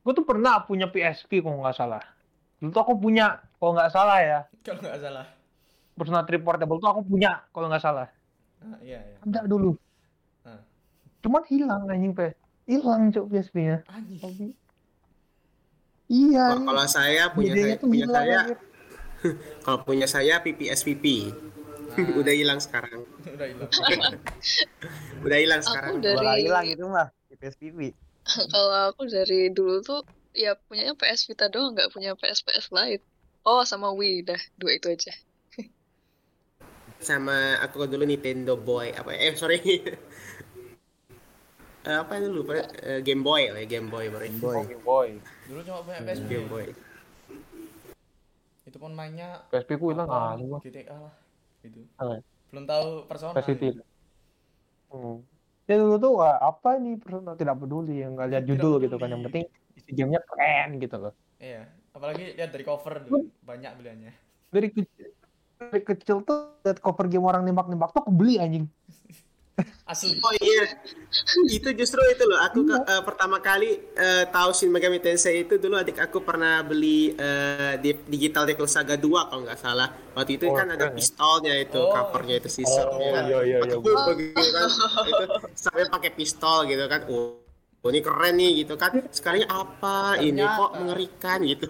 gue 0.00 0.12
tuh 0.12 0.26
pernah 0.26 0.64
punya 0.64 0.90
PSP 0.90 1.38
kalau 1.38 1.62
nggak 1.62 1.76
salah. 1.76 2.02
Dulu 2.58 2.72
tuh 2.72 2.82
aku 2.82 2.94
punya 2.98 3.38
kalau 3.56 3.76
nggak 3.76 3.92
salah 3.92 4.18
ya. 4.18 4.40
Kalau 4.60 4.82
nggak 4.82 4.98
salah. 4.98 5.26
Personal 5.94 6.24
trip 6.26 6.42
portable 6.42 6.80
tuh 6.80 6.90
aku 6.90 7.02
punya 7.06 7.44
kalau 7.52 7.70
nggak 7.70 7.84
salah. 7.84 8.08
Ah, 8.60 8.76
iya 8.82 8.98
iya. 8.98 9.16
Ada 9.22 9.46
dulu. 9.46 9.76
Ah. 10.42 10.58
Cuman 11.22 11.44
hilang 11.46 11.86
anjing 11.86 12.12
PS. 12.12 12.34
Hilang 12.66 13.12
cok 13.12 13.26
PSP-nya. 13.28 13.76
Anjing. 13.86 14.18
Tapi 14.20 14.46
Iya. 16.10 16.58
Kalau- 16.58 16.90
saya 16.90 17.30
punya 17.30 17.54
saya, 17.54 17.74
punya 17.78 18.06
saya 18.10 18.38
kalau 19.64 19.78
punya 19.86 20.06
saya 20.10 20.42
PPSVP. 20.42 21.30
Udah 22.20 22.34
hilang 22.34 22.60
sekarang. 22.60 23.02
Udah 23.34 23.46
hilang. 23.46 23.70
Udah 25.26 25.38
hilang 25.38 25.60
Aku 25.62 25.68
sekarang. 25.70 25.92
dari 26.00 26.16
Bola 26.16 26.34
hilang 26.36 26.66
itu 26.68 26.84
mah 26.86 27.08
di 27.28 27.34
PSPP. 27.36 27.78
kalau 28.52 28.94
aku 28.94 29.08
dari 29.10 29.50
dulu 29.50 29.80
tuh 29.82 30.00
ya 30.30 30.54
punyanya 30.68 30.94
PS 30.94 31.26
Vita 31.26 31.50
doang, 31.50 31.74
nggak 31.74 31.90
punya 31.90 32.14
PS 32.14 32.46
PS 32.46 32.70
lain. 32.70 33.00
Oh, 33.42 33.64
sama 33.64 33.90
Wii 33.90 34.22
dah, 34.28 34.40
dua 34.56 34.76
itu 34.76 34.92
aja. 34.92 35.12
sama 37.00 37.56
aku 37.64 37.88
dulu 37.88 38.04
Nintendo 38.04 38.60
Boy 38.60 38.92
apa 38.92 39.16
eh 39.16 39.32
sorry 39.32 39.56
Eh, 41.80 41.96
apa 41.96 42.12
itu 42.20 42.28
lupa 42.28 42.60
Eh, 42.84 43.00
Game 43.00 43.24
Boy 43.24 43.48
lah 43.48 43.64
Game 43.64 43.88
Boy 43.88 44.12
baru 44.12 44.28
Game 44.28 44.84
Boy. 44.84 45.16
Dulu 45.48 45.60
cuma 45.64 45.80
punya 45.80 46.04
PSP. 46.04 46.28
Game 46.28 46.48
Boy 46.52 46.66
Itu 48.68 48.76
pun 48.76 48.92
mainnya 48.92 49.48
PSP 49.48 49.80
ku 49.80 49.96
hilang 49.96 50.12
ah. 50.12 50.36
GTA 50.60 50.92
lah. 50.92 51.14
Gitu. 51.60 51.80
Ah. 52.00 52.20
Belum 52.50 52.64
tahu 52.66 52.88
Persona. 53.06 53.34
PS 53.36 53.46
Vita. 53.54 53.64
gitu. 53.70 53.82
Hmm. 54.90 55.16
Ya 55.70 55.78
dulu 55.78 55.94
tuh 56.02 56.12
wah, 56.18 56.34
apa 56.42 56.82
nih 56.82 56.98
personal 56.98 57.38
tidak 57.38 57.62
peduli 57.62 58.02
yang 58.02 58.18
nggak 58.18 58.28
lihat 58.34 58.42
Tidak 58.42 58.50
judul 58.58 58.74
gitu 58.82 58.96
peduli. 58.98 59.02
kan 59.06 59.08
yang 59.14 59.22
penting 59.30 59.44
isi 59.78 59.90
gamenya 59.94 60.20
keren 60.26 60.68
gitu 60.82 60.96
loh. 60.98 61.14
Iya. 61.38 61.62
Apalagi 61.94 62.24
lihat 62.34 62.50
dari 62.50 62.64
cover 62.66 62.94
dulu. 63.06 63.30
Banyak 63.46 63.72
beliannya. 63.78 64.12
Dari 64.50 64.68
kecil 64.74 65.08
dari 65.60 65.84
kecil 65.84 66.24
tuh 66.24 66.56
lihat 66.64 66.80
cover 66.80 67.06
game 67.06 67.28
orang 67.28 67.44
nembak-nembak 67.44 67.92
tuh 67.92 68.02
aku 68.02 68.12
beli 68.12 68.40
anjing. 68.40 68.66
Asli. 69.84 70.18
oh 70.26 70.32
iya. 70.38 70.64
Itu 71.50 71.68
justru 71.74 71.98
itu 72.06 72.22
loh. 72.24 72.38
Aku 72.46 72.62
ke- 72.62 72.84
eh, 72.86 73.02
pertama 73.02 73.42
kali 73.42 73.70
eh, 73.92 74.24
tahu 74.30 74.50
Shin 74.54 74.70
Megami 74.70 75.02
Tensei 75.02 75.42
itu 75.42 75.58
dulu 75.58 75.74
adik 75.76 75.98
aku 75.98 76.22
pernah 76.22 76.62
beli 76.62 77.12
eh, 77.14 77.74
di 77.82 77.90
Digital 78.06 78.46
Devil 78.46 78.68
Saga 78.70 78.94
2 78.94 79.28
kalau 79.28 79.42
nggak 79.42 79.58
salah. 79.58 79.88
Waktu 80.14 80.38
itu 80.38 80.46
Oh, 80.50 80.54
kan 80.54 80.66
ada 80.70 80.86
ya. 80.90 80.94
pistolnya 80.94 81.54
itu 81.58 81.78
Oh. 81.78 81.90
covernya 81.90 82.34
itu 82.42 82.48
scissor 82.50 82.86
Oh, 82.86 82.98
kan. 82.98 83.24
iya, 83.26 83.38
iya, 83.42 83.58
iya. 83.58 83.58
Kan. 83.62 84.16
Itu 85.06 85.24
sampai 85.54 85.84
pakai 85.90 86.10
pistol 86.14 86.66
gitu 86.66 86.84
kan. 86.86 87.00
Oh 87.10 87.38
oh, 87.80 87.88
ini 87.88 88.00
keren 88.04 88.34
nih 88.36 88.50
gitu 88.64 88.74
kan. 88.76 88.92
Sekali 89.08 89.40
apa? 89.48 90.20
Ini 90.20 90.36
Ternyata. 90.36 90.58
kok 90.60 90.70
mengerikan 90.76 91.38
gitu. 91.48 91.66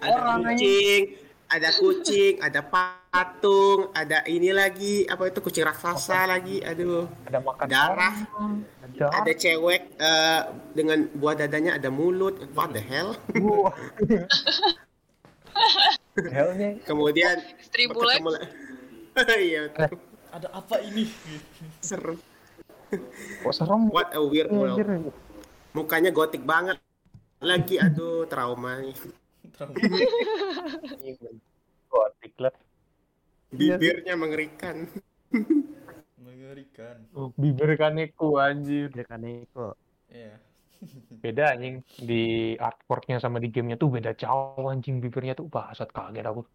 Ada 0.00 0.20
kucing 0.42 1.02
ada 1.48 1.72
kucing 1.72 2.36
ada 2.44 2.60
patung 2.60 3.88
ada 3.96 4.20
ini 4.28 4.52
lagi 4.52 5.08
apa 5.08 5.32
itu 5.32 5.40
kucing 5.40 5.64
raksasa 5.64 6.28
lagi 6.28 6.60
aduh 6.60 7.08
Ada 7.24 7.40
makan 7.40 7.66
darah 7.66 8.16
Ada. 8.84 9.06
ada 9.24 9.32
cewek 9.32 9.82
eh, 9.96 10.40
dengan 10.76 11.08
buah 11.16 11.34
dadanya 11.40 11.80
ada 11.80 11.88
mulut 11.88 12.36
what 12.52 12.72
the 12.76 12.82
hell. 12.84 13.16
Hellnya. 16.18 16.78
kemudian 16.86 17.38
Tribulek. 17.70 18.20
iya 19.48 19.66
betul. 19.70 19.98
Ada 20.28 20.48
apa 20.52 20.76
ini? 20.84 21.08
seru 21.80 22.20
Kok 23.44 23.52
serem? 23.56 23.88
what 23.88 24.12
a 24.12 24.20
weird 24.20 24.52
world 24.52 24.76
mukanya 25.72 26.12
gotik 26.12 26.44
banget 26.44 26.76
lagi 27.40 27.78
aduh 27.80 28.26
trauma 28.28 28.80
nih 28.82 28.92
Trauma. 28.98 29.27
Gotik 31.88 32.34
lah. 32.44 32.54
bibirnya 33.48 34.14
mengerikan 34.14 34.86
Mengerikan. 36.18 36.96
Oh, 37.16 37.32
bibir 37.34 37.74
kaneko 37.74 38.38
anjir. 38.38 38.92
Dia 38.92 39.04
kan 39.08 39.24
Eko. 39.24 39.74
Iya. 40.12 40.36
Beda 41.24 41.56
anjing 41.56 41.82
di 41.98 42.54
artworknya 42.60 43.18
sama 43.18 43.40
di 43.42 43.50
gamenya 43.50 43.80
tuh 43.80 43.90
beda 43.90 44.14
jauh 44.14 44.68
anjing 44.68 45.02
bibirnya 45.02 45.34
tuh 45.34 45.50
bahasat 45.50 45.90
kaget 45.90 46.24
aku. 46.28 46.46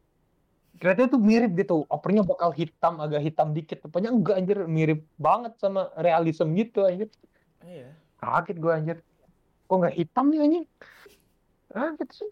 Kira 0.80 0.98
tuh 0.98 1.22
mirip 1.22 1.54
gitu, 1.54 1.86
opernya 1.86 2.26
bakal 2.26 2.50
hitam 2.50 2.98
agak 2.98 3.22
hitam 3.22 3.54
dikit, 3.54 3.78
rupanya 3.86 4.10
enggak 4.10 4.42
anjir 4.42 4.58
mirip 4.66 5.06
banget 5.22 5.54
sama 5.62 5.94
realism 6.02 6.50
gitu 6.58 6.82
anjir. 6.88 7.14
Iya. 7.62 7.94
Kaget 8.18 8.58
gua 8.58 8.82
anjir. 8.82 8.98
Kok 9.70 9.76
nggak 9.80 9.96
hitam 9.96 10.26
nih 10.34 10.40
anjing? 10.42 10.66
Gitu 12.02 12.14
sih. 12.26 12.32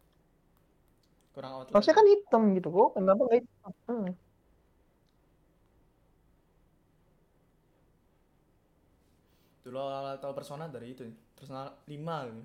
Kurang 1.32 1.52
outlet. 1.64 1.74
Harusnya 1.74 1.96
kan 1.96 2.08
hitam 2.12 2.42
gitu 2.60 2.68
kok, 2.70 2.90
kenapa 3.00 3.22
nggak 3.24 3.38
hitam? 3.40 3.72
Hmm. 3.88 4.08
Dulu 9.62 9.78
awal 9.78 10.18
tahu 10.18 10.34
persona 10.34 10.66
dari 10.68 10.92
itu. 10.92 11.08
Persona 11.38 11.72
5 11.88 12.16
gitu. 12.28 12.42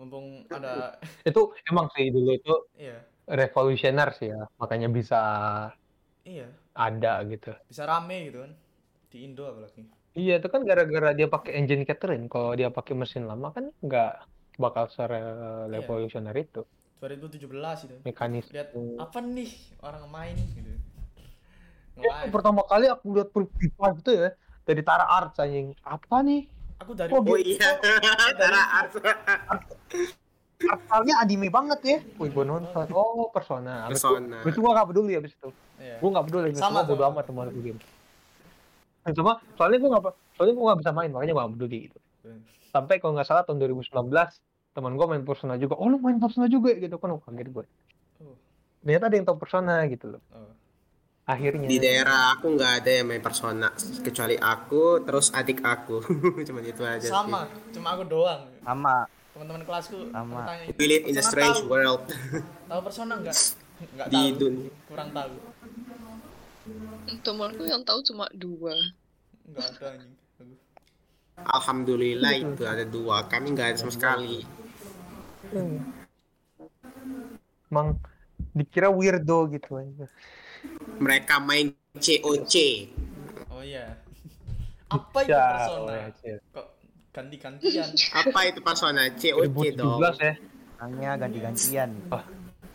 Mumpung 0.00 0.48
ada 0.48 0.96
Itu 1.28 1.52
emang 1.68 1.92
sih 1.92 2.08
dulu 2.08 2.32
itu 2.32 2.54
iya. 2.80 3.04
revolusioner 3.28 4.08
sih 4.16 4.32
ya, 4.32 4.40
makanya 4.56 4.88
bisa 4.88 5.20
Iya. 6.24 6.48
ada 6.72 7.20
gitu. 7.28 7.52
Bisa 7.68 7.84
rame 7.84 8.32
gitu 8.32 8.40
kan. 8.40 8.52
Di 9.12 9.18
Indo 9.28 9.44
apalagi. 9.44 9.84
Iya, 10.16 10.40
itu 10.40 10.48
kan 10.48 10.64
gara-gara 10.64 11.12
dia 11.12 11.28
pakai 11.28 11.52
engine 11.60 11.84
Catherine. 11.84 12.26
Kalau 12.32 12.56
dia 12.56 12.72
pakai 12.72 12.94
mesin 12.96 13.28
lama 13.28 13.52
kan 13.52 13.68
nggak 13.84 14.12
bakal 14.56 14.88
se-revolusioner 14.88 16.34
itu. 16.40 16.64
2017 17.00 17.86
itu. 17.88 17.96
Mekanisme. 18.04 18.52
Lihat 18.52 18.68
apa 19.00 19.18
nih 19.18 19.50
orang 19.80 20.04
main 20.12 20.36
gitu. 20.36 20.70
Ya, 22.00 22.28
pertama 22.28 22.64
kali 22.64 22.88
aku 22.88 23.12
lihat 23.12 23.28
pipa 23.32 23.92
gitu 24.00 24.10
ya 24.14 24.28
dari 24.64 24.80
Tara 24.80 25.04
Arts 25.04 25.36
anjing. 25.36 25.72
Apa 25.82 26.20
nih? 26.20 26.48
Aku 26.80 26.96
dari 26.96 27.12
Oh, 27.12 27.20
oh 27.20 27.36
iya 27.36 27.76
Tara 28.36 28.62
Art 28.84 28.92
Asalnya 30.60 31.24
anime 31.24 31.48
banget 31.48 31.80
ya. 31.84 31.98
Wih, 32.20 32.28
gua 32.32 32.44
nonton. 32.44 32.84
Oh, 32.92 33.32
Persona. 33.32 33.88
Abis 33.88 34.04
itu- 34.04 34.12
Persona. 34.12 34.36
abis 34.44 34.52
itu 34.52 34.60
gua 34.60 34.72
nggak 34.76 34.88
peduli 34.92 35.12
abis 35.16 35.32
itu. 35.32 35.48
Iya. 35.80 35.96
Gua 36.04 36.08
nggak 36.12 36.24
peduli. 36.28 36.46
Abis 36.52 36.60
Sama, 36.60 36.68
itu 36.68 36.84
gua 36.84 36.84
bodo 36.92 37.00
sama. 37.00 37.12
amat 37.16 37.24
sama 37.24 37.40
itu 37.48 37.60
game. 37.64 37.80
Cuma 39.16 39.32
soalnya 39.56 39.78
gua 39.80 39.90
nggak 39.96 40.04
soalnya 40.36 40.52
gua 40.56 40.64
nggak 40.68 40.80
bisa 40.84 40.92
main 40.92 41.10
makanya 41.12 41.32
gua 41.32 41.42
nggak 41.48 41.54
peduli 41.56 41.78
gitu. 41.88 41.98
Sampai 42.70 42.94
kalau 43.00 43.12
nggak 43.16 43.28
salah 43.28 43.42
tahun 43.48 43.56
2019 43.56 43.88
teman 44.70 44.94
gua 44.94 45.06
main 45.10 45.24
Persona 45.26 45.58
juga. 45.58 45.74
Oh, 45.78 45.90
lu 45.90 45.98
main 45.98 46.18
Persona 46.18 46.46
juga 46.46 46.70
gitu 46.74 46.96
kan? 46.96 47.14
Oh, 47.14 47.20
kaget 47.22 47.48
gue. 47.50 47.64
Oh. 48.22 48.36
Ternyata 48.86 49.04
ada 49.10 49.14
yang 49.18 49.26
tahu 49.26 49.38
Persona 49.42 49.74
gitu 49.90 50.16
loh. 50.16 50.22
Oh. 50.30 50.54
Akhirnya. 51.30 51.70
di 51.70 51.78
daerah 51.78 52.34
aku 52.34 52.58
nggak 52.58 52.72
ada 52.82 52.90
yang 52.90 53.06
main 53.06 53.22
persona 53.22 53.70
kecuali 54.02 54.34
aku 54.34 54.98
terus 55.06 55.30
adik 55.30 55.62
aku 55.62 56.02
cuman 56.48 56.62
itu 56.66 56.82
aja 56.82 57.06
sih. 57.06 57.12
Sama, 57.12 57.46
cuma 57.70 57.94
aku 57.94 58.02
doang. 58.10 58.50
Sama. 58.66 59.06
Teman-teman 59.30 59.62
kelasku 59.62 60.10
Sama. 60.10 60.42
tanya 60.42 60.64
itu. 60.66 60.74
We 60.74 60.84
live 60.90 61.04
in 61.06 61.14
a 61.14 61.22
"Persona 61.22 61.30
strange 61.30 61.60
tahu? 61.62 61.70
world 61.70 62.02
Tahu 62.66 62.80
persona 62.82 63.12
enggak? 63.14 63.36
Enggak 63.78 64.06
di 64.12 64.18
tahu. 64.18 64.38
dunia 64.42 64.70
Kurang 64.90 65.08
tahu. 65.14 65.34
Temanku 67.22 67.62
yang 67.62 67.82
tahu 67.86 68.00
cuma 68.10 68.26
dua. 68.34 68.74
Enggak 69.46 69.66
ada 69.70 69.86
anjing. 69.94 70.19
Alhamdulillah 71.44 72.32
itu 72.34 72.62
ada 72.62 72.84
dua 72.84 73.24
kami 73.24 73.52
nggak 73.52 73.68
ada 73.70 73.78
sama 73.78 73.90
sekali 73.90 74.44
Emang 77.66 77.98
dikira 78.52 78.88
weirdo 78.88 79.46
gitu 79.48 79.78
aja. 79.78 80.06
mereka 80.98 81.38
main 81.38 81.70
COC 81.94 82.54
Oh 83.50 83.62
iya. 83.62 83.96
Apa 84.90 85.22
itu 85.22 85.30
Ya, 85.30 85.44
persona? 85.56 85.92
oh. 85.94 86.38
Kok 86.50 86.66
ganti-gantian? 87.10 87.88
apa 88.12 88.38
itu 88.44 88.60
persona 88.60 89.02
COC 89.10 89.62
dong 89.74 89.98
2017 89.98 90.18
ya. 90.20 90.34
Orangnya 90.76 91.10
ganti-gantian. 91.16 91.90
Clash 92.00 92.26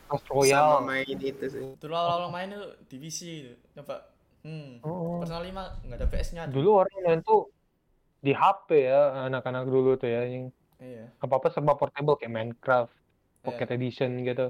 sama 0.06 0.30
Royale. 0.30 0.86
main 0.86 1.18
itu 1.18 1.44
sih 1.46 1.62
Dulu 1.76 1.92
awal-awal 1.92 2.30
main 2.30 2.50
itu 2.50 2.62
divisi 2.88 3.30
itu. 3.42 3.54
Coba. 3.74 4.06
Hmm. 4.46 4.78
Oh. 4.80 5.18
Persona 5.20 5.42
5 5.42 5.84
enggak 5.84 5.98
ada 5.98 6.08
PS-nya. 6.08 6.44
Dulu 6.48 6.70
orang 6.78 6.96
main 7.02 7.20
tuh 7.20 7.50
di 8.26 8.34
HP 8.34 8.90
ya, 8.90 9.30
anak-anak 9.30 9.70
dulu 9.70 9.94
tuh 10.02 10.10
ya. 10.10 10.26
Yang 10.26 10.50
Iya. 10.82 11.08
apa-apa 11.24 11.54
serba 11.54 11.78
portable 11.78 12.20
kayak 12.20 12.34
Minecraft, 12.34 12.92
Iya. 12.92 13.44
Pocket 13.46 13.70
Edition 13.78 14.12
gitu. 14.26 14.50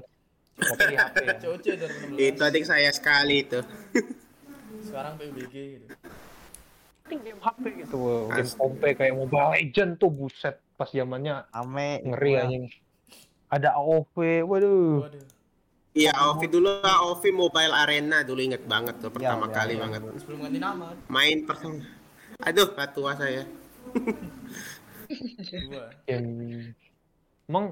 Tapi 0.56 0.82
di 0.88 0.96
HP 0.96 1.16
ya. 1.22 1.36
COC 1.36 1.66
2016. 1.76 2.16
itu 2.32 2.40
adik 2.40 2.64
saya 2.64 2.88
sekali 2.88 3.44
itu 3.44 3.60
Sekarang 4.80 5.20
PUBG 5.20 5.54
gitu. 5.76 5.86
Game 7.06 7.40
HP 7.44 7.62
gitu. 7.84 7.96
Game 8.32 8.50
kompe 8.56 8.88
kayak 8.96 9.14
Mobile 9.14 9.52
Legend 9.52 10.00
tuh 10.00 10.10
buset. 10.10 10.56
Pas 10.74 10.88
zamannya 10.88 11.44
Ame. 11.52 12.02
ngeri 12.02 12.32
anjing. 12.40 12.64
Ada 13.46 13.78
AOV, 13.78 14.42
waduh. 14.42 15.06
Waduh. 15.06 15.24
Iya, 15.96 16.12
AOV 16.12 16.40
dulu 16.52 16.68
AOV 16.82 17.22
Mobile 17.32 17.72
Arena 17.72 18.20
dulu 18.20 18.40
inget 18.42 18.66
banget 18.68 19.00
tuh 19.00 19.08
pertama 19.08 19.48
iya, 19.48 19.54
kali 19.54 19.74
iya. 19.78 19.80
banget. 19.80 20.00
Sebelum 20.20 20.38
ganti 20.44 20.58
nama 20.60 20.92
Main 21.08 21.48
persona. 21.48 21.84
Aduh, 22.44 22.68
tua 22.92 23.16
saya. 23.16 23.48
Dua. 25.66 25.84
Yang 26.04 26.24
emang 27.46 27.66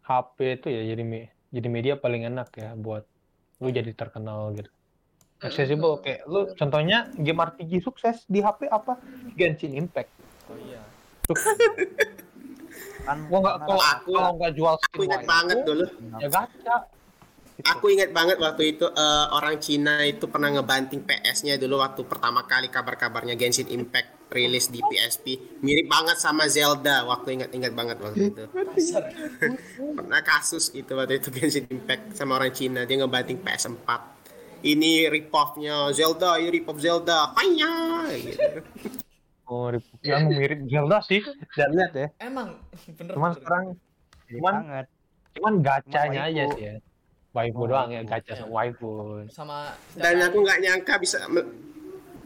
HP 0.00 0.36
itu 0.56 0.68
ya 0.68 0.82
jadi 0.86 1.02
me- 1.02 1.30
jadi 1.50 1.68
media 1.68 1.94
paling 1.94 2.24
enak 2.24 2.48
ya 2.54 2.72
buat 2.74 3.04
lu 3.60 3.68
jadi 3.68 3.92
terkenal 3.92 4.54
gitu. 4.54 4.70
Accessible 5.40 6.00
kayak 6.00 6.28
lu 6.28 6.52
contohnya 6.52 7.08
game 7.16 7.40
RPG 7.40 7.80
sukses 7.80 8.24
di 8.26 8.40
HP 8.40 8.68
apa? 8.68 9.00
Genshin 9.34 9.72
Impact. 9.72 10.10
Oh 10.48 10.56
iya. 10.58 10.80
Kan 13.00 13.24
Gua 13.26 13.38
nggak 13.40 13.56
kalau 13.60 13.80
Aku- 13.82 14.12
kalau 14.12 14.30
nggak 14.36 14.52
jual 14.52 14.74
Aku 14.76 15.00
waifu, 15.02 15.24
banget 15.24 15.58
dulu. 15.64 15.84
Ya 16.20 16.28
gacha. 16.28 16.76
Gitu. 17.56 17.66
Aku 17.66 17.84
inget 17.88 18.12
banget 18.12 18.36
waktu 18.36 18.72
itu 18.72 18.88
eh, 18.88 19.26
orang 19.32 19.60
Cina 19.60 20.00
itu 20.00 20.24
pernah 20.28 20.48
ngebanting 20.48 21.04
PS-nya 21.04 21.56
dulu 21.56 21.80
waktu 21.80 22.04
pertama 22.04 22.44
kali 22.44 22.68
kabar-kabarnya 22.68 23.36
Genshin 23.36 23.68
Impact 23.68 24.19
rilis 24.30 24.70
di 24.70 24.78
PSP. 24.80 25.26
Mirip 25.60 25.86
banget 25.86 26.16
sama 26.16 26.46
Zelda 26.46 27.02
waktu 27.04 27.36
ingat-ingat 27.36 27.72
banget 27.74 27.98
waktu 27.98 28.30
itu. 28.30 28.44
Pernah 29.92 30.22
kasus 30.22 30.70
itu 30.70 30.92
waktu 30.94 31.18
itu 31.18 31.28
Genshin 31.30 31.66
Impact 31.66 32.14
sama 32.14 32.38
orang 32.38 32.54
Cina 32.54 32.86
dia 32.86 32.96
ngebanting 32.96 33.42
PS4. 33.42 33.88
Ini 34.60 35.08
rip-off-nya 35.08 35.88
Zelda, 35.90 36.36
ini 36.36 36.48
rip-off 36.52 36.78
Zelda. 36.78 37.32
Hanya 37.34 37.72
gitu. 38.12 38.60
Oh, 39.44 39.66
rip- 39.66 39.98
yang 40.00 40.30
mirip 40.30 40.62
Zelda 40.68 41.02
sih. 41.02 41.24
Dan 41.56 41.74
lihat 41.74 41.92
ya. 41.92 42.08
Emang 42.20 42.54
bener. 42.86 43.12
Cuman 43.16 43.30
bener. 43.30 43.40
sekarang 43.40 43.66
Cuman- 44.30 44.54
banget. 44.62 44.86
cuman 45.30 45.54
gacanya 45.58 46.20
aja 46.26 46.42
sih 46.54 46.62
ya. 46.62 46.74
Waifu 47.30 47.62
Oh, 47.62 47.66
doang 47.66 47.94
ya, 47.94 48.02
gacha 48.02 48.34
sama 48.34 48.50
waifu. 48.52 48.90
sama 49.30 49.70
Dan 49.94 50.18
aku 50.18 50.42
nggak 50.42 50.58
nyangka 50.60 50.98
bisa 50.98 51.22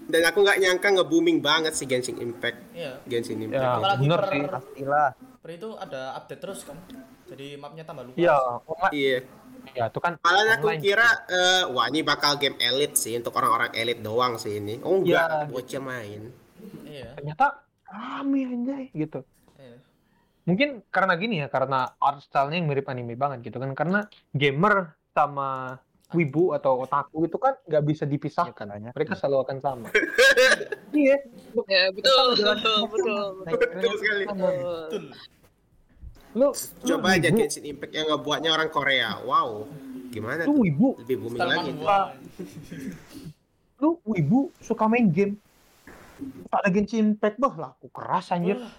dan 0.05 0.23
aku 0.25 0.39
nggak 0.41 0.59
nyangka 0.59 0.89
nge-booming 0.95 1.39
banget 1.41 1.73
sih 1.73 1.85
Genshin 1.85 2.17
Impact. 2.19 2.59
Iya. 2.73 2.93
Genshin 3.05 3.41
Impact. 3.41 3.61
Ya, 3.61 3.77
Apalagi 3.77 4.01
bener 4.03 4.21
per, 4.21 4.29
sih. 4.29 4.41
Pastilah. 4.47 5.11
per 5.41 5.51
itu 5.51 5.69
ada 5.77 6.03
update 6.17 6.41
terus 6.41 6.61
kan. 6.63 6.77
Jadi 7.25 7.47
mapnya 7.57 7.85
tambah 7.85 8.05
luas. 8.05 8.17
Iya. 8.17 8.37
Iya. 8.91 9.17
Ya, 9.73 9.89
itu 9.89 9.97
kan 9.97 10.21
Malah 10.21 10.61
aku 10.61 10.69
online. 10.69 10.83
kira 10.85 11.09
eh, 11.25 11.63
wah 11.73 11.89
ini 11.89 12.05
bakal 12.05 12.37
game 12.37 12.61
elit 12.61 12.95
sih 12.95 13.17
untuk 13.17 13.33
orang-orang 13.33 13.73
elit 13.73 13.99
doang 14.01 14.37
sih 14.37 14.61
ini. 14.61 14.77
Oh 14.85 15.01
enggak, 15.01 15.25
Iya. 15.25 15.49
bocah 15.49 15.83
main. 15.83 16.23
Iya. 16.85 17.09
ternyata 17.17 17.47
rame 17.85 18.41
anjay 18.45 18.85
gitu. 18.93 19.25
Iya. 19.57 19.77
Mungkin 20.45 20.69
karena 20.89 21.13
gini 21.17 21.41
ya, 21.41 21.49
karena 21.49 21.97
art 21.97 22.21
style-nya 22.21 22.61
yang 22.61 22.69
mirip 22.69 22.85
anime 22.87 23.17
banget 23.17 23.41
gitu 23.43 23.57
kan. 23.57 23.73
Karena 23.73 24.05
gamer 24.33 24.93
sama 25.11 25.81
wibu 26.15 26.55
atau 26.55 26.81
otaku 26.81 27.27
itu 27.27 27.37
kan 27.37 27.59
nggak 27.67 27.85
bisa 27.85 28.05
dipisahkan. 28.07 28.67
Iya, 28.71 28.91
Mereka 28.95 29.13
selalu 29.15 29.37
akan 29.43 29.57
sama. 29.61 29.87
Iya. 30.95 31.19
Ya, 31.67 31.91
betul, 31.91 32.39
betul, 32.39 32.55
betul, 32.87 33.23
betul. 33.43 33.59
Betul 33.75 33.93
sekali. 33.99 34.23
Betul. 34.31 35.03
Lu 36.35 36.49
Coba 36.87 37.09
lu 37.11 37.15
aja. 37.19 37.29
Genshin 37.31 37.67
Impact 37.67 37.93
yang 37.93 38.07
ngebuatnya 38.11 38.51
orang 38.51 38.71
Korea. 38.71 39.19
Wow. 39.23 39.67
Gimana 40.11 40.47
Lu 40.47 40.55
tuh? 40.55 40.63
wibu. 40.63 40.89
Lebih 41.03 41.17
booming 41.19 41.41
Style 41.43 41.51
lagi. 41.51 41.73
Lu 43.83 43.99
wibu 44.07 44.55
suka 44.63 44.87
main 44.87 45.11
game. 45.11 45.35
Suka 46.47 46.57
ada 46.59 46.71
Genshin 46.71 47.11
Impact 47.11 47.37
bah 47.39 47.55
laku 47.55 47.91
keras 47.91 48.31
anjir. 48.31 48.59
Wah, 48.59 48.75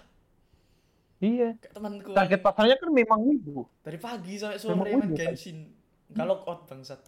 Iya. 1.16 1.56
temanku. 1.72 2.12
Target 2.12 2.40
pasarnya 2.40 2.76
kan 2.76 2.92
memang 2.92 3.20
wibu. 3.20 3.64
Dari 3.80 3.96
pagi 3.96 4.36
sampai 4.36 4.56
sore 4.56 4.72
Memang 4.72 4.88
main 4.88 5.00
kan? 5.12 5.32
Genshin. 5.32 5.68
Kalau 6.12 6.44
out 6.44 6.64
bangsat. 6.64 7.00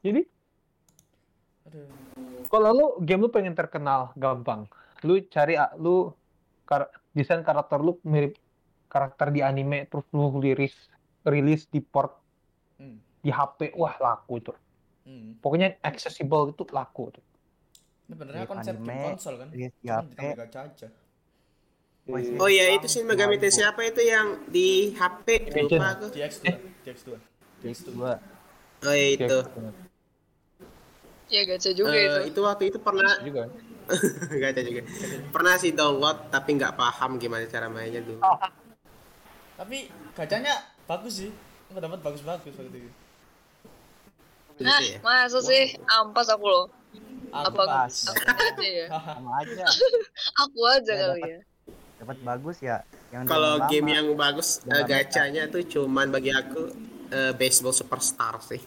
Jadi 0.00 0.22
Aduh. 1.66 1.88
kalau 2.46 2.70
lu 2.70 2.86
game 3.02 3.20
lu 3.20 3.28
pengen 3.28 3.52
terkenal 3.52 4.14
gampang. 4.14 4.70
Lu 5.02 5.18
cari 5.26 5.54
ah, 5.54 5.74
lu 5.74 6.14
kar- 6.62 6.88
desain 7.10 7.40
karakter 7.40 7.78
lu 7.78 7.98
mirip 8.02 8.38
karakter 8.86 9.28
di 9.28 9.40
anime 9.40 9.84
terus 9.84 10.06
lu 10.10 10.30
rilis 10.36 10.74
rilis 11.22 11.66
di 11.66 11.80
port 11.80 12.12
Hmm. 12.76 13.00
di 13.18 13.32
HP 13.32 13.72
wah 13.72 13.96
laku 13.96 14.36
tuh. 14.42 14.56
Hmm. 15.02 15.40
Pokoknya 15.40 15.80
accessible 15.80 16.52
itu 16.52 16.60
laku 16.68 17.08
tuh. 17.08 17.24
Ini 18.04 18.14
benernya 18.14 18.44
konsep 18.44 18.76
anime, 18.76 18.86
game 18.86 19.08
konsol 19.10 19.34
kan? 19.40 19.48
rilis 19.48 19.74
di 19.80 19.88
HP. 19.88 20.16
Oh 22.38 22.46
iya 22.46 22.70
itu 22.70 22.86
Shin 22.86 23.02
Megami 23.02 23.34
Tensei 23.34 23.64
apa 23.64 23.82
itu 23.82 23.98
yang 23.98 24.44
di 24.46 24.92
HP 24.92 25.50
lupa 25.56 25.98
aku. 25.98 26.06
DX2, 26.12 26.46
DX2. 26.84 27.08
DX2. 27.60 27.88
Gua 27.92 28.14
Oh 28.82 28.92
iya 28.92 29.06
itu. 29.16 29.38
Ya, 31.26 31.42
gacha 31.42 31.70
juga 31.72 31.90
Eh, 31.90 32.06
itu. 32.06 32.20
itu 32.30 32.40
waktu 32.40 32.64
itu 32.70 32.78
pernah 32.78 33.18
juga. 33.20 33.50
nggak 34.36 34.50
ada 34.52 34.62
juga. 34.62 34.82
Pernah 35.30 35.54
sih 35.56 35.70
download 35.70 36.28
tapi 36.28 36.54
nggak 36.54 36.74
paham 36.74 37.16
gimana 37.16 37.46
cara 37.46 37.66
mainnya 37.66 37.98
dulu. 37.98 38.22
Tapi 39.56 39.88
gacanya 40.12 40.54
bagus 40.84 41.24
sih. 41.24 41.30
Aku 41.66 41.78
dapat 41.78 41.98
bagus-bagus 41.98 42.52
waktu 42.52 42.78
itu. 42.78 42.90
Sih 44.56 44.94
ya. 44.94 44.98
masa 45.02 45.40
sih? 45.40 45.74
Ampas 45.84 46.28
aku 46.28 46.46
loh. 46.46 46.66
Aku 47.28 47.52
Apa 47.52 47.62
pas. 47.66 47.94
aku 48.06 48.22
aja 48.22 48.68
ya? 48.68 48.86
sama 49.08 49.30
aja. 49.42 49.64
Aku 50.46 50.60
aja 50.64 50.88
Ya, 50.88 51.00
kali 51.02 51.20
dapat. 51.20 51.28
ya. 51.28 51.40
Dapat 51.96 52.16
bagus 52.22 52.56
ya. 52.60 52.76
Yang 53.10 53.22
Kalau 53.26 53.52
game 53.66 53.82
lama. 53.84 53.94
yang 53.94 54.06
bagus 54.14 54.48
eh, 54.62 54.70
Lama. 54.70 54.86
gacanya 54.86 55.42
tuh 55.46 55.62
cuman 55.64 56.06
bagi 56.08 56.30
aku 56.30 56.70
eh, 57.10 57.32
baseball 57.34 57.74
superstar 57.74 58.38
sih. 58.42 58.60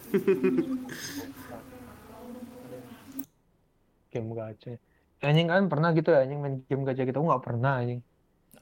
Game 4.10 4.34
gacha. 4.34 4.74
Anjing 5.20 5.46
kan 5.52 5.68
pernah 5.68 5.92
gitu 5.92 6.10
ya, 6.10 6.24
anjing 6.24 6.40
main 6.40 6.64
game 6.64 6.82
gacha 6.82 7.04
gitu 7.04 7.20
nggak 7.20 7.44
pernah 7.44 7.84
anjing. 7.84 8.00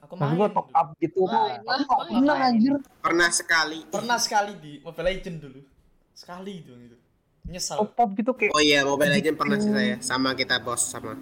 Aku 0.03 0.13
main. 0.19 0.35
gua 0.35 0.49
top 0.51 0.67
up 0.73 0.91
gitu 0.99 1.23
Aku 1.23 1.31
nggak 1.31 1.63
main. 1.63 2.09
pernah 2.11 2.35
anjir. 2.49 2.73
Pernah 2.99 3.29
sekali. 3.31 3.79
Pernah 3.87 4.17
sekali 4.19 4.53
di 4.59 4.71
Mobile 4.83 5.07
Legend 5.07 5.37
dulu. 5.39 5.61
Sekali 6.11 6.51
itu 6.59 6.71
gitu. 6.75 6.97
Nyesal. 7.47 7.77
Top 7.81 7.95
up 7.95 8.09
gitu 8.13 8.31
kayak 8.35 8.51
Oh 8.51 8.61
iya 8.61 8.83
Mobile 8.83 9.13
Legend 9.15 9.35
pernah 9.39 9.57
sih 9.57 9.71
saya. 9.71 9.95
Sama 10.03 10.35
kita 10.35 10.59
bos 10.59 10.83
sama. 10.83 11.15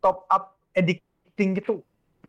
top 0.00 0.24
up 0.30 0.56
addicting 0.72 1.58
gitu. 1.58 1.82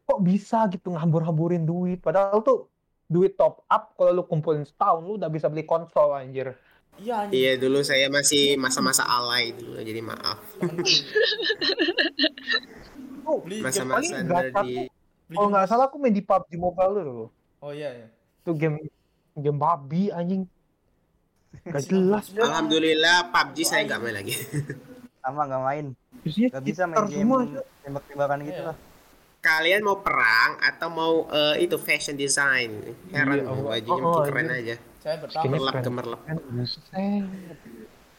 Kok 0.04 0.20
bisa 0.26 0.66
gitu 0.68 0.92
ngambur-hamburin 0.92 1.64
duit 1.64 2.02
padahal 2.02 2.42
tuh 2.42 2.71
duit 3.12 3.36
top 3.36 3.68
up 3.68 3.92
kalau 3.94 4.16
lu 4.16 4.24
kumpulin 4.24 4.64
setahun 4.64 5.04
lu 5.04 5.20
udah 5.20 5.28
bisa 5.28 5.52
beli 5.52 5.68
konsol 5.68 6.16
anjir. 6.16 6.56
Iya 6.96 7.28
anjing. 7.28 7.36
Iya 7.36 7.52
dulu 7.60 7.84
saya 7.84 8.08
masih 8.08 8.56
masa-masa 8.56 9.04
alay 9.04 9.52
dulu 9.52 9.76
jadi 9.78 10.00
maaf. 10.00 10.40
Game 13.22 13.64
Masa-masa 13.64 14.16
nerdy. 14.20 14.52
beli 14.52 14.92
kalau 15.32 15.48
nggak 15.48 15.64
salah 15.66 15.88
aku 15.88 15.96
main 15.96 16.12
di 16.12 16.20
PUBG 16.20 16.60
Mobile 16.60 16.94
dulu. 17.00 17.26
Oh 17.64 17.72
iya 17.72 17.88
iya. 17.96 18.08
Itu 18.44 18.52
game 18.52 18.84
game 19.32 19.56
babi 19.56 20.12
anjing. 20.12 20.44
Gak 21.64 21.88
jelas 21.88 22.28
ya. 22.32 22.44
Alhamdulillah 22.44 23.32
PUBG 23.32 23.58
saya 23.64 23.88
nggak 23.88 24.00
main 24.04 24.16
lagi. 24.20 24.36
sama 25.24 25.48
nggak 25.48 25.64
main. 25.64 25.86
Nggak 26.28 26.64
bisa 26.68 26.84
main 26.84 27.08
game 27.08 27.32
tembak-tembakan 27.82 28.40
gitu 28.44 28.60
Iya. 28.60 28.70
lah. 28.72 28.78
Kalian 29.42 29.82
mau 29.82 29.98
perang 30.06 30.62
atau 30.62 30.88
mau 30.94 31.14
eh, 31.34 31.66
itu 31.66 31.74
fashion 31.82 32.14
design? 32.14 32.94
Heran 33.10 33.42
Iya, 33.42 33.50
bajunya 33.50 34.06
oh, 34.06 34.22
oh, 34.22 34.26
keren 34.30 34.48
iya. 34.54 34.62
aja. 34.62 34.76
Saya 35.02 35.16
Gemerlap 35.42 35.82
gemerlap. 35.82 36.22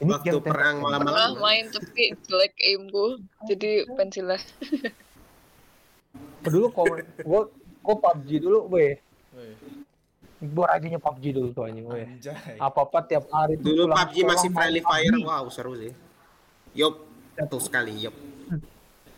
Ini 0.02 0.10
Waktu 0.10 0.38
perang 0.42 0.82
malam-malam. 0.82 1.38
main 1.38 1.70
tapi 1.70 2.10
jelek 2.26 2.58
aimku. 2.58 3.22
Jadi 3.46 3.86
pensil 3.94 4.34
lah. 4.34 4.42
dulu 6.42 6.74
kok 6.74 6.90
gua 7.22 7.46
gua 7.86 7.94
PUBG 8.02 8.42
dulu 8.42 8.66
weh. 8.74 8.98
Gua 10.42 10.74
rajinnya 10.74 10.98
PUBG 10.98 11.38
dulu 11.38 11.54
tuh 11.54 11.70
anjing 11.70 11.86
weh. 11.86 12.02
Anjay. 12.02 12.58
Apa-apa 12.58 13.06
tiap 13.06 13.30
hari 13.30 13.62
Dulu 13.62 13.94
PUBG 13.94 14.26
masih 14.26 14.50
friendly 14.50 14.82
fire. 14.82 15.14
Wow 15.22 15.46
seru 15.54 15.78
sih. 15.78 15.94
Yup. 16.74 16.98
Betul 17.38 17.62
sekali. 17.62 17.94
Yup. 18.02 18.31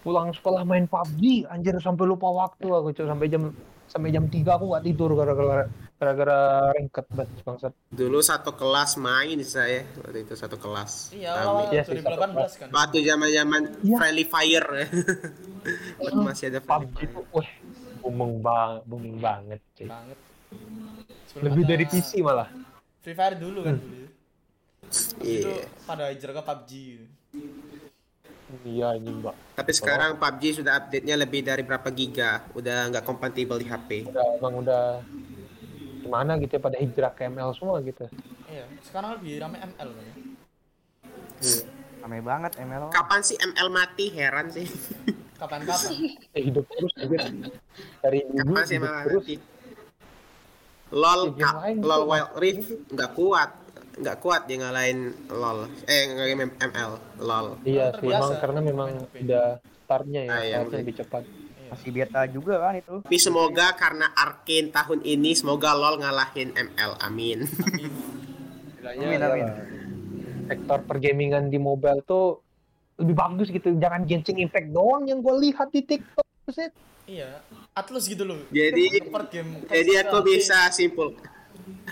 Pulang 0.05 0.28
sekolah 0.30 0.62
main 0.62 0.84
PUBG 0.84 1.48
anjir 1.48 1.80
sampai 1.80 2.05
lupa 2.05 2.28
waktu 2.28 2.68
aku 2.68 2.92
cuy 2.92 3.09
sampai 3.09 3.26
jam 3.26 3.57
sampai 3.88 4.12
jam 4.12 4.28
3 4.28 4.36
aku 4.44 4.64
nggak 4.68 4.84
tidur 4.84 5.11
gara-gara 5.12 5.64
gara-gara 5.96 6.40
banget 6.92 7.28
bangsat 7.40 7.72
Dulu 7.88 8.20
satu 8.20 8.52
kelas 8.52 9.00
main 9.00 9.40
saya 9.40 9.88
waktu 9.96 10.28
itu 10.28 10.34
satu 10.34 10.61
kelas. 10.61 11.16
Iya, 11.16 11.30
awal 11.32 11.72
sih, 11.88 11.96
2018 12.05 12.61
kan. 12.61 12.68
Waktu 12.68 12.98
zaman-zaman 13.00 13.62
Iya. 13.80 13.96
friendly 13.96 14.26
fire. 14.26 14.68
Waktu 16.00 16.20
masih 16.20 16.44
ada 16.52 16.61
friendly 16.61 16.86
PUBG 16.86 16.98
fire. 17.00 17.11
tuh 17.11 17.24
wah 17.32 17.48
booming 18.05 18.32
banget 18.44 18.82
booming 18.84 19.16
banget 19.16 19.61
cuy 19.72 19.88
Banget. 19.88 20.18
Sebelum 21.32 21.44
lebih 21.48 21.62
ada 21.64 21.70
dari 21.70 21.84
PC 21.88 22.11
malah 22.20 22.48
Free 23.00 23.16
Fire 23.16 23.36
dulu 23.36 23.61
kan 23.62 23.76
dulu. 23.76 24.05
Itu 25.18 25.48
Iya. 25.50 25.64
pada 25.84 26.12
hijrah 26.12 26.34
ke 26.34 26.42
PUBG. 26.42 26.70
gitu. 26.70 27.07
Iya 28.62 28.86
anjing 28.92 29.18
mbak 29.18 29.34
Tapi 29.55 29.70
sekarang 29.70 30.11
PUBG 30.14 30.42
sudah 30.59 30.72
update-nya 30.76 31.14
lebih 31.14 31.40
dari 31.40 31.62
berapa 31.62 31.86
giga. 31.88 32.42
Udah 32.52 32.90
nggak 32.90 33.02
kompatibel 33.02 33.55
di 33.55 33.64
HP. 33.64 34.07
udah 34.07 34.26
emang 34.36 34.55
udah 34.61 34.84
gimana 35.98 36.36
gitu 36.36 36.52
ya 36.52 36.61
pada 36.61 36.76
hijrah 36.76 37.11
ke 37.11 37.24
ML 37.24 37.50
semua 37.52 37.80
gitu 37.80 38.05
Iya, 38.44 38.68
sekarang 38.82 39.16
lebih 39.16 39.40
rame 39.40 39.57
ML 39.59 39.88
kan 39.88 40.05
ya. 40.05 40.14
Iya. 41.40 41.62
Rame 41.98 42.18
banget 42.20 42.52
ML. 42.61 42.82
Kapan 42.90 43.20
sih 43.20 43.36
ML 43.36 43.68
mati? 43.68 44.07
Heran 44.11 44.46
sih. 44.48 44.68
Kapan-kapan. 45.34 45.90
eh, 46.30 46.42
hidup 46.42 46.62
terus 46.68 46.92
anjir 46.94 47.20
dari 47.98 48.18
dulu 48.22 48.52
Kapan 48.52 48.62
sih 48.62 48.76
hidup 48.76 48.86
ML 48.86 49.02
terus 49.02 49.24
mati? 49.24 49.36
LOL, 50.94 51.20
Ya, 51.34 51.50
LOL 51.74 52.02
Wild 52.07 52.32
Rift 52.36 52.70
nggak 52.88 53.11
kuat. 53.14 53.50
Nggak 53.95 54.16
kuat 54.18 54.51
dia 54.51 54.59
ngalahin 54.59 55.14
LOL. 55.30 55.70
Eh, 55.86 56.03
ngalahin 56.11 56.51
ML. 56.51 56.92
LOL. 57.22 57.47
iya 57.62 57.95
sih 57.95 58.03
Terbiasa 58.03 58.18
emang 58.18 58.32
karena 58.42 58.61
memang 58.61 58.88
udah 59.14 59.47
startnya 59.84 60.20
ya 60.26 60.30
Ah, 60.32 60.42
iya, 60.42 60.57
lebih 60.66 60.95
cepat 60.99 61.22
Masih 61.64 61.90
beta 61.90 62.20
juga 62.28 62.55
kan 62.61 62.74
itu. 62.76 62.95
Tapi 63.07 63.18
semoga 63.18 63.72
karena 63.74 64.07
Arkane 64.14 64.68
tahun 64.70 65.01
ini 65.03 65.32
semoga 65.34 65.72
LOL 65.72 66.03
ngalahin 66.03 66.51
ML. 66.55 66.92
Amin. 67.01 67.38
Amin, 68.84 69.20
amin. 69.20 69.49
sektor 70.45 70.76
pergamingan 70.84 71.49
di 71.49 71.57
mobile 71.57 72.05
tuh 72.05 72.45
lebih 73.01 73.16
bagus 73.16 73.49
gitu 73.49 73.72
jangan 73.80 74.05
Genshin 74.05 74.36
Impact 74.38 74.68
doang 74.70 75.09
yang 75.09 75.24
gue 75.24 75.34
lihat 75.40 75.72
di 75.72 75.80
TikTok. 75.82 76.26
Iya, 77.05 77.40
Atlus 77.76 78.09
gitu 78.09 78.24
loh. 78.24 78.40
Jadi 78.49 79.09
Per 79.09 79.24
game. 79.28 79.64
jadi 79.68 80.05
aku 80.05 80.24
bisa 80.24 80.68
simpul. 80.68 81.16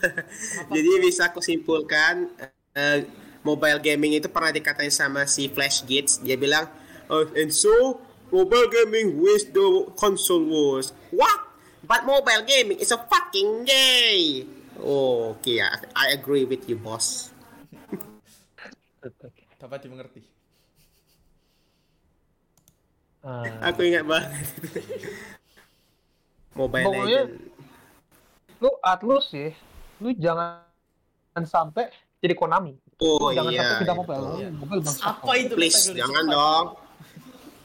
jadi 0.74 0.90
bisa 0.98 1.30
aku 1.30 1.38
simpulkan 1.38 2.26
eh, 2.74 3.06
mobile 3.42 3.78
gaming 3.78 4.18
itu 4.18 4.26
pernah 4.30 4.50
dikatain 4.50 4.90
sama 4.90 5.26
si 5.26 5.50
Flash 5.50 5.82
Gates. 5.84 6.22
Dia 6.22 6.38
bilang, 6.38 6.66
oh, 7.06 7.26
and 7.34 7.50
so 7.50 7.98
mobile 8.30 8.70
gaming 8.70 9.18
wins 9.18 9.46
the 9.50 9.66
console 9.94 10.42
wars. 10.42 10.94
What? 11.10 11.50
But 11.82 12.06
mobile 12.06 12.46
gaming 12.46 12.78
is 12.78 12.94
a 12.94 12.98
fucking 12.98 13.66
gay. 13.66 14.46
Oh, 14.78 15.36
oke 15.36 15.50
ya, 15.50 15.68
I 15.92 16.14
agree 16.14 16.46
with 16.46 16.66
you, 16.66 16.78
boss. 16.78 17.30
Dapat 19.62 19.78
dimengerti. 19.82 20.22
Ah, 23.22 23.70
Aku 23.70 23.86
ingat 23.86 24.02
banget. 24.02 24.34
mobile 26.58 26.86
Pokoknya- 26.86 27.26
Legend. 27.30 27.51
Lu 28.62 28.70
Atlus 28.80 29.28
sih 29.28 29.50
lu 29.98 30.14
jangan 30.14 30.62
sampai 31.42 31.90
jadi 32.22 32.32
Konami 32.32 32.78
Oh 33.02 33.28
Lu 33.28 33.34
jangan 33.34 33.50
iya. 33.50 33.60
sampai 33.60 33.76
kita 33.82 33.90
itu. 33.90 33.98
mobile 33.98 34.24
Iya. 34.38 34.48
mobile 34.54 34.80
bangsa 34.80 35.02
Apa 35.10 35.32
itu? 35.34 35.54
Please, 35.58 35.80
jangan 35.90 36.24
dong. 36.24 36.66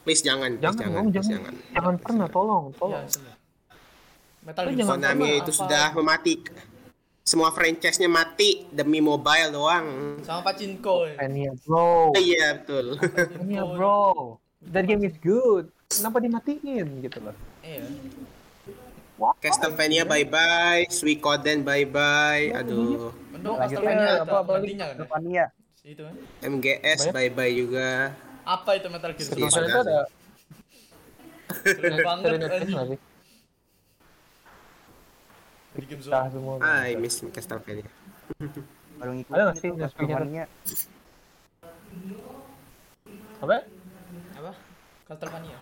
Please 0.02 0.22
jangan, 0.26 0.50
please 0.52 0.64
jangan 0.64 0.80
jangan, 0.82 0.96
dong 0.98 1.06
please 1.14 1.30
jangan 1.30 1.54
jangan 1.70 1.96
pernah 2.00 2.28
tolong 2.28 2.64
Iya, 2.66 2.78
tolong 2.80 3.06
bener. 3.06 3.36
Metal 4.42 4.62
Lu 4.64 4.72
jangan 4.74 4.90
Konami 4.90 5.30
apa? 5.30 5.40
itu 5.40 5.52
sudah 5.54 5.86
mematik 5.94 6.42
semua 7.22 7.52
franchise-nya 7.52 8.08
mati 8.08 8.64
demi 8.72 8.98
mobile 8.98 9.52
doang. 9.52 10.16
Sama 10.24 10.42
Pachinko. 10.42 11.06
ya. 11.06 11.20
Castlevania 11.20 11.52
bro. 11.60 12.16
Iya 12.16 12.46
betul. 12.56 12.86
Castlevania 12.96 13.64
bro. 13.68 14.00
That 14.66 14.88
game 14.88 15.04
is 15.04 15.14
good. 15.20 15.68
Kenapa 15.92 16.18
dimatiin 16.18 17.04
gitu 17.04 17.20
loh? 17.20 17.36
Iya. 17.62 17.84
Castlevania 19.18 20.04
bye 20.04 20.24
bye, 20.24 20.86
Suikoden 20.88 21.62
bye 21.62 21.86
bye, 21.86 22.54
aduh. 22.54 23.10
Mending 23.34 23.58
Lanjutnya 23.58 23.58
Castlevania 23.58 24.12
apa, 24.22 24.38
gantinya 24.44 24.86
kan? 24.86 24.94
ya? 24.94 24.94
Castlevania. 24.94 25.46
Itu 25.84 26.02
kan. 26.04 26.14
MGS 26.44 27.02
bye 27.10 27.30
bye 27.30 27.52
juga. 27.52 27.90
Apa 28.44 28.70
itu 28.76 28.88
Metal 28.88 29.12
Gear 29.12 29.26
Iya, 29.28 29.48
Solid? 29.50 29.50
Castlevania 29.50 29.68
itu 29.68 29.80
ada 29.80 30.00
Seru 31.48 31.98
banget 32.04 32.32
Kita 35.78 35.96
zone. 36.02 36.30
semua. 36.30 36.54
I 36.84 36.94
miss 36.96 37.16
Castlevania. 37.28 37.86
Baru 39.00 39.12
ngikutin 39.14 39.38
Ada 39.38 39.54
sih? 39.56 39.70
Castlevania. 39.72 40.46
Apa? 43.38 43.58
Apa? 44.36 44.52
Castlevania. 45.06 45.60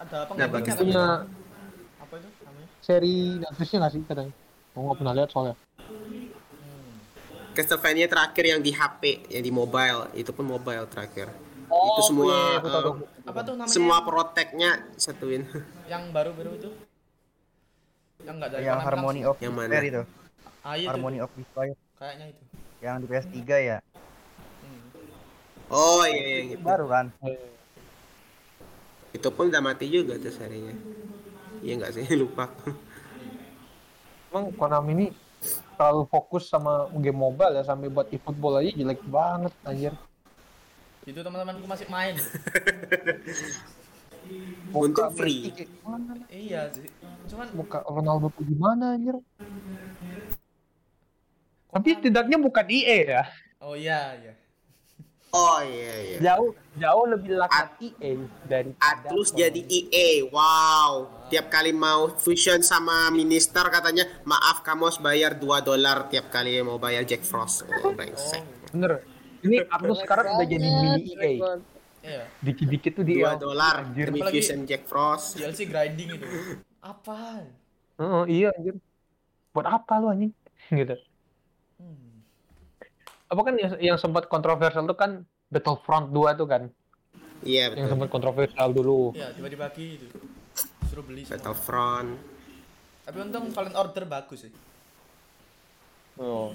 Ada 0.00 0.16
apa 0.24 0.32
Nah, 0.32 0.36
nggak? 0.38 0.50
bagus. 0.50 0.72
Ada 0.72 0.80
Punya? 0.80 1.04
Seri 2.80 3.38
Netflixnya 3.38 3.78
nggak 3.84 3.92
sih 3.92 4.00
katanya? 4.08 4.32
Aku 4.74 4.84
nggak 4.88 4.98
pernah 4.98 5.14
lihat 5.16 5.28
soalnya. 5.30 5.56
Castlevania 7.50 8.06
terakhir 8.06 8.44
yang 8.46 8.60
di 8.62 8.72
HP, 8.72 9.28
yang 9.28 9.42
di 9.42 9.52
mobile, 9.52 10.08
itu 10.14 10.30
pun 10.30 10.46
mobile 10.46 10.86
terakhir. 10.86 11.28
Oh, 11.70 11.94
itu 11.94 12.02
semua 12.10 12.58
iya, 12.58 12.66
tahu. 12.66 12.92
Apa 13.26 13.40
tuh 13.46 13.54
namanya? 13.54 13.70
semua 13.70 13.96
protectnya 14.02 14.70
satuin. 14.98 15.46
Yang 15.92 16.02
baru-baru 16.10 16.50
itu? 16.58 16.70
Yang 18.26 18.34
enggak 18.36 18.50
dari 18.50 18.62
Yang 18.66 18.80
Harmony 18.82 19.20
langsung. 19.22 19.38
of 19.38 19.44
Yang 19.44 19.54
mana? 19.54 19.72
Itu. 19.78 20.02
Ah, 20.60 20.74
iya 20.74 20.86
itu. 20.86 20.90
Harmony 20.90 21.18
of 21.22 21.30
Despair 21.38 21.74
Kayaknya 21.94 22.26
itu. 22.32 22.42
yang 22.80 22.96
di 22.98 23.06
PS3 23.06 23.38
ya. 23.60 23.78
Hmm. 24.64 24.80
Oh 25.70 26.02
iya, 26.08 26.22
iya 26.26 26.40
gitu. 26.56 26.62
Baru 26.64 26.86
kan. 26.90 27.06
Itu 29.14 29.28
pun 29.30 29.50
udah 29.50 29.62
mati 29.62 29.86
juga 29.86 30.18
tuh 30.18 30.32
serinya. 30.34 30.74
Iya 31.60 31.72
nggak 31.80 31.92
sih 31.96 32.04
lupa. 32.22 32.48
Emang 34.32 34.52
Konami 34.56 34.90
ini 34.96 35.06
terlalu 35.76 36.04
fokus 36.12 36.48
sama 36.48 36.88
game 37.00 37.16
mobile 37.16 37.56
ya 37.56 37.64
sampai 37.64 37.88
buat 37.88 38.08
e-football 38.12 38.60
aja 38.60 38.70
jelek 38.72 39.00
banget 39.08 39.52
anjir. 39.64 39.92
Itu 41.08 41.20
teman-temanku 41.24 41.64
masih 41.64 41.88
main. 41.88 42.14
Untung 44.70 45.10
Muka 45.10 45.16
free. 45.16 45.50
Iya 46.30 46.70
sih. 46.70 46.86
Cuman 47.26 47.48
Muka 47.56 47.82
Ronaldo 47.82 48.30
tuh 48.30 48.44
gimana 48.46 48.94
anjir? 48.94 49.18
Tapi 51.70 51.88
setidaknya 51.98 52.38
bukan 52.38 52.66
EA 52.66 52.98
ya. 53.06 53.22
oh 53.62 53.74
iya 53.74 54.14
iya. 54.18 54.32
Oh 55.30 55.62
iya 55.62 55.94
iya. 56.02 56.18
Jauh 56.18 56.50
jauh 56.74 57.04
lebih 57.06 57.38
lakat 57.38 57.78
EA 57.78 58.18
dari 58.50 58.74
Atlus 58.82 59.30
jadi 59.30 59.62
EA, 59.62 60.26
wow. 60.26 61.06
Tiap 61.30 61.46
kali 61.46 61.70
mau 61.70 62.10
fusion 62.18 62.66
sama 62.66 63.14
minister 63.14 63.62
katanya, 63.70 64.10
maaf 64.26 64.66
kamu 64.66 64.90
harus 64.90 64.98
bayar 64.98 65.38
2 65.38 65.62
dolar 65.62 66.10
tiap 66.10 66.34
kali 66.34 66.58
mau 66.66 66.82
bayar 66.82 67.06
Jack 67.06 67.22
Frost. 67.22 67.62
Oh, 67.62 67.94
brengsek. 67.94 68.42
Bener. 68.74 69.06
Ini 69.46 69.70
Atlus 69.70 70.02
sekarang 70.02 70.34
udah 70.34 70.46
jadi 70.50 70.66
mini 70.66 71.14
EA. 71.14 71.30
Iya. 72.00 72.22
Dikit-dikit 72.42 72.92
tuh 72.98 73.04
2 73.04 73.12
dia. 73.12 73.30
dolar 73.36 73.86
Anjir. 73.86 74.10
demi 74.10 74.24
fusion 74.26 74.66
Jack 74.66 74.88
Frost. 74.90 75.38
DLC 75.38 75.68
grinding 75.70 76.16
itu. 76.18 76.26
Apa? 76.82 77.44
Heeh, 78.00 78.22
iya 78.26 78.48
anjir. 78.56 78.80
Buat 79.52 79.66
apa 79.68 79.92
lu 80.00 80.10
anjing? 80.10 80.32
Gitu. 80.74 80.96
Apa 83.30 83.40
kan 83.46 83.54
yang, 83.56 83.72
yang 83.78 83.98
sempat 83.98 84.26
kontroversial 84.26 84.84
tuh 84.90 84.98
kan 84.98 85.22
Battlefront 85.50 86.10
2 86.10 86.34
tuh 86.34 86.46
kan. 86.50 86.62
Iya 87.46 87.72
Yang 87.72 87.86
betul. 87.86 87.92
sempat 87.96 88.08
kontroversial 88.12 88.68
dulu. 88.74 89.14
Iya, 89.16 89.32
tiba-tiba 89.32 89.70
bagi 89.70 89.96
itu. 89.96 90.06
Suruh 90.90 91.04
beli 91.06 91.22
semua. 91.24 91.38
Battlefront. 91.38 92.10
Tapi 93.06 93.16
untung 93.22 93.46
Fallen 93.54 93.74
Order 93.78 94.04
bagus 94.04 94.44
sih. 94.44 94.52
Oh. 96.20 96.52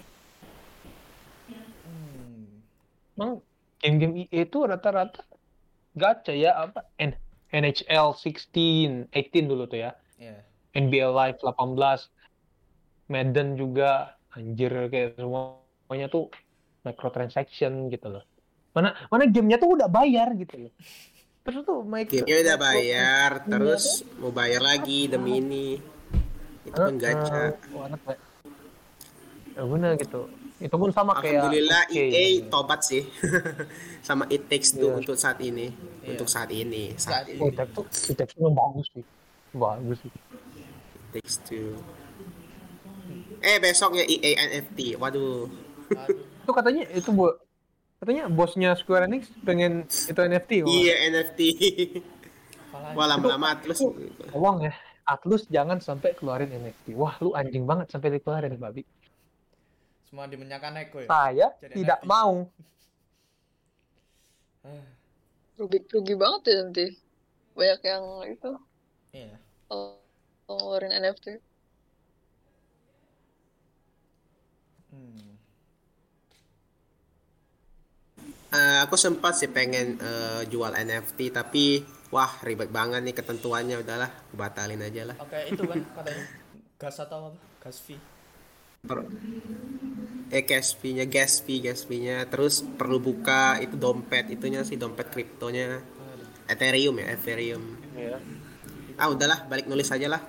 Hmm. 1.50 2.62
Emang 3.18 3.32
game-game 3.82 4.28
EA 4.30 4.46
itu 4.46 4.60
rata-rata 4.62 5.26
gacha 5.96 6.36
ya 6.36 6.60
apa 6.60 6.84
N 7.00 7.16
NHL 7.56 8.12
16, 8.12 9.10
18 9.16 9.48
dulu 9.48 9.64
tuh 9.66 9.80
ya. 9.80 9.92
Iya. 10.20 10.44
NBA 10.76 11.08
Live 11.08 11.40
18. 11.40 12.12
Madden 13.08 13.56
juga 13.56 14.18
anjir 14.36 14.74
kayak 14.92 15.16
semuanya 15.16 16.08
tuh 16.12 16.28
microtransaction 16.86 17.90
gitu 17.90 18.08
loh. 18.14 18.24
Mana 18.78 18.94
mana 19.10 19.26
gamenya 19.26 19.58
tuh 19.58 19.74
udah 19.74 19.90
bayar 19.90 20.32
gitu 20.38 20.70
loh. 20.70 20.74
Terus 21.46 21.62
tuh 21.62 21.86
micro 21.86 22.26
Gamenya 22.26 22.38
udah 22.42 22.58
bayar, 22.58 23.30
terus 23.46 24.02
mau 24.18 24.34
bayar 24.34 24.62
lagi 24.66 25.06
demi 25.06 25.38
ini. 25.38 25.68
Itu 26.66 26.74
pun 26.74 26.98
gacha. 26.98 27.54
Oh. 27.74 27.86
Ya 29.54 29.62
bener 29.62 29.94
gitu. 30.02 30.26
Itu 30.58 30.76
pun 30.80 30.90
sama 30.90 31.20
kayak 31.22 31.46
Alhamdulillah. 31.46 31.84
EA 31.94 32.50
tobat 32.50 32.82
sih 32.82 33.06
sama 34.08 34.26
It 34.34 34.50
Takes 34.50 34.74
Two 34.74 34.90
Iya. 34.90 35.00
untuk 35.06 35.16
saat 35.22 35.38
ini. 35.40 35.70
Iya. 36.02 36.10
Untuk 36.18 36.28
saat 36.28 36.50
ini, 36.50 36.96
Saat 36.98 37.30
ini. 37.30 37.40
Oh, 37.40 37.54
ini. 37.54 37.58
Tuh, 37.76 37.86
Tech 38.18 38.30
tuh 38.34 38.50
bagus 38.50 38.88
sih. 38.90 39.04
Bagus 39.54 39.98
sih. 40.02 40.12
It 40.12 41.22
Takes 41.22 41.36
Two. 41.46 41.78
Eh 43.40 43.62
besoknya 43.62 44.02
EA 44.02 44.32
NFT. 44.50 44.98
Waduh. 44.98 45.46
Itu 46.46 46.52
katanya 46.54 46.84
itu 46.94 47.10
bu 47.10 47.34
katanya 47.98 48.30
bosnya 48.30 48.78
Square 48.78 49.10
Enix 49.10 49.34
pengen 49.42 49.90
itu 49.90 50.20
NFT. 50.22 50.52
Wah, 50.62 50.70
Iya 50.70 50.96
NFT. 51.10 51.40
Wah 52.94 53.06
lama-lama 53.10 53.58
terus 53.58 53.82
Tolong 54.30 54.70
ya. 54.70 54.74
Atlus 55.06 55.46
jangan 55.50 55.82
sampai 55.82 56.14
keluarin 56.14 56.50
NFT. 56.50 56.94
Wah, 56.94 57.14
lu 57.22 57.34
anjing 57.34 57.62
banget 57.66 57.94
sampai 57.94 58.18
dikeluarin, 58.18 58.58
babi. 58.58 58.82
Semua 60.10 60.26
dimenyakan 60.26 60.82
Eko 60.82 61.06
ya. 61.06 61.08
Saya 61.10 61.48
Jadi 61.62 61.74
tidak 61.78 62.02
NFT. 62.02 62.10
mau. 62.10 62.34
Ah, 64.66 64.82
Rugi, 65.62 65.78
rugi 65.88 66.14
banget 66.18 66.42
ya 66.50 66.56
nanti. 66.62 66.86
Banyak 67.54 67.82
yang 67.86 68.04
itu 68.28 68.52
Iya. 69.14 69.38
kalau 69.70 70.02
ngeluarin 70.50 70.92
NFT. 70.92 71.26
Hmm. 74.90 75.35
Eh, 78.56 78.78
aku 78.88 78.96
sempat 78.96 79.36
sih 79.36 79.52
pengen 79.52 80.00
eh, 80.00 80.42
jual 80.48 80.72
NFT 80.72 81.36
tapi 81.36 81.84
wah 82.08 82.32
ribet 82.40 82.72
banget 82.72 83.04
nih 83.04 83.12
ketentuannya 83.12 83.84
udahlah 83.84 84.12
batalin 84.32 84.80
aja 84.80 85.12
lah. 85.12 85.16
Oke, 85.20 85.52
itu 85.52 85.62
kan 85.68 85.80
katanya 85.92 86.24
gas 86.80 86.98
atau 87.04 87.36
apa? 87.36 87.40
Gas 87.60 87.78
fee. 87.84 88.00
Per- 88.86 89.10
eh 90.30 90.44
gas 90.46 90.78
fee-nya, 90.78 91.10
gas 91.10 91.42
fee, 91.42 91.60
gas 91.60 91.84
fee-nya 91.84 92.24
terus 92.30 92.62
perlu 92.64 93.02
buka 93.02 93.60
itu 93.60 93.76
dompet 93.76 94.32
itunya 94.32 94.64
sih 94.64 94.80
dompet 94.80 95.12
kriptonya. 95.12 95.84
Ethereum 96.46 96.96
ya, 97.02 97.18
Ethereum. 97.18 97.64
Iya. 97.98 98.22
Ah 98.96 99.10
udahlah 99.10 99.50
balik 99.50 99.66
nulis 99.66 99.90
aja 99.90 100.06
lah. 100.08 100.22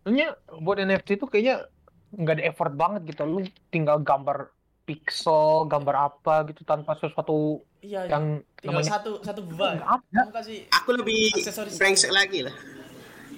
Sebenarnya 0.00 0.34
buat 0.58 0.80
NFT 0.80 1.20
tuh 1.20 1.28
kayaknya 1.28 1.68
nggak 2.16 2.34
ada 2.40 2.44
effort 2.48 2.72
banget 2.72 3.12
gitu. 3.12 3.22
Lu 3.28 3.44
tinggal 3.68 4.00
gambar 4.00 4.48
pixel, 4.84 5.64
gambar 5.68 6.10
apa 6.10 6.48
gitu 6.50 6.64
tanpa 6.66 6.96
sesuatu 6.98 7.62
Iya, 7.80 8.04
iya. 8.04 8.12
yang 8.12 8.24
tinggal 8.60 8.84
namanya 8.84 8.92
satu 9.00 9.10
satu 9.24 9.40
buah. 9.40 9.80
Kamu 10.12 10.30
kasih 10.36 10.68
Aku 10.68 10.90
lebih 10.92 11.32
Aksesoris 11.32 11.80
brengsek 11.80 12.12
lagi 12.12 12.44
lah. 12.44 12.52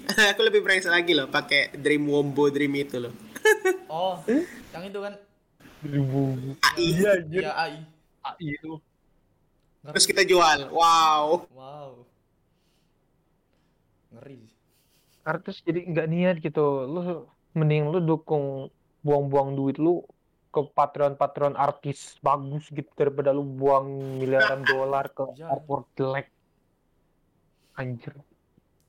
aku 0.34 0.40
lebih 0.42 0.66
brengsek 0.66 0.90
lagi 0.90 1.14
loh 1.14 1.30
pakai 1.30 1.70
Dream 1.78 2.10
Wombo 2.10 2.50
Dream 2.50 2.74
itu 2.74 2.98
loh. 2.98 3.14
Oh, 3.92 4.16
yang 4.72 4.88
itu 4.88 4.98
kan 5.04 5.14
Ribu. 5.84 6.56
AI. 6.64 6.78
Iya, 6.80 7.10
anjir. 7.20 7.42
ya 7.44 7.52
AI. 7.52 7.78
AI 8.24 8.46
itu. 8.56 8.72
Terus 9.82 10.06
kita 10.08 10.22
jual. 10.24 10.70
Wow. 10.72 11.44
Wow. 11.52 11.90
Ngeri 14.14 14.38
sih. 14.48 14.58
artis 15.22 15.62
jadi 15.62 15.86
nggak 15.86 16.08
niat 16.10 16.36
gitu 16.42 16.82
lu 16.82 17.30
mending 17.54 17.94
lu 17.94 18.02
dukung 18.02 18.74
buang-buang 19.06 19.54
duit 19.54 19.78
lu 19.78 20.02
ke 20.52 20.60
patron-patron 20.70 21.56
artis 21.56 21.98
bagus 22.18 22.68
gitu 22.68 22.92
daripada 22.92 23.30
lu 23.30 23.42
buang 23.42 23.88
miliaran 24.16 24.60
dolar 24.62 25.08
ke 25.08 25.24
Iya. 25.32 25.48
artwork 25.50 25.88
jelek 25.92 26.28
anjir 27.74 28.12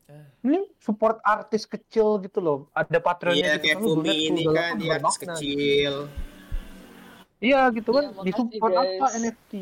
Eh. 0.06 0.28
ini 0.44 0.60
support 0.78 1.24
artis 1.24 1.64
kecil 1.64 2.20
gitu 2.20 2.38
loh 2.38 2.58
ada 2.72 3.00
patronnya 3.00 3.40
Iya 3.40 3.54
gitu 3.56 3.64
kayak 3.64 3.74
kan, 3.74 3.84
Fumi 3.88 4.16
ini 4.22 4.44
kan 4.44 4.52
laku 4.52 4.76
dia 4.78 4.92
artis 4.94 5.16
kecil. 5.18 5.94
iya 7.40 7.62
gitu 7.72 7.90
kan 7.90 8.04
Iya, 8.04 8.12
makasih, 8.12 8.28
disupport 8.28 8.74
apa 8.74 8.84
guys. 9.02 9.14
NFT 9.18 9.54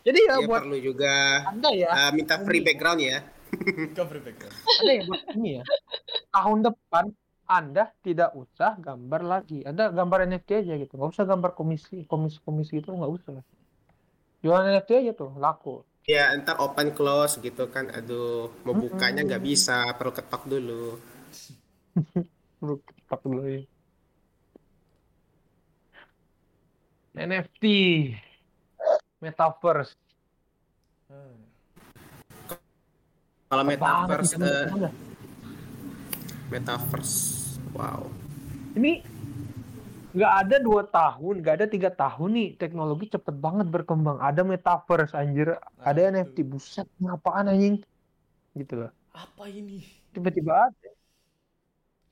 jadi 0.00 0.18
ya 0.22 0.34
Dia 0.34 0.48
buat 0.48 0.60
perlu 0.64 0.78
juga 0.80 1.14
anda 1.44 1.70
ya 1.70 1.90
eh, 1.92 2.10
minta 2.10 2.40
free 2.40 2.64
background 2.64 3.00
ya. 3.02 3.20
Background. 3.48 4.56
ada 4.78 4.90
yang 4.90 5.04
buat 5.06 5.22
ini 5.34 5.50
ya 5.54 5.62
tahun 6.30 6.58
depan 6.62 7.04
Anda 7.48 7.88
tidak 8.04 8.36
usah 8.36 8.76
gambar 8.76 9.24
lagi. 9.24 9.64
Anda 9.64 9.88
gambar 9.88 10.28
NFT 10.28 10.68
aja 10.68 10.74
gitu. 10.76 11.00
Nggak 11.00 11.16
usah 11.16 11.24
gambar 11.24 11.56
komisi, 11.56 12.04
komisi-komisi 12.04 12.84
gitu 12.84 12.92
nggak 12.92 13.08
usah. 13.08 13.40
Jualan 14.44 14.68
NFT 14.68 14.90
aja 15.00 15.12
tuh, 15.16 15.32
laku. 15.40 15.80
Ya, 16.04 16.32
ntar 16.36 16.60
open 16.60 16.92
close 16.92 17.40
gitu 17.40 17.68
kan. 17.72 17.88
Aduh, 17.92 18.52
mau 18.68 18.76
bukanya 18.76 19.24
nggak 19.24 19.40
Mm-mm. 19.40 19.52
bisa, 19.56 19.88
perlu 19.96 20.12
ketok 20.12 20.44
dulu. 20.44 21.00
Lu 22.64 22.80
ketok 22.84 23.20
dulu 23.24 23.42
ya. 23.48 23.62
NFT. 27.18 27.64
Metaverse. 29.18 29.96
Hmm. 31.10 31.48
Kalau 33.48 33.64
metaverse, 33.64 34.36
teman-teman. 34.36 34.92
metaverse, 36.52 37.16
wow. 37.72 38.02
Ini 38.74 39.02
nggak 40.08 40.32
ada 40.44 40.56
dua 40.58 40.82
tahun, 40.84 41.44
nggak 41.44 41.54
ada 41.60 41.66
tiga 41.68 41.90
tahun 41.90 42.30
nih 42.32 42.48
teknologi 42.56 43.12
cepet 43.12 43.34
banget 43.36 43.68
berkembang. 43.68 44.18
Ada 44.18 44.40
metaverse 44.42 45.12
anjir, 45.12 45.52
ada 45.78 46.00
Nah, 46.00 46.24
NFT 46.24 46.42
buset, 46.42 46.88
ngapaan 46.98 47.48
anjing? 47.48 47.82
Gitu 48.54 48.74
loh. 48.74 48.90
Apa 49.12 49.46
ini? 49.46 49.84
Tiba-tiba 50.10 50.70
ada. 50.70 50.90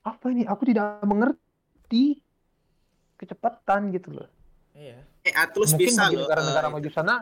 Apa 0.05 0.29
ini? 0.29 0.45
Aku 0.45 0.63
tidak 0.63 1.01
mengerti 1.03 2.21
kecepatan 3.17 3.91
gitu 3.91 4.13
loh. 4.13 4.29
Iya, 4.77 5.01
Eh, 5.25 5.33
Atlus 5.33 5.73
Mungkin 5.73 5.89
bisa 5.89 6.07
loh. 6.07 6.23
negara-negara 6.23 6.67
eh, 6.69 6.71
maju 6.71 6.89
sana 6.93 7.15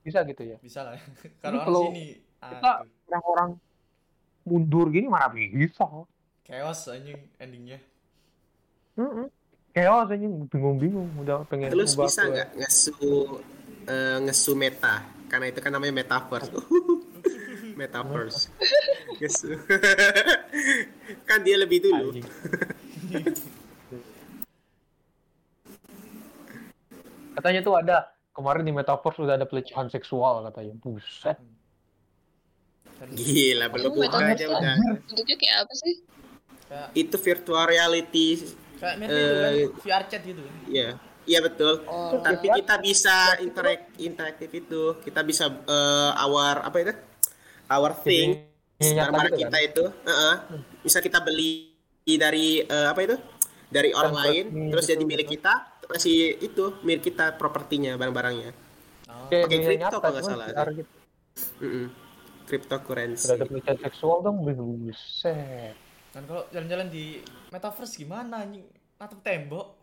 bisa 0.00 0.22
gitu 0.22 0.42
ya. 0.46 0.56
bisa 0.62 0.86
lah. 0.86 0.94
Kalau 1.42 1.58
orang 1.58 1.66
kalau 1.66 1.82
sini, 1.90 2.04
kita- 2.40 2.80
Orang-orang 3.06 3.50
mundur 4.42 4.90
gini 4.90 5.06
mana 5.06 5.30
bisa? 5.30 5.86
Chaos 6.46 6.86
anjing 6.86 7.18
endingnya. 7.42 7.82
Heeh. 8.94 9.26
Chaos 9.74 10.06
anjing 10.14 10.46
bingung-bingung 10.46 11.10
udah 11.26 11.42
pengen 11.50 11.74
ubah 11.74 12.06
bisa 12.06 12.22
nggak 12.22 12.54
ngesu 12.54 12.94
eh, 13.90 14.18
ngesu 14.22 14.54
meta? 14.54 15.02
Karena 15.26 15.50
itu 15.50 15.58
kan 15.58 15.74
namanya 15.74 15.90
metaverse. 15.98 16.54
metaverse. 17.82 18.46
ngesu. 19.18 19.58
kan 21.28 21.42
dia 21.42 21.58
lebih 21.58 21.82
dulu. 21.82 22.14
Katanya 27.36 27.60
tuh 27.60 27.76
ada 27.76 28.16
kemarin 28.32 28.64
di 28.64 28.72
metaverse 28.72 29.18
udah 29.18 29.34
ada 29.34 29.44
pelecehan 29.50 29.90
seksual 29.90 30.46
katanya. 30.46 30.72
Buset. 30.78 31.36
Gila, 32.96 33.68
belum 33.68 33.92
buka 33.92 34.24
aja 34.24 34.48
udah. 34.48 34.72
bentuknya 35.04 35.36
kayak 35.36 35.68
apa 35.68 35.74
sih? 35.76 36.00
Kayak 36.68 36.88
Itu 36.94 37.16
virtual 37.20 37.64
reality. 37.68 38.28
kayak 38.80 38.96
mirip 39.00 39.16
itu 39.16 39.34
kan 39.40 39.54
Eh, 39.56 39.66
VR 39.82 40.02
chat 40.10 40.22
gitu. 40.26 40.42
Iya. 40.68 40.98
Iya 41.26 41.38
betul. 41.42 41.82
Oh, 41.86 42.22
Tapi 42.22 42.46
kita 42.62 42.78
bisa 42.78 43.34
interak 43.42 43.90
interaktif 43.98 44.50
itu. 44.54 44.82
Kita 45.02 45.20
bisa 45.26 45.44
eh, 45.50 46.10
our 46.22 46.56
apa 46.62 46.76
itu? 46.82 46.92
Our 47.70 47.92
thing 48.06 48.28
Ini 48.76 48.92
barang-barang 48.94 49.34
gitu 49.34 49.40
kita 49.42 49.56
kan? 49.56 49.68
itu, 49.68 49.84
Heeh. 50.06 50.34
bisa 50.84 50.98
kita 51.00 51.18
beli 51.24 51.72
dari 52.04 52.60
eh, 52.62 52.86
apa 52.92 53.00
itu? 53.02 53.16
Dari 53.66 53.90
orang 53.96 54.14
Tempat 54.14 54.26
lain, 54.28 54.44
nih, 54.54 54.70
terus 54.70 54.84
jadi 54.86 55.02
milik 55.02 55.28
kita, 55.34 55.52
masih 55.90 56.38
itu 56.38 56.78
milik 56.86 57.02
kita 57.10 57.34
propertinya, 57.40 57.98
barang-barangnya. 57.98 58.50
Oh, 59.10 59.34
Pakai 59.42 59.58
dunia 59.58 59.66
kripto 59.66 59.80
nyata 59.80 59.96
kalau 60.02 60.12
nggak 60.14 60.26
salah. 60.30 60.46
VR 60.52 60.68
gitu. 60.78 60.90
Mm-mm. 61.62 61.86
Cryptocurrency. 62.46 63.26
Udah 63.26 63.34
ada 63.36 63.44
pelecehan 63.50 63.78
seksual 63.82 64.16
dong, 64.24 64.36
buset. 64.46 65.76
Dan 66.16 66.24
kalau 66.24 66.42
jalan-jalan 66.48 66.88
di 66.88 67.20
metaverse 67.52 68.00
gimana 68.00 68.40
anjing? 68.40 68.64
Natap 68.96 69.20
tembok 69.20 69.76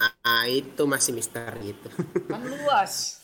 Ah, 0.00 0.48
itu 0.48 0.82
masih 0.88 1.12
misteri 1.14 1.76
itu. 1.76 1.88
kan 2.32 2.42
luas. 2.42 3.22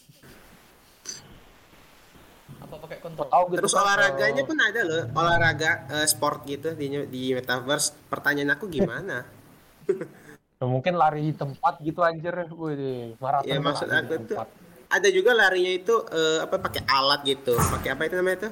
Apa 2.63 2.75
pakai 2.79 2.99
kontrol? 3.03 3.27
Tahu 3.27 3.45
gitu 3.51 3.59
Terus 3.65 3.73
kan, 3.75 3.83
olahraganya 3.83 4.43
pun 4.45 4.59
ada 4.61 4.81
loh, 4.85 5.03
olahraga 5.17 5.71
eh, 5.91 6.07
sport 6.07 6.45
gitu 6.45 6.77
di 6.79 6.93
di 7.09 7.23
metaverse. 7.35 8.07
Pertanyaan 8.07 8.55
aku 8.55 8.69
gimana? 8.69 9.25
ya 10.61 10.65
mungkin 10.67 10.95
lari 10.99 11.33
di 11.33 11.35
tempat 11.35 11.81
gitu 11.81 12.05
anjir. 12.05 12.35
Wih, 12.53 13.17
maraton 13.19 13.49
Ya, 13.49 13.57
tuh 13.59 13.65
maksud 13.65 13.89
aku 13.89 14.15
tuh. 14.29 14.39
Ada 14.89 15.09
juga 15.11 15.35
larinya 15.35 15.73
itu 15.73 15.95
eh, 16.13 16.45
apa 16.45 16.61
pakai 16.61 16.85
alat 16.87 17.25
gitu. 17.25 17.57
Pakai 17.57 17.97
apa 17.97 18.03
itu 18.07 18.15
namanya 18.15 18.39
itu? 18.47 18.51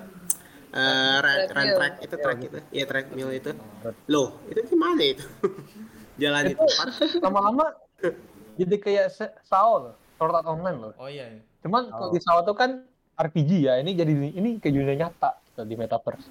Eh, 0.76 1.16
run, 1.24 1.24
run 1.24 1.48
Treadmill. 1.48 1.76
track 1.80 1.94
itu 2.04 2.16
track 2.20 2.38
itu. 2.44 2.58
Iya 2.68 2.84
treadmill 2.84 3.30
itu. 3.32 3.50
Loh, 4.12 4.36
itu 4.52 4.60
gimana 4.68 5.00
itu? 5.00 5.24
Jalan 6.20 6.52
tempat. 6.52 6.88
Lama-lama 7.24 7.64
jadi 8.56 8.76
kayak 8.80 9.08
loh, 9.16 9.96
Sword 10.20 10.32
Art 10.36 10.48
Online 10.48 10.78
loh. 10.80 10.92
Oh 11.00 11.08
iya. 11.08 11.32
iya. 11.32 11.42
Cuman 11.64 11.88
kalau 11.88 12.12
di 12.12 12.20
SAO 12.20 12.40
tuh 12.44 12.56
kan 12.56 12.84
RPG 13.16 13.64
ya, 13.64 13.80
ini 13.80 13.96
jadi 13.96 14.12
ini 14.12 14.60
ke 14.60 14.68
dunia 14.68 14.96
nyata 14.96 15.40
tuh, 15.56 15.64
di 15.64 15.76
metaverse. 15.76 16.28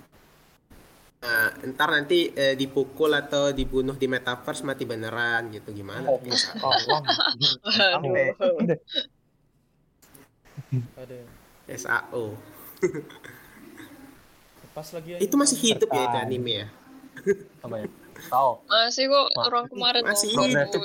Nah, 1.26 1.50
ntar 1.74 1.90
nanti 1.90 2.30
eh, 2.38 2.54
dipukul 2.54 3.10
atau 3.18 3.50
dibunuh 3.50 3.98
di 3.98 4.06
metaverse 4.06 4.62
mati 4.62 4.86
beneran 4.86 5.50
gitu 5.50 5.74
gimana? 5.74 6.06
Oh, 6.06 6.22
Bisa. 6.26 6.54
tolong. 6.62 7.04
Sampai. 7.66 8.30
Ada. 10.98 11.18
SAO. 11.74 12.38
Lepas 14.76 14.92
lagi 14.92 15.16
Itu 15.24 15.40
masih 15.40 15.56
hidup 15.56 15.88
ya 15.88 16.04
itu 16.04 16.18
anime 16.20 16.52
ya? 16.52 16.68
Apa 17.64 17.76
ya? 17.80 17.88
SAO. 18.28 18.60
Masih 18.68 19.08
kok 19.08 19.28
orang 19.40 19.72
kemarin 19.72 20.04
masih 20.04 20.36
progresif, 20.36 20.68
itu 20.68 20.80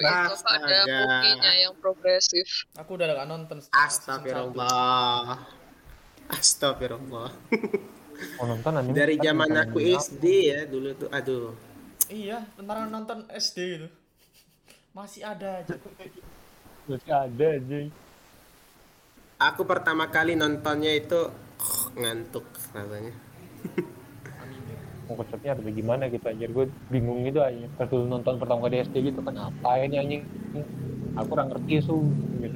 ada 0.46 0.78
movie-nya 0.86 1.52
yang 1.58 1.74
progresif. 1.74 2.46
Aku 2.78 2.94
udah 2.94 3.18
gak 3.18 3.26
nonton. 3.26 3.58
Astagfirullah. 3.74 5.42
Astagfirullah. 6.30 7.30
Mau 8.38 8.46
nonton 8.46 8.72
anime 8.78 8.94
Dari 8.94 9.18
kan 9.18 9.34
zaman 9.34 9.50
aku 9.58 9.78
anime 9.82 9.98
SD 9.98 10.24
ya 10.54 10.60
dulu 10.70 10.88
tuh 10.94 11.10
aduh. 11.10 11.50
Iya, 12.06 12.46
tentara 12.54 12.86
nonton 12.86 13.26
SD 13.26 13.58
itu. 13.74 13.88
Masih 14.94 15.26
ada 15.26 15.66
aja. 15.66 15.74
apa. 15.74 16.22
Masih 16.86 17.10
ada 17.10 17.46
aja. 17.58 17.78
Aku 19.50 19.66
pertama 19.66 20.06
kali 20.14 20.38
nontonnya 20.38 20.94
itu 20.94 21.26
ngantuk 21.98 22.46
rasanya. 22.70 23.29
Mau 25.10 25.18
konsepnya 25.18 25.58
ada 25.58 25.70
gimana 25.74 26.06
gitu 26.06 26.22
anjir. 26.30 26.50
Gue 26.54 26.70
bingung 26.86 27.26
gitu 27.26 27.42
aja. 27.42 27.66
Pas 27.74 27.90
dulu 27.90 28.06
nonton 28.06 28.38
pertama 28.38 28.70
kali 28.70 28.78
SD 28.86 29.10
gitu 29.10 29.20
kan 29.26 29.34
apa 29.50 29.70
ini 29.82 29.96
anjing. 29.98 30.22
Aku 31.18 31.26
kurang 31.34 31.50
ngerti 31.50 31.82
su. 31.82 31.98
Gitu. 32.38 32.54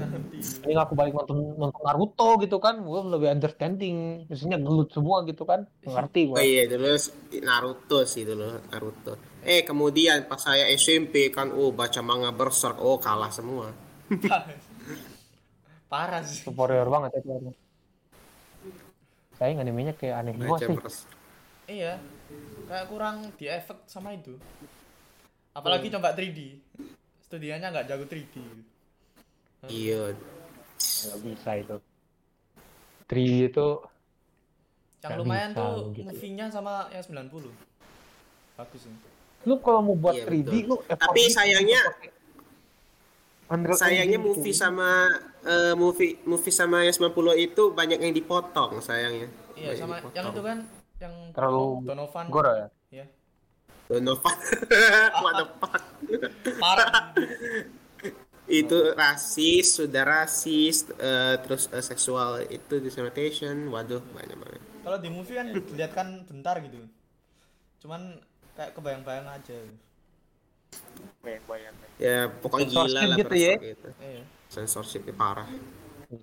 Ini 0.65 0.79
aku 0.79 0.95
balik 0.95 1.19
nonton 1.19 1.59
nonton 1.59 1.83
Naruto 1.83 2.39
gitu 2.39 2.63
kan, 2.63 2.79
gue 2.79 3.01
lebih 3.11 3.29
understanding. 3.35 4.25
Isinya 4.31 4.57
gelut 4.57 4.95
semua 4.95 5.27
gitu 5.27 5.43
kan, 5.43 5.67
ngerti 5.83 6.31
Oh 6.31 6.39
gue. 6.39 6.47
iya 6.47 6.63
dulu 6.71 6.95
Naruto 7.43 8.07
sih 8.07 8.23
dulu 8.23 8.63
Naruto. 8.71 9.19
Eh 9.43 9.67
kemudian 9.67 10.31
pas 10.31 10.39
saya 10.39 10.71
SMP 10.73 11.35
kan 11.35 11.51
oh 11.51 11.75
baca 11.75 12.01
manga 12.07 12.31
Berserk 12.31 12.79
oh 12.79 12.97
kalah 13.03 13.35
semua. 13.35 13.75
Parah 15.91 16.23
sih. 16.23 16.43
Superior 16.43 16.87
banget 16.87 17.19
ya 17.19 17.64
Sayang 19.35 19.59
animenya 19.59 19.93
kayak 19.93 20.15
aneh 20.21 20.33
banget 20.33 20.71
sih. 20.87 21.07
Iya. 21.67 21.99
Kayak 22.65 22.87
kurang 22.89 23.17
di 23.35 23.47
efek 23.47 23.79
sama 23.85 24.13
itu. 24.13 24.37
Apalagi 25.53 25.89
coba 25.89 26.13
3D. 26.13 26.61
Studianya 27.21 27.71
nggak 27.71 27.87
jago 27.87 28.05
3D. 28.05 28.35
Iya. 29.67 30.13
Gak 30.77 31.19
bisa 31.21 31.51
itu. 31.57 31.77
3 33.07 33.21
itu 33.49 33.69
Yang 34.97 35.05
Nggak 35.05 35.21
lumayan 35.21 35.51
bisa 35.51 35.61
tuh 35.61 35.77
gitu. 35.93 36.09
movie-nya 36.09 36.47
sama 36.49 36.73
yang 36.89 37.05
90. 37.05 37.53
Bagus 38.55 38.81
sih. 38.81 38.95
lu 39.45 39.61
kalau 39.61 39.85
mau 39.85 39.93
buat 39.93 40.17
Iya, 40.17 40.25
3D 40.25 40.49
betul. 40.57 40.65
lu 40.65 40.77
Tapi 40.89 40.97
effort 41.21 41.37
sayangnya- 41.37 41.85
gitu 43.47 43.53
pakai 43.53 43.55
Unreal 43.61 43.77
Sayangnya 43.77 44.19
movie 44.19 44.51
gitu. 44.51 44.63
sama 44.65 44.91
eh, 45.43 45.75
movie 45.75 46.17
movie 46.25 46.51
sama 46.51 46.83
yang 46.83 46.95
90 46.95 47.13
itu 47.37 47.63
banyak 47.71 47.99
yang 48.01 48.13
dipotong 48.13 48.81
sayangnya. 48.81 49.29
Iya, 49.55 49.69
Banyak 49.71 49.79
sama 49.79 49.95
dipotong. 49.99 50.15
yang 50.17 50.27
itu 50.27 50.43
kan 50.43 50.59
yang 50.97 51.15
Terlalu 51.31 51.65
Donovan. 51.85 52.25
gore 52.29 52.53
ya. 52.55 52.69
Iya. 52.91 53.07
Donovan. 53.87 54.37
What 55.25 55.35
the 55.35 55.47
fuck? 55.59 55.83
Parah. 56.57 56.93
itu 58.45 58.77
rasis, 58.93 59.67
sudah 59.75 60.05
rasis, 60.05 60.85
eh, 60.95 61.35
terus 61.41 61.69
eh, 61.69 61.81
seksual 61.81 62.45
itu 62.47 62.77
discrimination, 62.77 63.69
waduh 63.69 64.05
banyak 64.13 64.37
banget. 64.37 64.61
Kalau 64.85 64.99
di 65.01 65.09
movie 65.09 65.33
kan 65.35 65.47
dilihat 65.49 65.93
kan 65.93 66.09
bentar 66.29 66.61
gitu. 66.61 66.77
Cuman 67.81 68.21
kayak 68.53 68.77
kebayang-bayang 68.77 69.29
aja. 69.29 69.57
Ya 71.97 72.29
pokoknya 72.29 72.69
Censorship 72.69 72.93
gila 72.93 73.01
lah 73.09 73.17
gitu 73.17 73.35
ya. 73.35 73.55
Berserk 73.57 73.75
itu. 73.75 73.91
Iya. 73.99 74.23
Censorshipnya 74.53 75.15
parah. 75.17 75.49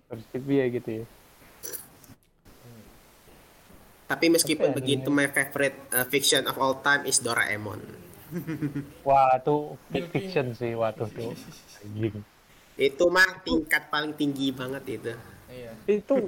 Perspektif 0.07 0.41
ya 0.47 0.65
gitu 0.69 0.89
ya. 1.01 1.05
Tapi 4.11 4.25
meskipun 4.27 4.75
Tapi 4.75 4.77
begitu, 4.83 5.07
anime- 5.07 5.23
my 5.23 5.27
favorite 5.31 5.77
uh, 5.95 6.03
fiction 6.11 6.43
of 6.43 6.59
all 6.59 6.83
time 6.83 7.07
is 7.07 7.23
Doraemon. 7.23 7.79
Wah, 9.07 9.39
itu 9.39 9.79
fiction 10.11 10.51
sih 10.51 10.75
waktu 10.75 11.07
tuh. 11.11 11.31
Anjing. 11.83 12.19
Itu 12.75 13.07
mah 13.07 13.39
tingkat 13.43 13.87
paling 13.87 14.15
tinggi 14.15 14.51
banget 14.51 14.83
itu. 14.99 15.11
Iya. 15.47 15.71
Itu 15.87 16.27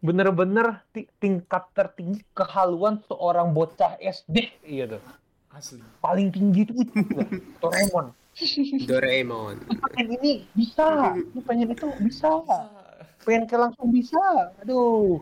bener-bener 0.00 0.80
ti- 0.96 1.08
tingkat 1.20 1.68
tertinggi 1.76 2.24
kehaluan 2.32 3.04
seorang 3.04 3.52
bocah 3.52 4.00
SD 4.00 4.48
iya 4.64 4.88
tuh. 4.88 5.00
Asli. 5.50 5.82
Paling 5.98 6.30
tinggi 6.30 6.62
itu 6.62 6.72
itu. 6.78 6.94
Doraemon. 7.58 8.14
Doraemon. 8.90 9.56
Pengen 9.66 10.08
ini 10.22 10.46
bisa, 10.54 11.18
lu 11.34 11.42
pengen 11.42 11.74
itu 11.74 11.90
bisa, 11.98 12.30
pengen 13.26 13.44
ke 13.50 13.56
langsung 13.58 13.90
bisa. 13.90 14.54
Aduh. 14.62 15.18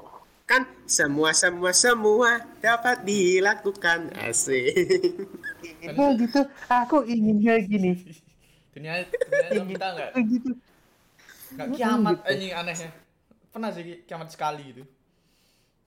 Kan 0.48 0.64
semua 0.88 1.36
semua 1.36 1.72
semua 1.76 2.40
dapat 2.60 3.04
dilakukan. 3.04 4.12
Asik. 4.16 4.72
Gitu 5.60 6.04
gitu. 6.24 6.40
Aku 6.68 7.04
ingin 7.04 7.40
kayak 7.44 7.68
gini. 7.68 7.92
Dunia 8.72 9.04
dunia 9.04 9.64
kita 9.64 9.86
enggak 9.92 10.08
Kayak 10.16 10.26
gitu. 10.32 10.50
enggak 11.52 11.68
kiamat 11.76 12.16
anjing 12.24 12.52
anehnya. 12.56 12.90
Pernah 13.52 13.70
sih 13.76 14.04
kiamat 14.08 14.28
sekali 14.32 14.62
gitu. 14.72 14.84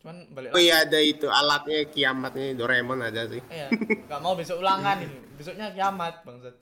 Cuman 0.01 0.25
balik 0.33 0.49
Oh 0.57 0.61
iya 0.61 0.81
ada 0.81 0.97
itu 0.97 1.29
alatnya 1.29 1.85
kiamatnya 1.85 2.57
Doraemon 2.57 3.05
ada 3.05 3.29
sih. 3.29 3.41
Iya, 3.53 3.69
enggak 3.69 4.21
mau 4.25 4.33
besok 4.33 4.57
ulangan 4.57 4.97
ini. 4.97 5.17
Besoknya 5.37 5.69
kiamat, 5.69 6.25
Bangsat. 6.25 6.57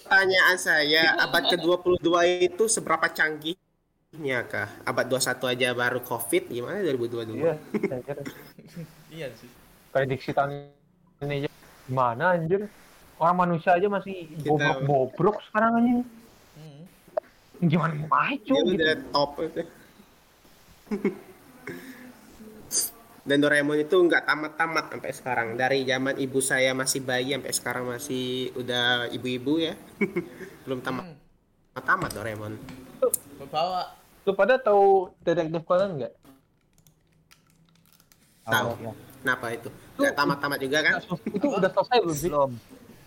Pertanyaan 0.00 0.56
saya, 0.60 1.16
abad 1.24 1.44
ke-22 1.56 2.08
itu 2.44 2.64
seberapa 2.68 3.08
canggihnya 3.08 4.38
kah? 4.48 4.68
Abad 4.84 5.08
21 5.08 5.52
aja 5.56 5.68
baru 5.72 6.00
Covid, 6.04 6.52
gimana 6.52 6.84
2022? 6.84 7.36
Iya. 7.36 7.54
Iya 9.10 9.26
sih. 9.34 9.50
prediksi 9.90 10.30
tahun 10.30 10.70
ini 11.18 11.42
aja 11.42 11.50
gimana 11.90 12.38
anjir? 12.38 12.70
Orang 13.18 13.42
manusia 13.42 13.74
aja 13.74 13.90
masih 13.90 14.30
bobrok-bobrok 14.46 15.42
sekarang 15.50 15.82
anjing. 15.82 16.00
Hmm. 16.54 16.82
Gimana 17.66 17.98
mau 17.98 18.06
maju 18.06 18.54
gitu. 18.54 18.70
udah 18.70 18.94
top 19.10 19.30
itu. 19.42 19.62
Dan 23.20 23.44
Doraemon 23.44 23.76
itu 23.76 23.96
nggak 24.00 24.24
tamat-tamat 24.24 24.84
sampai 24.96 25.10
sekarang. 25.12 25.48
Dari 25.54 25.84
zaman 25.84 26.16
ibu 26.16 26.40
saya 26.40 26.72
masih 26.72 27.04
bayi 27.04 27.36
sampai 27.36 27.52
sekarang 27.52 27.84
masih 27.86 28.48
udah 28.56 29.12
ibu-ibu 29.12 29.60
ya. 29.60 29.74
Belum 30.64 30.80
tamat. 30.80 31.16
Tamat 31.80 32.10
Doraemon. 32.12 32.56
Bawa 33.50 33.96
Lu 34.28 34.36
pada 34.36 34.60
tahu 34.60 35.08
detektif 35.24 35.64
Conan 35.64 35.96
nggak? 35.96 36.12
Tahu. 38.44 38.70
Ya, 38.84 38.92
Kenapa 39.20 39.46
itu? 39.52 39.68
Nggak 39.96 40.14
tamat-tamat 40.16 40.58
juga 40.60 40.78
kan? 40.80 40.94
Itu 41.28 41.46
udah 41.48 41.70
selesai 41.72 41.98
belum 42.04 42.16
sih? 42.16 42.28
belum. 42.32 42.52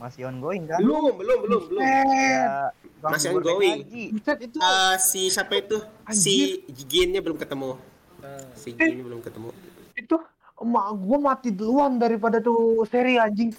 Masih 0.01 0.21
ongoing 0.27 0.63
kan? 0.67 0.79
Belum, 0.83 1.15
belum, 1.15 1.37
belum, 1.47 1.61
belum. 1.69 1.81
Ya, 1.81 2.69
Masih 2.99 3.29
ongoing. 3.33 3.87
itu. 4.19 4.57
Eh, 4.57 4.95
si 4.99 5.29
siapa 5.29 5.53
itu? 5.57 5.77
Si 6.11 6.65
Ginnya 6.89 7.21
belum 7.21 7.37
ketemu. 7.37 7.77
Eh, 8.19 8.45
Si 8.57 8.73
Gin 8.73 8.99
belum 9.05 9.21
ketemu. 9.21 9.49
Itu 9.97 10.15
emak 10.61 10.87
gua 11.01 11.17
mati 11.33 11.49
duluan 11.49 11.97
daripada 11.97 12.39
tuh 12.39 12.85
seri 12.87 13.17
anjing. 13.17 13.53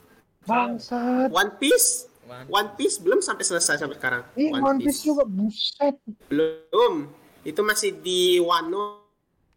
Bangsat. 0.45 1.32
One 1.32 1.53
Piece? 1.57 2.09
One 2.49 2.72
Piece 2.76 3.01
belum 3.01 3.20
sampai 3.20 3.45
selesai 3.45 3.80
sampai 3.80 3.97
sekarang. 3.97 4.22
Ih, 4.37 4.53
One 4.57 4.80
Piece 4.80 5.05
juga 5.05 5.24
buset. 5.24 5.97
Belum. 6.28 7.09
Itu 7.45 7.61
masih 7.61 7.97
di 8.01 8.41
Wano 8.41 9.05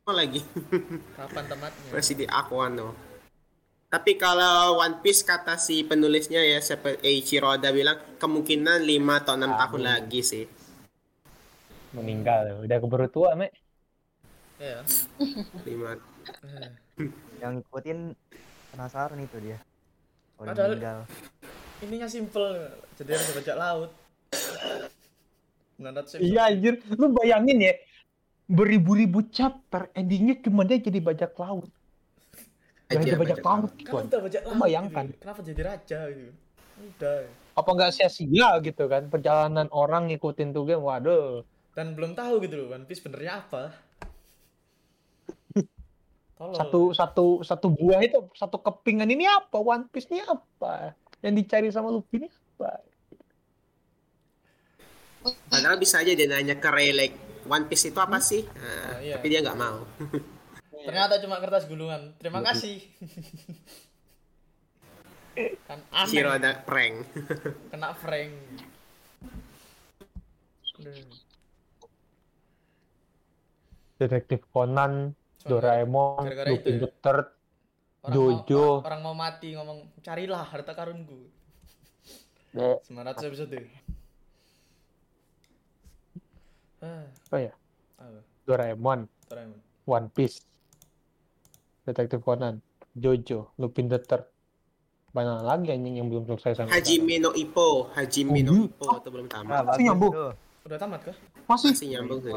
lagi. 0.07 0.39
kapan 1.19 1.43
tamatnya? 1.51 1.91
masih 1.91 2.15
di 2.15 2.25
Aquano. 2.27 2.95
Tapi 3.87 4.19
kalau 4.19 4.83
One 4.83 4.99
Piece 4.99 5.23
kata 5.23 5.55
si 5.55 5.87
penulisnya 5.87 6.43
ya 6.43 6.59
seperti 6.59 7.07
Eiichiro 7.07 7.55
Oda 7.55 7.71
bilang 7.71 7.95
kemungkinan 8.19 8.83
5 8.83 9.19
atau 9.23 9.33
6 9.39 9.47
tahun 9.47 9.81
lagi 9.83 10.21
sih. 10.23 10.45
Meninggal, 11.95 12.67
udah 12.67 12.77
keburu 12.83 13.07
tua, 13.07 13.31
Mek. 13.39 13.55
Iya. 14.57 14.81
5 15.61 15.65
Eh, 15.67 16.71
Yang 17.41 17.51
ngikutin 17.61 17.97
penasaran 18.69 19.19
itu 19.19 19.37
dia. 19.39 19.59
Kalau 20.33 20.47
Padahal- 20.47 20.73
meninggal. 20.73 20.99
Ininya 21.77 22.09
simple, 22.09 22.57
jadi 22.97 23.13
harus 23.13 23.29
bajak 23.31 23.53
laut. 23.55 23.91
900 25.77 26.09
episode. 26.09 26.21
Iya 26.25 26.41
anjir, 26.47 26.73
lu 26.91 27.13
bayangin 27.13 27.57
ya. 27.61 27.73
Beribu-ribu 28.43 29.29
chapter, 29.29 29.93
endingnya 29.93 30.41
cuma 30.41 30.63
dia 30.63 30.79
jadi 30.79 30.97
bajak 30.97 31.37
laut. 31.37 31.69
Gak 32.87 32.97
Aja 32.97 33.03
ada 33.03 33.19
bajak 33.19 33.19
bajak 33.19 33.39
laut, 33.43 33.71
Kan 33.77 33.93
udah 34.07 34.19
bajak 34.23 34.41
laut. 34.41 34.57
bayangkan. 34.57 35.05
Gitu. 35.05 35.19
Kenapa 35.19 35.39
jadi 35.43 35.61
raja 35.61 35.99
gitu? 36.09 36.31
Udah. 36.79 37.17
Apa 37.53 37.69
nggak 37.73 37.91
sia-sia 37.91 38.49
gitu 38.59 38.83
kan 38.85 39.03
perjalanan 39.05 39.67
orang 39.69 40.07
ngikutin 40.07 40.49
tuh 40.51 40.63
game, 40.63 40.81
waduh. 40.81 41.45
Dan 41.73 41.93
belum 41.93 42.13
tahu 42.13 42.41
gitu 42.41 42.57
loh 42.57 42.67
One 42.71 42.85
Piece 42.85 43.03
benernya 43.03 43.43
apa. 43.43 43.69
Satu 46.37 46.93
satu 46.93 47.25
satu 47.41 47.67
buah 47.73 47.97
itu 48.05 48.21
satu 48.37 48.61
kepingan 48.61 49.09
ini 49.09 49.25
apa? 49.25 49.57
One 49.57 49.89
Piece 49.89 50.05
ini 50.13 50.21
apa? 50.21 50.93
Yang 51.25 51.33
dicari 51.41 51.67
sama 51.73 51.89
Luffy 51.89 52.21
ini 52.21 52.29
apa? 52.29 52.85
Padahal 55.49 55.81
bisa 55.81 55.99
aja 55.99 56.13
dia 56.13 56.29
nanya 56.29 56.61
ke 56.61 56.69
like 56.93 57.17
One 57.49 57.65
Piece 57.65 57.89
itu 57.89 57.97
apa 57.97 58.21
sih? 58.21 58.45
Nah, 58.45 58.53
Ah, 58.53 59.01
iya. 59.01 59.17
Tapi 59.17 59.27
dia 59.33 59.41
nggak 59.41 59.57
mau. 59.57 59.81
Ternyata 60.87 61.19
cuma 61.19 61.41
kertas 61.41 61.65
gulungan. 61.65 62.13
Terima 62.21 62.45
kasih. 62.45 62.79
kan 65.69 65.77
Shiro 66.09 66.33
aneh. 66.33 66.41
ada 66.41 66.51
prank. 66.65 67.05
Kena. 67.73 67.93
Aduh. 70.77 70.93
Detektif 73.97 74.45
Conan, 74.53 75.17
Doraemon, 75.47 76.21
gara-gara 76.21 76.49
Lupin 76.49 76.73
ya? 76.73 76.81
the 76.81 76.89
Third, 76.97 77.27
Orang 77.99 78.13
Jojo. 78.13 78.65
Mau, 78.77 78.85
orang 78.85 79.01
mau 79.01 79.15
mati 79.15 79.49
ngomong 79.51 79.77
carilah 79.99 80.43
harta 80.43 80.71
karunku. 80.71 81.27
Eh, 82.53 82.77
900 82.83 83.27
episode. 83.27 83.57
Ah, 86.77 87.05
apa 87.09 87.37
ya? 87.41 87.53
apa? 87.97 88.19
Doraemon, 88.43 88.99
Doraemon. 89.25 89.59
One 89.83 90.07
Piece, 90.09 90.45
Detektif 91.83 92.21
Conan, 92.21 92.61
Jojo, 92.93 93.49
Lupin 93.55 93.87
the 93.87 93.97
Third. 93.97 94.27
Banyak 95.09 95.41
lagi 95.41 95.71
anjing 95.71 95.95
yang 95.95 96.07
belum 96.07 96.27
selesai 96.27 96.61
sampai 96.61 96.69
sekarang. 96.69 96.77
Hajime 96.77 97.15
no 97.17 97.31
Ippo, 97.33 97.89
Hajime 97.91 98.39
no 98.41 98.51
Oh, 98.53 98.59
Ippo 98.61 98.85
itu 98.93 99.09
belum 99.09 99.25
Nah, 99.25 99.33
tamat. 99.33 99.49
Masih 99.49 99.65
bagus 99.65 99.81
nyambung. 99.81 100.13
tuh. 100.13 100.31
Udah 100.63 100.77
tamat 100.77 101.01
kah? 101.01 101.17
Masih. 101.47 101.69
Masih 101.71 101.87
nyambung 101.89 102.19
tuh. 102.21 102.33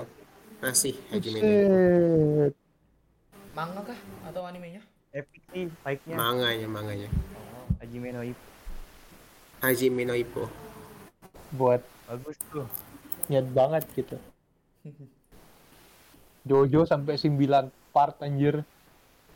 Masih 0.60 0.94
Hajime 1.10 1.36
no 1.36 1.44
Ippo. 1.44 2.59
Manga 3.50 3.82
kah 3.82 3.98
atau 4.30 4.46
animenya? 4.46 4.78
Epic 5.10 5.42
sih 5.50 5.66
fight-nya. 5.82 6.14
Manganya, 6.14 6.68
manganya. 6.70 7.08
Oh. 7.34 7.66
Hajime 7.82 8.14
no 8.14 8.22
Ippo. 8.22 8.46
Hajime 9.58 10.02
no 10.06 10.14
Ippo. 10.14 10.44
Buat 11.50 11.82
Bagus 12.06 12.38
tuh. 12.46 12.66
niat 13.26 13.46
banget 13.50 13.82
gitu. 13.94 14.16
Jojo 16.42 16.86
sampai 16.86 17.14
9 17.14 17.34
part 17.90 18.22
anjir. 18.22 18.62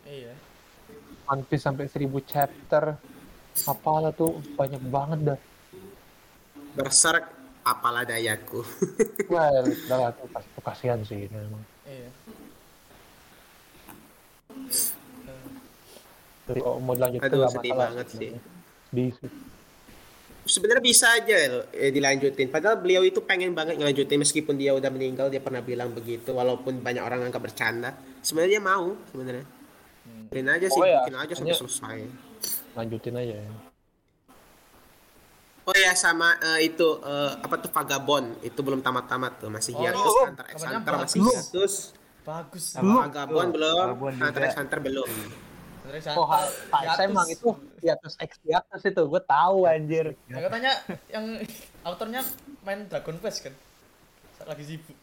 Iya. 0.02 0.34
One 1.26 1.42
Piece 1.42 1.62
sampai 1.62 1.86
1000 1.86 2.06
chapter. 2.22 2.94
Apalah 3.66 4.10
tuh 4.10 4.42
banyak 4.54 4.82
banget 4.90 5.34
dah. 5.34 5.38
Berserk 6.74 7.22
apalah 7.62 8.02
dayaku. 8.02 8.62
Wah, 9.32 9.62
udah 9.62 9.98
lah 9.98 10.10
tuh 10.10 10.26
kas- 10.30 10.50
tuh 10.50 10.62
kasihan 10.62 10.98
sih 11.06 11.26
ini 11.26 11.34
emang. 11.34 11.62
Iya. 11.86 12.10
Oh, 16.60 16.76
mau 16.76 16.92
dilanjutkan 16.92 17.28
Aduh, 17.32 17.48
sedih 17.48 17.72
masalah. 17.72 17.88
banget 17.88 18.06
sih. 18.12 18.30
Sih. 18.92 19.10
Sebenarnya 20.44 20.84
bisa 20.84 21.08
aja 21.08 21.36
loh 21.48 21.64
eh, 21.72 21.88
dilanjutin. 21.88 22.52
Padahal 22.52 22.84
beliau 22.84 23.00
itu 23.00 23.24
pengen 23.24 23.56
banget 23.56 23.80
ngelanjutin 23.80 24.20
meskipun 24.20 24.60
dia 24.60 24.76
udah 24.76 24.92
meninggal 24.92 25.32
dia 25.32 25.40
pernah 25.40 25.64
bilang 25.64 25.96
begitu 25.96 26.36
walaupun 26.36 26.84
banyak 26.84 27.00
orang 27.00 27.24
anggap 27.24 27.48
bercanda. 27.48 27.96
Sebenarnya 28.20 28.60
dia 28.60 28.62
mau 28.62 28.92
sebenarnya. 29.08 29.46
Bikin 30.28 30.46
aja 30.52 30.66
sih, 30.68 30.80
Oh 30.80 30.84
ya, 30.84 31.00
bikin 31.00 31.16
aja 31.16 31.32
sampai 31.32 31.56
selesai. 31.56 31.98
Lanjutin 32.76 33.14
aja 33.16 33.34
ya. 33.40 33.52
Oh 35.64 35.72
ya 35.72 35.96
sama 35.96 36.36
eh, 36.44 36.68
itu 36.68 37.00
eh, 37.00 37.32
apa 37.40 37.56
tuh 37.56 37.72
Vagabond 37.72 38.36
itu 38.44 38.60
belum 38.60 38.84
tamat-tamat 38.84 39.40
tuh 39.40 39.48
masih 39.48 39.72
Oh, 39.72 39.80
hiatus 39.80 40.12
x 40.12 40.60
Kabarnya 40.60 40.76
Hunter 40.76 40.94
masih 41.00 41.18
hiatus 41.24 41.72
Bagus. 42.24 42.64
Belum. 42.80 43.04
Vagabond 43.04 43.50
belum 43.52 43.96
Hunter 44.18 44.42
x 44.48 44.56
Hunter 44.56 44.80
belum 44.80 45.10
Oh, 46.16 46.24
Pak 46.72 46.96
emang 47.04 47.28
itu 47.28 47.52
di 47.76 47.92
atas 47.92 48.16
X 48.16 48.40
di 48.40 48.56
atas 48.56 48.80
itu, 48.88 49.04
gue 49.04 49.22
tahu 49.28 49.68
anjir. 49.68 50.16
Ya, 50.32 50.40
katanya 50.48 50.72
yang 51.12 51.44
autornya 51.84 52.24
main 52.64 52.88
Dragon 52.88 53.20
Quest 53.20 53.44
kan? 53.44 53.52
Saat 54.40 54.48
lagi 54.48 54.64
sibuk. 54.64 54.96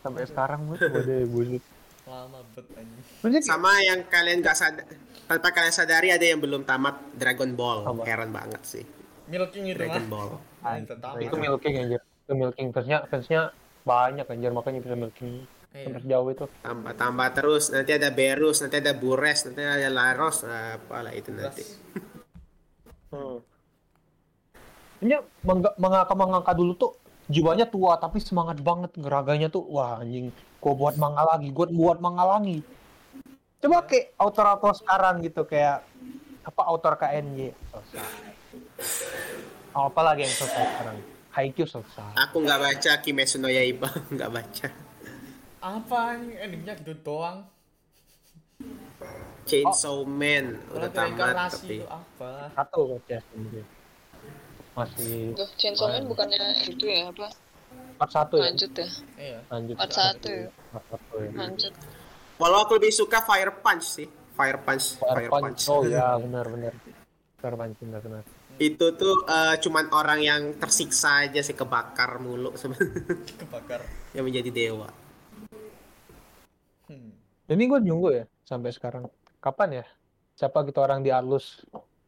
Sampai 0.00 0.24
sekarang 0.24 0.72
gue 0.72 0.80
udah 0.80 1.28
bullshit. 1.28 1.60
Lama 2.08 2.40
bet. 2.56 2.64
Maksudnya 3.20 3.44
Sama 3.44 3.76
yang 3.84 4.08
kalian 4.08 4.40
gak 4.40 4.56
sadar, 4.56 4.88
tanpa 5.28 5.52
kalian 5.52 5.74
sadari 5.76 6.08
ada 6.16 6.24
yang 6.24 6.40
belum 6.40 6.64
tamat 6.64 6.96
Dragon 7.12 7.52
Ball. 7.52 7.84
Apa? 7.84 8.02
Heran 8.08 8.32
banget 8.32 8.64
sih. 8.64 8.84
Milking 9.28 9.68
itu 9.68 9.84
Dragon 9.84 10.04
mah. 10.08 10.40
Ball. 10.64 11.20
Itu 11.20 11.36
milking 11.36 11.74
anjir. 11.76 12.00
Itu 12.24 12.32
milking 12.40 12.72
fansnya 12.72 13.04
fansnya 13.04 13.52
banyak 13.84 14.26
anjir 14.28 14.52
makanya 14.52 14.80
bisa 14.84 14.96
milking 14.96 15.44
Iya. 15.70 15.86
sampai 15.86 16.02
sejauh 16.02 16.28
itu. 16.34 16.46
Tambah 16.66 16.92
tambah 16.98 17.28
terus, 17.30 17.70
nanti 17.70 17.94
ada 17.94 18.10
Berus, 18.10 18.58
nanti 18.58 18.82
ada 18.82 18.90
Bures, 18.90 19.46
nanti 19.46 19.62
ada 19.62 19.86
Laros, 19.86 20.42
apalah 20.42 21.14
itu 21.14 21.30
nanti. 21.30 21.62
Hmm. 23.14 23.38
Ini 24.98 25.14
mengga- 25.46 25.78
mengangka 25.78 26.14
mengangka 26.18 26.52
dulu 26.58 26.74
tuh 26.74 26.92
jiwanya 27.30 27.70
tua 27.70 27.94
tapi 28.02 28.18
semangat 28.18 28.58
banget 28.58 28.90
geraganya 28.98 29.46
tuh 29.46 29.62
wah 29.70 30.02
anjing 30.02 30.34
gua 30.58 30.74
buat 30.74 30.94
manga 30.98 31.22
lagi 31.22 31.54
gua 31.54 31.70
buat 31.70 31.98
manga 32.02 32.26
lagi 32.26 32.58
coba 33.62 33.86
kayak 33.86 34.18
autor-autor 34.18 34.74
sekarang 34.74 35.22
gitu 35.22 35.46
kayak 35.46 35.86
apa 36.42 36.62
autor 36.66 36.98
KNY 36.98 37.54
oh, 39.78 39.86
apa 39.86 40.00
lagi 40.02 40.26
yang 40.26 40.34
selesai 40.34 40.64
sekarang 40.74 40.98
Haikyuu 41.30 41.64
selesai 41.64 42.10
Aku 42.18 42.42
nggak 42.42 42.58
baca 42.58 42.92
Kimetsu 43.00 43.38
no 43.38 43.46
Yaiba, 43.46 43.86
nggak 44.14 44.30
baca. 44.30 44.66
Apa 45.60 46.16
endingnya 46.18 46.74
gitu 46.76 46.94
doang. 47.00 47.46
Chainsaw 49.48 50.04
Man 50.04 50.60
Kalau 50.60 50.76
udah 50.76 50.90
tamat 50.92 51.34
tapi 51.48 51.80
itu 51.80 51.86
apa? 51.88 52.32
satu 52.52 52.80
baca 52.92 53.16
sendiri 53.24 53.62
masih 54.70 55.32
Tuh, 55.32 55.48
Chainsaw 55.56 55.88
Man 55.88 56.04
bukannya 56.06 56.38
itu 56.62 56.84
ya 56.84 57.08
apa? 57.08 57.28
part 57.96 58.10
satu 58.10 58.36
ya 58.36 58.52
Lanjut 58.52 58.72
ya. 58.76 58.88
Iya. 59.16 59.38
lanjut 59.48 59.74
Part 59.76 59.92
satu 59.92 60.28
ya. 60.28 60.48
part 60.70 60.84
satu 60.92 61.14
ya 61.18 61.30
Lanjut. 61.32 61.72
walau 62.36 62.64
aku 62.64 62.76
lebih 62.76 62.92
suka 62.92 63.18
Fire 63.20 63.52
Punch 63.58 63.84
sih. 63.86 64.08
Fire 64.30 64.60
Punch, 64.60 64.96
Fire 64.96 65.16
Fire 65.18 65.30
Punch. 65.32 65.60
Punch. 65.60 65.62
oh 65.68 65.82
ya 65.88 66.20
benar 66.20 66.44
benar 66.46 66.72
Fire 67.40 67.56
Punch 67.56 67.76
benar 67.80 68.00
benar 68.00 68.22
Itu 68.60 68.92
tuh 68.92 69.24
eh, 69.24 69.56
cuman 69.56 69.88
orang 69.96 70.20
yang 70.20 70.42
tersiksa 70.60 71.24
aja 71.24 71.40
sih 71.40 71.56
kebakar 71.56 72.20
mulu 72.20 72.52
sebenarnya 72.60 73.16
Kebakar. 73.40 73.80
yang 74.12 74.28
menjadi 74.28 74.52
dewa. 74.52 74.92
Hmm. 76.84 77.16
Ini 77.48 77.62
gue 77.64 77.80
nunggu 77.80 78.08
ya 78.12 78.24
sampai 78.44 78.68
sekarang. 78.76 79.08
Kapan 79.40 79.80
ya? 79.80 79.84
Siapa 80.36 80.60
gitu 80.68 80.76
orang 80.84 81.00
di 81.00 81.08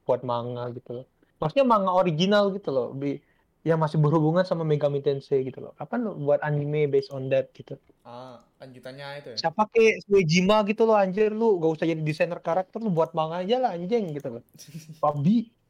buat 0.04 0.20
manga 0.28 0.68
gitu 0.76 1.00
loh. 1.00 1.06
Maksudnya 1.40 1.64
manga 1.64 1.96
original 1.96 2.52
gitu 2.52 2.68
loh. 2.68 2.92
Bi 2.92 3.16
yang 3.64 3.78
masih 3.80 3.96
berhubungan 3.96 4.44
sama 4.44 4.66
Megami 4.66 5.00
Tensei 5.00 5.48
gitu 5.48 5.64
loh. 5.64 5.72
Kapan 5.80 6.04
lo 6.04 6.18
buat 6.20 6.44
anime 6.44 6.90
based 6.90 7.08
on 7.14 7.32
that 7.32 7.48
gitu. 7.56 7.80
Ah, 8.04 8.44
lanjutannya 8.60 9.24
itu 9.24 9.28
ya. 9.32 9.48
Siapa 9.48 9.72
kayak 9.72 10.04
Suejima 10.04 10.66
gitu 10.68 10.84
loh 10.84 11.00
anjir 11.00 11.32
lu 11.32 11.56
gak 11.62 11.80
usah 11.80 11.86
jadi 11.88 12.02
desainer 12.04 12.42
karakter 12.44 12.82
lu 12.82 12.92
buat 12.92 13.16
manga 13.16 13.40
aja 13.40 13.56
lah 13.56 13.72
anjing 13.72 14.12
gitu 14.12 14.36
loh. 14.36 14.44
Babi 15.02 15.61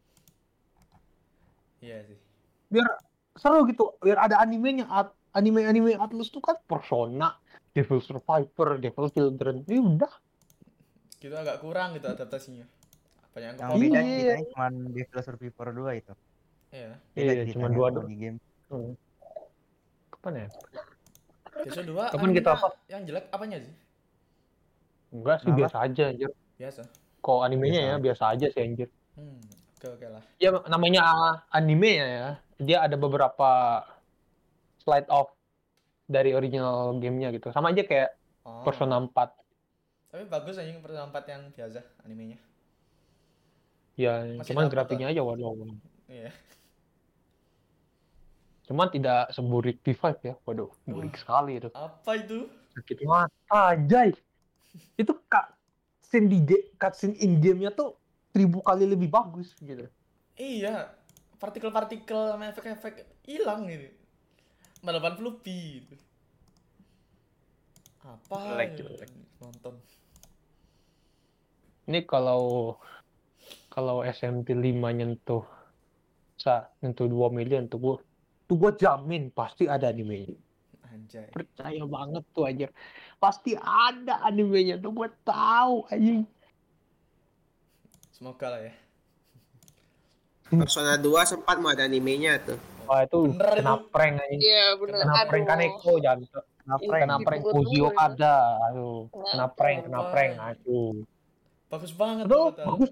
Iya 1.82 2.06
sih. 2.06 2.18
biar 2.70 2.88
seru 3.34 3.66
gitu. 3.66 3.92
Biar 3.98 4.22
ada 4.22 4.38
animenya 4.38 4.86
At- 4.86 5.12
anime-anime 5.32 5.98
Atlus 5.98 6.28
tuh 6.28 6.40
kan 6.40 6.56
Persona, 6.64 7.36
Devil 7.72 8.00
Survivor, 8.00 8.78
Devil 8.78 9.06
Children. 9.10 9.66
Ini 9.66 9.80
udah 9.80 10.12
Gitu 11.18 11.30
agak 11.32 11.60
kurang 11.60 11.94
gitu 11.94 12.06
adaptasinya. 12.06 12.66
Banyak 13.32 13.54
yang 13.54 13.58
Yang 13.58 13.78
beda 13.78 13.98
Iya. 13.98 14.06
ceritanya 14.08 14.44
cuma 14.48 14.66
Devil 14.90 15.20
Survivor 15.22 15.66
2 15.72 15.92
itu. 15.94 16.12
Iya. 16.70 16.92
Beda 17.12 17.20
Iya, 17.20 17.32
cuma 17.32 17.46
ceritanya 17.46 17.68
dua 17.72 17.86
doang. 17.90 18.06
di 18.06 18.14
game. 18.16 18.38
Hmm. 18.68 18.92
Kapan 20.10 20.32
ya? 20.34 20.46
Besok 21.62 21.84
dua. 21.84 22.04
Kapan 22.08 22.30
kita 22.32 22.50
apa? 22.52 22.68
Yang 22.88 23.02
jelek 23.06 23.24
apanya 23.28 23.56
sih? 23.60 23.74
Enggak 25.12 25.36
sih 25.38 25.44
Kenapa? 25.46 25.58
biasa 25.60 25.76
aja 25.78 26.02
anjir. 26.08 26.30
Biasa. 26.56 26.82
Kok 27.20 27.40
animenya 27.42 27.80
Biasa 27.80 27.90
ya 27.92 27.96
biasa 28.00 28.22
aja 28.32 28.46
sih 28.48 28.60
anjir. 28.60 28.88
Hmm. 29.14 29.40
Oke 29.82 29.98
oke 29.98 30.06
lah. 30.14 30.22
Ya 30.38 30.54
namanya 30.70 31.02
anime 31.50 31.98
ya. 31.98 32.38
Dia 32.62 32.86
ada 32.86 32.94
beberapa 32.94 33.82
slide 34.78 35.10
off 35.10 35.34
dari 36.06 36.38
original 36.38 36.94
gamenya 37.02 37.34
gitu. 37.34 37.50
Sama 37.50 37.74
aja 37.74 37.82
kayak 37.82 38.14
Oh. 38.42 38.66
Persona 38.66 38.98
4. 38.98 39.10
Tapi 40.10 40.26
bagus 40.26 40.58
anjing 40.58 40.82
Persona 40.82 41.06
4 41.06 41.30
yang 41.30 41.42
biasa 41.54 41.78
animenya. 42.02 42.38
Ya, 43.94 44.18
Masih 44.34 44.50
cuman 44.50 44.66
grafiknya 44.66 45.14
aja 45.14 45.22
waduh. 45.22 45.54
waduh. 45.54 45.78
Iya. 46.10 46.34
Cuman 48.66 48.90
tidak 48.90 49.30
seburik 49.30 49.78
P5 49.78 50.02
ya. 50.26 50.34
Waduh, 50.42 50.74
burik 50.90 51.14
sekali 51.14 51.62
itu. 51.62 51.70
Apa 51.70 52.18
itu? 52.18 52.50
Sakit 52.74 53.06
mata 53.06 53.78
anjay. 53.78 54.10
Itu 54.98 55.22
kak 55.30 55.54
scene 56.02 56.26
di 56.26 56.42
cutscene 56.82 57.14
in 57.22 57.38
gamenya 57.38 57.70
tuh 57.70 57.94
seribu 58.32 58.64
kali 58.64 58.88
lebih 58.88 59.12
bagus 59.12 59.52
gitu. 59.60 59.86
Iya. 60.40 60.96
Partikel-partikel 61.36 62.32
sama 62.32 62.48
efek-efek 62.48 63.04
hilang 63.28 63.68
ini. 63.68 63.92
80 64.82 65.44
p 65.44 65.46
gitu. 65.86 66.04
Apa? 68.02 68.36
Jelek, 68.50 68.70
ya? 68.74 68.76
jelek. 68.82 69.10
Nonton. 69.38 69.74
Ini 71.86 72.00
kalau 72.08 72.74
kalau 73.70 74.06
SMP 74.06 74.54
5 74.54 74.98
nyentuh 74.98 75.44
sa 76.38 76.70
nyentuh 76.82 77.06
2 77.06 77.30
miliar 77.30 77.62
tuh 77.70 77.78
gua 77.78 77.96
tuh 78.46 78.56
gua 78.58 78.72
jamin 78.74 79.30
pasti 79.30 79.70
ada 79.70 79.90
animenya. 79.90 80.34
Anjay. 80.90 81.30
Percaya 81.30 81.82
banget 81.86 82.24
tuh 82.34 82.44
anjir. 82.46 82.70
Pasti 83.22 83.54
ada 83.58 84.22
animenya 84.26 84.78
tuh 84.78 84.90
gua 84.94 85.08
tahu 85.22 85.86
anjing. 85.90 86.26
Semoga 88.22 88.54
lah 88.54 88.62
ya. 88.62 88.72
Persona 90.46 90.94
2 90.94 91.10
sempat 91.26 91.58
mau 91.58 91.74
ada 91.74 91.82
animenya 91.82 92.38
tuh. 92.38 92.54
Wah 92.86 93.02
itu 93.02 93.34
Bener 93.34 93.50
kena 93.58 93.74
itu. 93.74 93.90
prank 93.90 94.14
anjing. 94.22 94.38
Iya 94.38 94.66
bener. 94.78 94.94
Kena 95.02 95.14
prank 95.26 95.42
Aduh. 95.42 95.50
Kaneko 95.50 95.92
jangan 95.98 96.18
Kenapa 96.62 96.78
Iya. 96.78 96.86
Frank? 96.86 97.02
kena 97.02 97.16
prank 97.18 97.42
Dipukul 97.42 97.54
Fuzio 97.66 97.82
dulu, 97.82 97.98
kada. 97.98 98.36
Aduh, 98.70 98.98
kena 99.10 99.26
Kenapa? 99.26 99.54
prank, 99.58 99.78
kena 99.82 100.00
prank. 100.14 100.32
Aduh. 100.38 100.94
Bagus 101.66 101.92
banget 101.98 102.24
Aduh, 102.30 102.46
tuh, 102.54 102.66
bagus. 102.70 102.88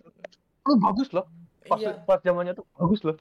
Lu 0.66 0.74
bagus 0.82 1.09
loh. 1.15 1.27
Pas 1.62 1.78
Iya. 1.78 1.93
pas 2.02 2.19
zamannya 2.19 2.52
tuh 2.59 2.66
bagus 2.74 3.01
loh. 3.07 3.16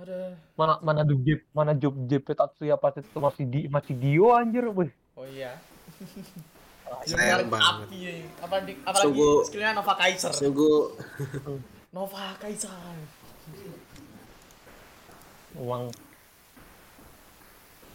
Ada. 0.00 0.40
Mana 0.56 0.74
mana 0.80 1.00
Jeb, 1.04 1.44
mana 1.52 1.76
Job 1.76 1.92
Jeb 2.08 2.24
Tatsuya 2.24 2.80
pas 2.80 2.96
itu 2.96 3.18
masih 3.20 3.44
di 3.44 3.60
masih 3.68 3.92
Dio 3.92 4.32
anjir. 4.32 4.64
Wih. 4.72 4.88
Oh 5.20 5.28
iya. 5.28 5.60
Sayang 7.02 7.40
Yang 7.40 7.50
banget. 7.50 7.86
api 7.86 7.98
ya. 7.98 8.12
Apalagi, 8.38 8.72
apalagi 8.80 9.02
Sungguh- 9.04 9.42
skillnya 9.44 9.72
Nova 9.72 9.94
Kaiser. 9.94 10.32
Sungguh 10.32 10.76
Nova 11.96 12.24
Kaiser. 12.36 12.94
Uang. 15.56 15.84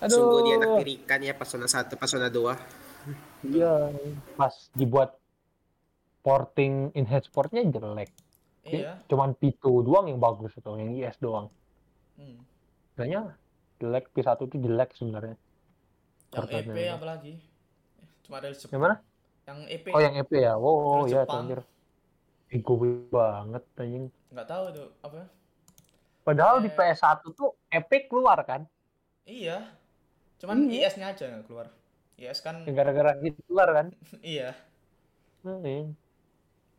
sungguh 0.02 0.40
dia 0.42 0.56
Aduh. 0.56 0.80
nakirikan 0.80 1.20
ya 1.20 1.34
Persona 1.34 1.68
1, 1.68 1.92
Persona 1.94 2.28
2. 2.28 2.56
Iya, 3.46 3.92
pas 4.34 4.72
dibuat 4.72 5.20
porting 6.22 6.92
enhanced 6.94 7.28
portnya 7.30 7.60
jelek. 7.62 8.08
Iya. 8.64 9.04
Cuman 9.06 9.34
P2 9.34 9.60
doang 9.84 10.08
yang 10.08 10.16
bagus 10.18 10.52
itu, 10.54 10.72
yang 10.72 10.92
IS 10.94 11.20
doang. 11.20 11.52
Hmm. 12.16 12.40
Sebenarnya 12.94 13.36
jelek 13.78 14.12
P1 14.12 14.40
itu 14.42 14.56
jelek 14.62 14.90
sebenarnya. 14.96 15.36
Yang 16.30 16.48
EP 16.48 16.78
apalagi. 16.90 17.34
Cuma 18.30 18.38
Jepang. 18.46 18.70
Yang 18.70 18.82
mana? 18.86 18.96
Yang 19.50 19.58
EP. 19.74 19.86
Oh, 19.90 20.02
yang 20.06 20.16
EP 20.22 20.32
ya. 20.38 20.54
Oh, 20.54 20.76
oh 20.86 21.02
ya, 21.10 21.26
anjir. 21.26 21.60
Ego 22.54 22.74
banget 23.10 23.64
anjing. 23.82 24.06
Nggak 24.30 24.48
tahu 24.48 24.64
itu 24.70 24.84
apa. 25.02 25.26
Padahal 26.22 26.62
di 26.62 26.70
Eh. 26.70 26.76
PS1 26.78 27.26
tuh 27.34 27.58
Epic 27.74 28.06
keluar 28.06 28.38
kan? 28.46 28.70
Iya. 29.26 29.66
Cuman 30.38 30.70
Iya. 30.70 30.94
IS-nya 30.94 31.10
aja 31.10 31.26
nggak 31.26 31.46
keluar. 31.50 31.74
IS 32.22 32.40
kan 32.46 32.62
Gara-gara 32.70 33.18
gitu 33.26 33.42
keluar 33.50 33.70
kan? 33.74 33.88
iya. 34.22 34.54
Hmm. 35.42 35.98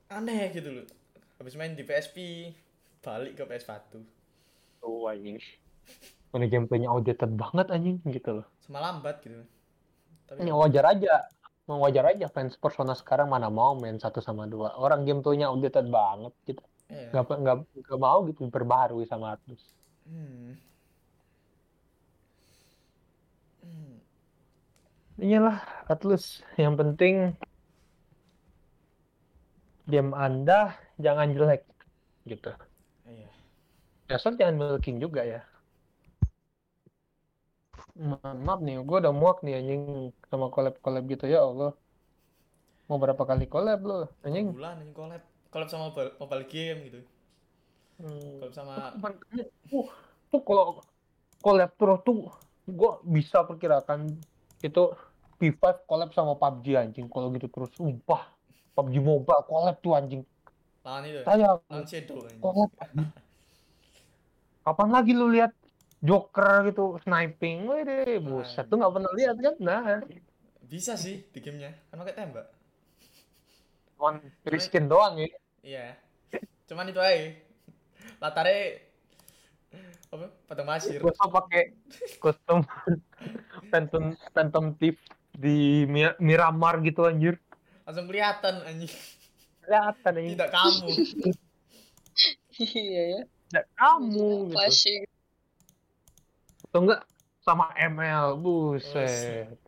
Aneh 0.06 0.54
gitu 0.54 0.70
loh. 0.70 0.86
Habis 1.42 1.58
main 1.58 1.74
di 1.74 1.82
PSP 1.82 2.50
balik 3.02 3.34
ke 3.34 3.42
PS1. 3.42 3.98
Tuh 4.78 5.10
anjing. 5.10 5.42
Mana 6.30 6.46
gameplaynya 6.46 6.86
outdated 6.94 7.34
banget 7.34 7.66
anjing 7.74 7.98
gitu 8.06 8.38
loh. 8.38 8.46
Sama 8.62 8.78
lambat 8.78 9.18
gitu. 9.26 9.42
Tapi 10.30 10.46
Ya 10.46 10.54
wajar 10.54 10.94
aja. 10.94 11.26
Mau 11.70 11.86
wajar 11.86 12.02
aja 12.10 12.26
fans 12.26 12.58
Persona 12.58 12.98
sekarang 12.98 13.30
mana 13.30 13.46
mau 13.46 13.78
main 13.78 13.94
satu 13.94 14.18
sama 14.18 14.50
dua. 14.50 14.74
Orang 14.74 15.06
gameplaynya 15.06 15.46
outdated 15.54 15.86
banget 15.86 16.34
gitu. 16.42 16.62
iya. 16.90 17.14
Nggak, 17.14 17.38
nggak, 17.46 17.56
nggak 17.86 18.00
mau 18.02 18.26
gitu 18.26 18.42
diperbaharui 18.50 19.06
sama 19.06 19.38
Atlus. 19.38 19.62
Hmm. 20.02 20.58
Hmm. 23.62 23.94
Iyalah 25.22 25.62
Atlus. 25.86 26.42
Yang 26.58 26.74
penting 26.82 27.14
game 29.86 30.10
Anda 30.10 30.74
jangan 30.98 31.30
jelek 31.30 31.62
gitu. 32.26 32.50
Iya. 33.06 33.30
Asal 34.10 34.34
jangan 34.34 34.58
milking 34.58 34.98
juga 34.98 35.22
ya. 35.22 35.46
Ma- 38.00 38.32
maaf 38.46 38.60
nih, 38.64 38.80
gue 38.80 38.96
udah 39.02 39.12
muak 39.12 39.44
nih 39.44 39.60
anjing 39.60 39.82
sama 40.30 40.48
collab-collab 40.48 41.04
gitu 41.04 41.24
ya 41.28 41.44
Allah. 41.44 41.76
Mau 42.88 42.98
berapa 42.98 43.22
kali 43.22 43.44
collab 43.46 43.80
lo, 43.84 43.98
anjing? 44.26 44.50
bulan 44.56 44.80
anjing 44.80 44.96
collab 44.96 45.22
collab 45.52 45.68
sama 45.68 45.82
mobile, 45.90 46.10
mobile 46.18 46.44
game 46.48 46.78
gitu 46.88 47.00
Hmm. 48.00 48.40
collab 48.40 48.54
sama 48.56 48.74
Makanya, 48.96 49.44
uh, 49.76 49.88
tuh 50.32 50.40
kalau 50.40 50.80
collab 51.44 51.70
terus 51.76 52.00
tuh 52.00 52.18
gue 52.64 52.90
bisa 53.04 53.44
perkirakan 53.44 54.08
itu 54.64 54.82
P5 55.36 55.84
collab 55.84 56.10
sama 56.16 56.32
PUBG 56.40 56.66
anjing 56.80 57.06
kalau 57.12 57.28
gitu 57.36 57.46
terus 57.52 57.70
sumpah 57.76 58.32
PUBG 58.74 58.94
Mobile 59.04 59.42
collab 59.44 59.76
tuh 59.84 59.92
anjing 59.92 60.22
lawan 60.80 61.04
itu 61.04 61.20
saya 61.28 61.60
lawan 61.60 61.84
Shadow 61.84 62.24
anjing. 62.24 62.40
collab 62.40 62.70
kapan 64.64 64.88
lagi 64.88 65.12
lu 65.12 65.26
lihat 65.28 65.52
Joker 66.00 66.64
gitu 66.72 66.96
sniping 67.04 67.68
wede 67.68 68.18
buset. 68.24 68.64
Tuh 68.66 68.76
nggak 68.80 68.92
pernah 68.96 69.12
lihat 69.12 69.36
kan? 69.36 69.54
Nah. 69.60 70.00
Bisa 70.64 70.96
sih 70.96 71.28
di 71.28 71.38
gamenya 71.44 71.76
kan 71.92 72.00
pakai 72.00 72.14
tembak. 72.16 72.46
Cuman 73.96 74.16
riskin 74.48 74.88
doang 74.88 75.20
ya. 75.20 75.28
Iya. 75.60 75.86
Cuman 76.64 76.88
itu 76.88 77.00
aja. 77.02 77.36
Latarnya 78.16 78.80
apa? 80.10 80.26
Patang 80.48 80.66
pasir. 80.66 80.98
Gue 80.98 81.12
pakai 81.14 81.76
kostum 82.18 82.64
Phantom 83.70 84.16
Phantom 84.32 84.64
Thief 84.80 84.96
di 85.36 85.84
Mi- 85.84 86.16
Miramar 86.18 86.80
gitu 86.80 87.04
anjir. 87.04 87.36
Langsung 87.84 88.08
kelihatan 88.08 88.64
anjing. 88.64 88.90
Kelihatan 89.62 90.12
anjing. 90.16 90.34
Tidak 90.34 90.50
kamu. 90.50 90.88
Iya 92.60 93.02
ya. 93.16 93.20
tidak 93.48 93.66
kamu 93.72 94.52
gitu. 94.52 94.52
Flashing. 94.52 95.02
Atau 96.70 96.86
enggak 96.86 97.02
sama 97.42 97.74
ML 97.74 98.38
buset. 98.38 99.58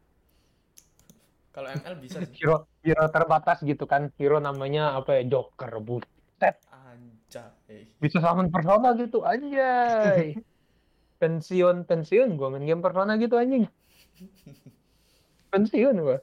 Kalau 1.51 1.69
ML 1.69 1.95
bisa 1.99 2.23
sih. 2.23 2.39
Hero 2.39 2.71
hero 2.87 3.11
terbatas 3.11 3.59
gitu 3.67 3.91
kan. 3.91 4.15
Hero 4.15 4.39
namanya 4.39 4.95
apa 4.95 5.19
ya? 5.19 5.27
Joker. 5.27 5.83
Buset. 5.83 6.63
Anjay. 6.71 7.91
Bisa 7.99 8.23
summon 8.23 8.55
persona 8.55 8.95
gitu. 8.95 9.27
Anjay. 9.27 10.39
Pensiun 11.21 11.83
pensiun. 11.91 12.39
Gua 12.39 12.55
main 12.55 12.63
game 12.63 12.79
persona 12.79 13.19
gitu 13.19 13.35
anjing. 13.35 13.67
Pensiun 15.51 15.99
gua. 15.99 16.19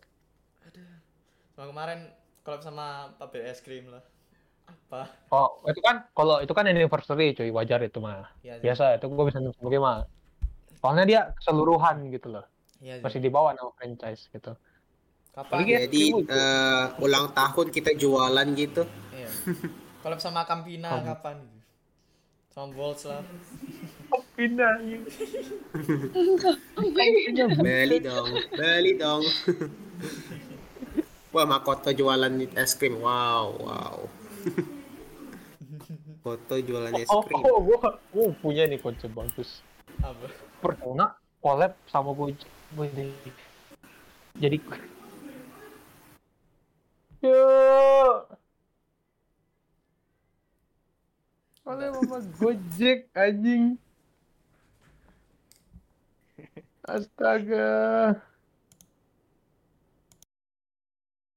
Sama 1.60 1.76
kemarin 1.76 2.00
collab 2.48 2.64
sama 2.64 3.12
pabrik 3.20 3.52
es 3.52 3.60
krim 3.60 3.92
lah. 3.92 4.04
Apa? 4.64 5.12
Oh 5.36 5.60
itu 5.68 5.84
kan 5.84 6.08
kalau 6.16 6.40
itu 6.40 6.52
kan 6.56 6.72
anniversary 6.72 7.36
cuy. 7.36 7.52
Wajar 7.52 7.84
itu 7.84 8.00
mah. 8.00 8.32
Ya 8.48 8.60
biasa 8.64 8.96
itu 8.96 9.12
gua 9.12 9.28
bisa 9.28 9.44
sebagai 9.44 9.84
mah 9.84 10.08
soalnya 10.80 11.06
dia 11.06 11.22
keseluruhan 11.38 12.08
gitu 12.10 12.28
loh 12.32 12.46
Iya 12.80 13.00
sih. 13.00 13.04
masih 13.04 13.20
dibawa 13.20 13.52
nama 13.52 13.72
franchise 13.76 14.32
gitu 14.32 14.56
kapan 15.36 15.58
ya, 15.68 15.80
Jadi 15.84 16.04
eh, 16.16 16.86
ulang 17.04 17.36
tahun 17.36 17.68
kita 17.70 17.92
jualan 17.96 18.48
gitu. 18.56 18.88
iya 19.12 19.28
collab 20.00 20.24
sama 20.24 20.48
Campina 20.48 20.96
Kamu. 20.96 21.06
kapan 21.06 21.38
sama 22.50 22.68
Bolts 22.72 23.04
lah 23.04 23.20
pindah 24.34 24.80
Beli 27.60 28.00
dong, 28.00 28.30
beli 28.56 28.96
dong. 28.96 29.22
Wah, 31.30 31.46
Makoto 31.46 31.94
jualan 31.94 32.32
es 32.56 32.74
krim. 32.74 32.98
Wow, 32.98 33.54
wow. 33.60 33.98
Foto 36.20 36.56
jualan 36.58 36.96
es 36.98 37.08
oh, 37.12 37.22
krim. 37.22 37.38
oh 37.44 37.60
gua, 37.62 38.00
gua 38.10 38.28
punya 38.40 38.66
nih 38.66 38.80
konsep 38.80 39.12
bagus 39.12 39.62
apa 40.00 40.28
Persona 40.60 41.16
collab 41.40 41.74
sama 41.88 42.12
Gojek. 42.12 42.52
Wih, 42.76 42.92
Jadi 44.36 44.58
Yo. 47.24 48.28
Collab 51.64 51.92
sama 52.04 52.18
Gojek 52.40 53.08
anjing. 53.16 53.80
Astaga. 56.90 57.70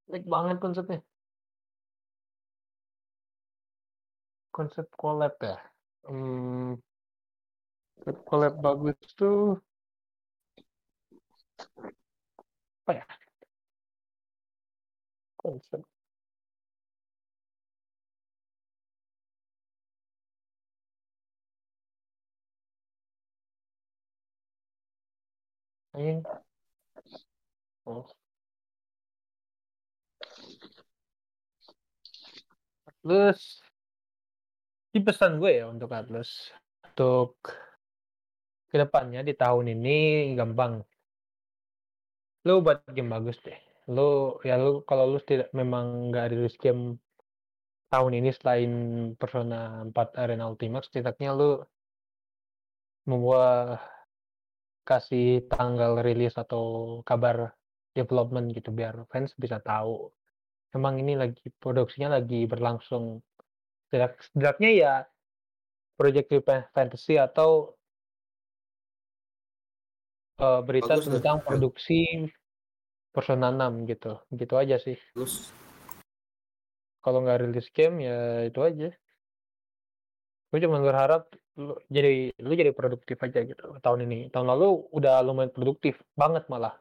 Baik 0.09 0.25
banget 0.29 0.57
konsepnya. 0.61 0.99
Konsep 4.53 4.85
collab 4.93 5.33
ya. 5.41 5.57
Hmm, 6.05 6.77
konsep 8.03 8.19
collab 8.27 8.53
bagus 8.59 8.99
tuh 9.15 9.55
apa 12.83 12.91
ya? 12.99 13.05
Konsep. 15.39 15.81
Anjing. 25.95 26.23
Oh. 27.87 28.05
Terus 33.03 33.63
di 34.91 34.99
pesan 34.99 35.39
gue 35.39 35.51
ya 35.59 35.65
untuk 35.71 35.87
Atlas 35.95 36.51
untuk 36.91 37.39
ke 38.73 38.77
depannya 38.81 39.21
di 39.21 39.33
tahun 39.37 39.65
ini 39.77 39.97
gampang. 40.33 40.81
Lu 42.49 42.65
buat 42.65 42.81
game 42.89 43.13
bagus 43.13 43.37
deh. 43.45 43.59
Lu 43.93 44.41
ya 44.41 44.57
lu 44.57 44.81
kalau 44.89 45.05
lu 45.13 45.19
tidak 45.21 45.53
memang 45.53 46.09
nggak 46.09 46.33
rilis 46.33 46.57
game 46.57 46.97
tahun 47.93 48.13
ini 48.17 48.29
selain 48.33 48.71
Persona 49.21 49.85
4 49.85 50.17
Arena 50.17 50.49
Ultimate 50.49 50.89
setidaknya 50.89 51.29
lu 51.37 51.61
membuat 53.05 53.77
kasih 54.89 55.45
tanggal 55.53 56.01
rilis 56.01 56.33
atau 56.33 56.63
kabar 57.05 57.53
development 57.93 58.49
gitu 58.57 58.73
biar 58.73 59.05
fans 59.13 59.31
bisa 59.37 59.61
tahu. 59.61 60.09
Emang 60.73 60.97
ini 60.97 61.13
lagi 61.13 61.53
produksinya 61.61 62.17
lagi 62.17 62.49
berlangsung. 62.49 63.21
Setidak- 63.87 64.25
setidaknya 64.25 64.69
ya 64.73 64.93
Project 65.93 66.27
Fa- 66.41 66.67
Fantasy 66.73 67.21
atau 67.21 67.77
eh, 70.43 70.59
berita 70.67 70.99
Bagus 70.99 71.07
tentang 71.07 71.39
produksi 71.39 72.27
Persona 73.13 73.53
6 73.53 73.87
gitu. 73.87 74.19
Gitu 74.33 74.53
aja 74.59 74.75
sih. 74.81 74.97
Terus? 75.15 75.53
Kalau 77.03 77.23
nggak 77.23 77.39
rilis 77.47 77.67
game 77.71 78.03
ya 78.03 78.47
itu 78.47 78.59
aja. 78.59 78.89
Gue 80.49 80.59
cuma 80.61 80.81
berharap 80.83 81.31
lu 81.53 81.77
jadi 81.89 82.33
lu 82.41 82.53
jadi 82.57 82.73
produktif 82.73 83.17
aja 83.21 83.45
gitu 83.45 83.77
tahun 83.79 84.09
ini. 84.09 84.33
Tahun 84.33 84.47
lalu 84.47 84.89
udah 84.91 85.21
lumayan 85.21 85.53
produktif 85.53 86.01
banget 86.17 86.49
malah. 86.49 86.73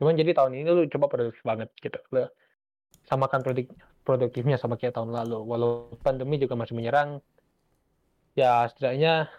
Cuman 0.00 0.16
jadi 0.16 0.32
tahun 0.36 0.56
ini 0.56 0.68
lu 0.72 0.82
coba 0.88 1.06
produktif 1.12 1.42
banget 1.44 1.68
gitu. 1.80 2.00
Lu 2.12 2.24
samakan 3.08 3.40
produk 3.44 3.66
produktifnya 4.06 4.56
sama 4.56 4.80
kayak 4.80 4.96
tahun 4.96 5.12
lalu. 5.12 5.38
Walau 5.42 5.70
pandemi 6.00 6.40
juga 6.40 6.56
masih 6.56 6.78
menyerang 6.78 7.20
ya 8.36 8.68
setidaknya 8.68 9.32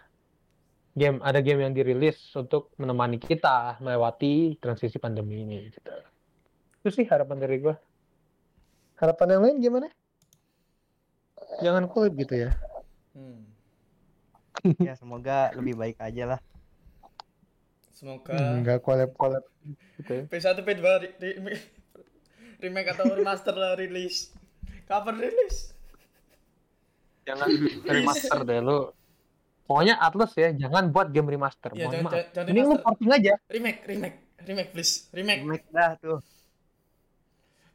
game 0.98 1.22
ada 1.22 1.38
game 1.38 1.62
yang 1.62 1.72
dirilis 1.72 2.18
untuk 2.34 2.74
menemani 2.74 3.22
kita 3.22 3.78
melewati 3.78 4.58
transisi 4.58 4.98
pandemi 4.98 5.46
ini 5.46 5.70
gitu. 5.70 5.94
Itu 6.82 6.88
sih 6.90 7.06
harapan 7.06 7.38
dari 7.38 7.56
gue 7.62 7.76
harapan 8.98 9.38
yang 9.38 9.42
lain 9.46 9.56
gimana? 9.62 9.88
Jangan 11.62 11.86
collab 11.86 12.18
gitu 12.18 12.34
ya. 12.34 12.50
Hmm. 13.14 13.46
ya 14.88 14.98
semoga 14.98 15.54
lebih 15.54 15.78
baik 15.78 15.98
aja 16.02 16.36
lah. 16.36 16.40
Semoga 17.94 18.34
Enggak 18.34 18.82
collab-collab 18.82 19.42
gitu 19.98 20.12
ya. 20.12 20.24
P1 20.30 20.58
P2 20.62 20.82
ri- 21.02 21.16
ri- 21.18 21.38
remake 22.62 22.90
atau 22.94 23.10
remaster 23.10 23.54
lah 23.54 23.74
rilis. 23.74 24.34
Kapan 24.86 25.18
rilis. 25.18 25.74
Jangan 27.26 27.46
remaster 27.86 28.40
deh 28.46 28.58
lu. 28.62 28.94
Pokoknya 29.68 30.00
Atlas 30.00 30.32
ya, 30.32 30.48
jangan 30.50 30.88
buat 30.88 31.12
game 31.12 31.28
remaster. 31.28 31.68
Iya, 31.70 31.84
Mohon 31.84 31.92
jangan- 31.92 32.08
maaf. 32.08 32.32
jangan- 32.32 32.48
Ini 32.48 32.60
lu 32.62 32.74
porting 32.80 33.10
aja. 33.12 33.34
remake 33.46 33.80
remake 33.84 34.16
remake 34.40 34.70
please 34.72 34.92
remake 35.12 35.40
Remake 35.44 35.68
dah 35.68 35.92
tuh 35.94 36.18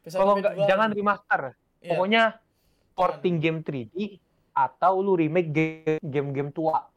P1 0.02 0.10
Kalau 0.12 0.34
P2 0.34 0.40
enggak 0.42 0.54
jangan 0.66 0.88
remaster. 0.90 1.40
Iya. 1.78 1.88
Pokoknya 1.88 2.22
porting 2.92 3.36
game 3.38 3.60
3D 3.62 4.18
atau 4.52 4.92
lu 4.98 5.14
remake 5.14 5.50
game- 5.50 6.02
game-game 6.02 6.50
tua. 6.50 6.90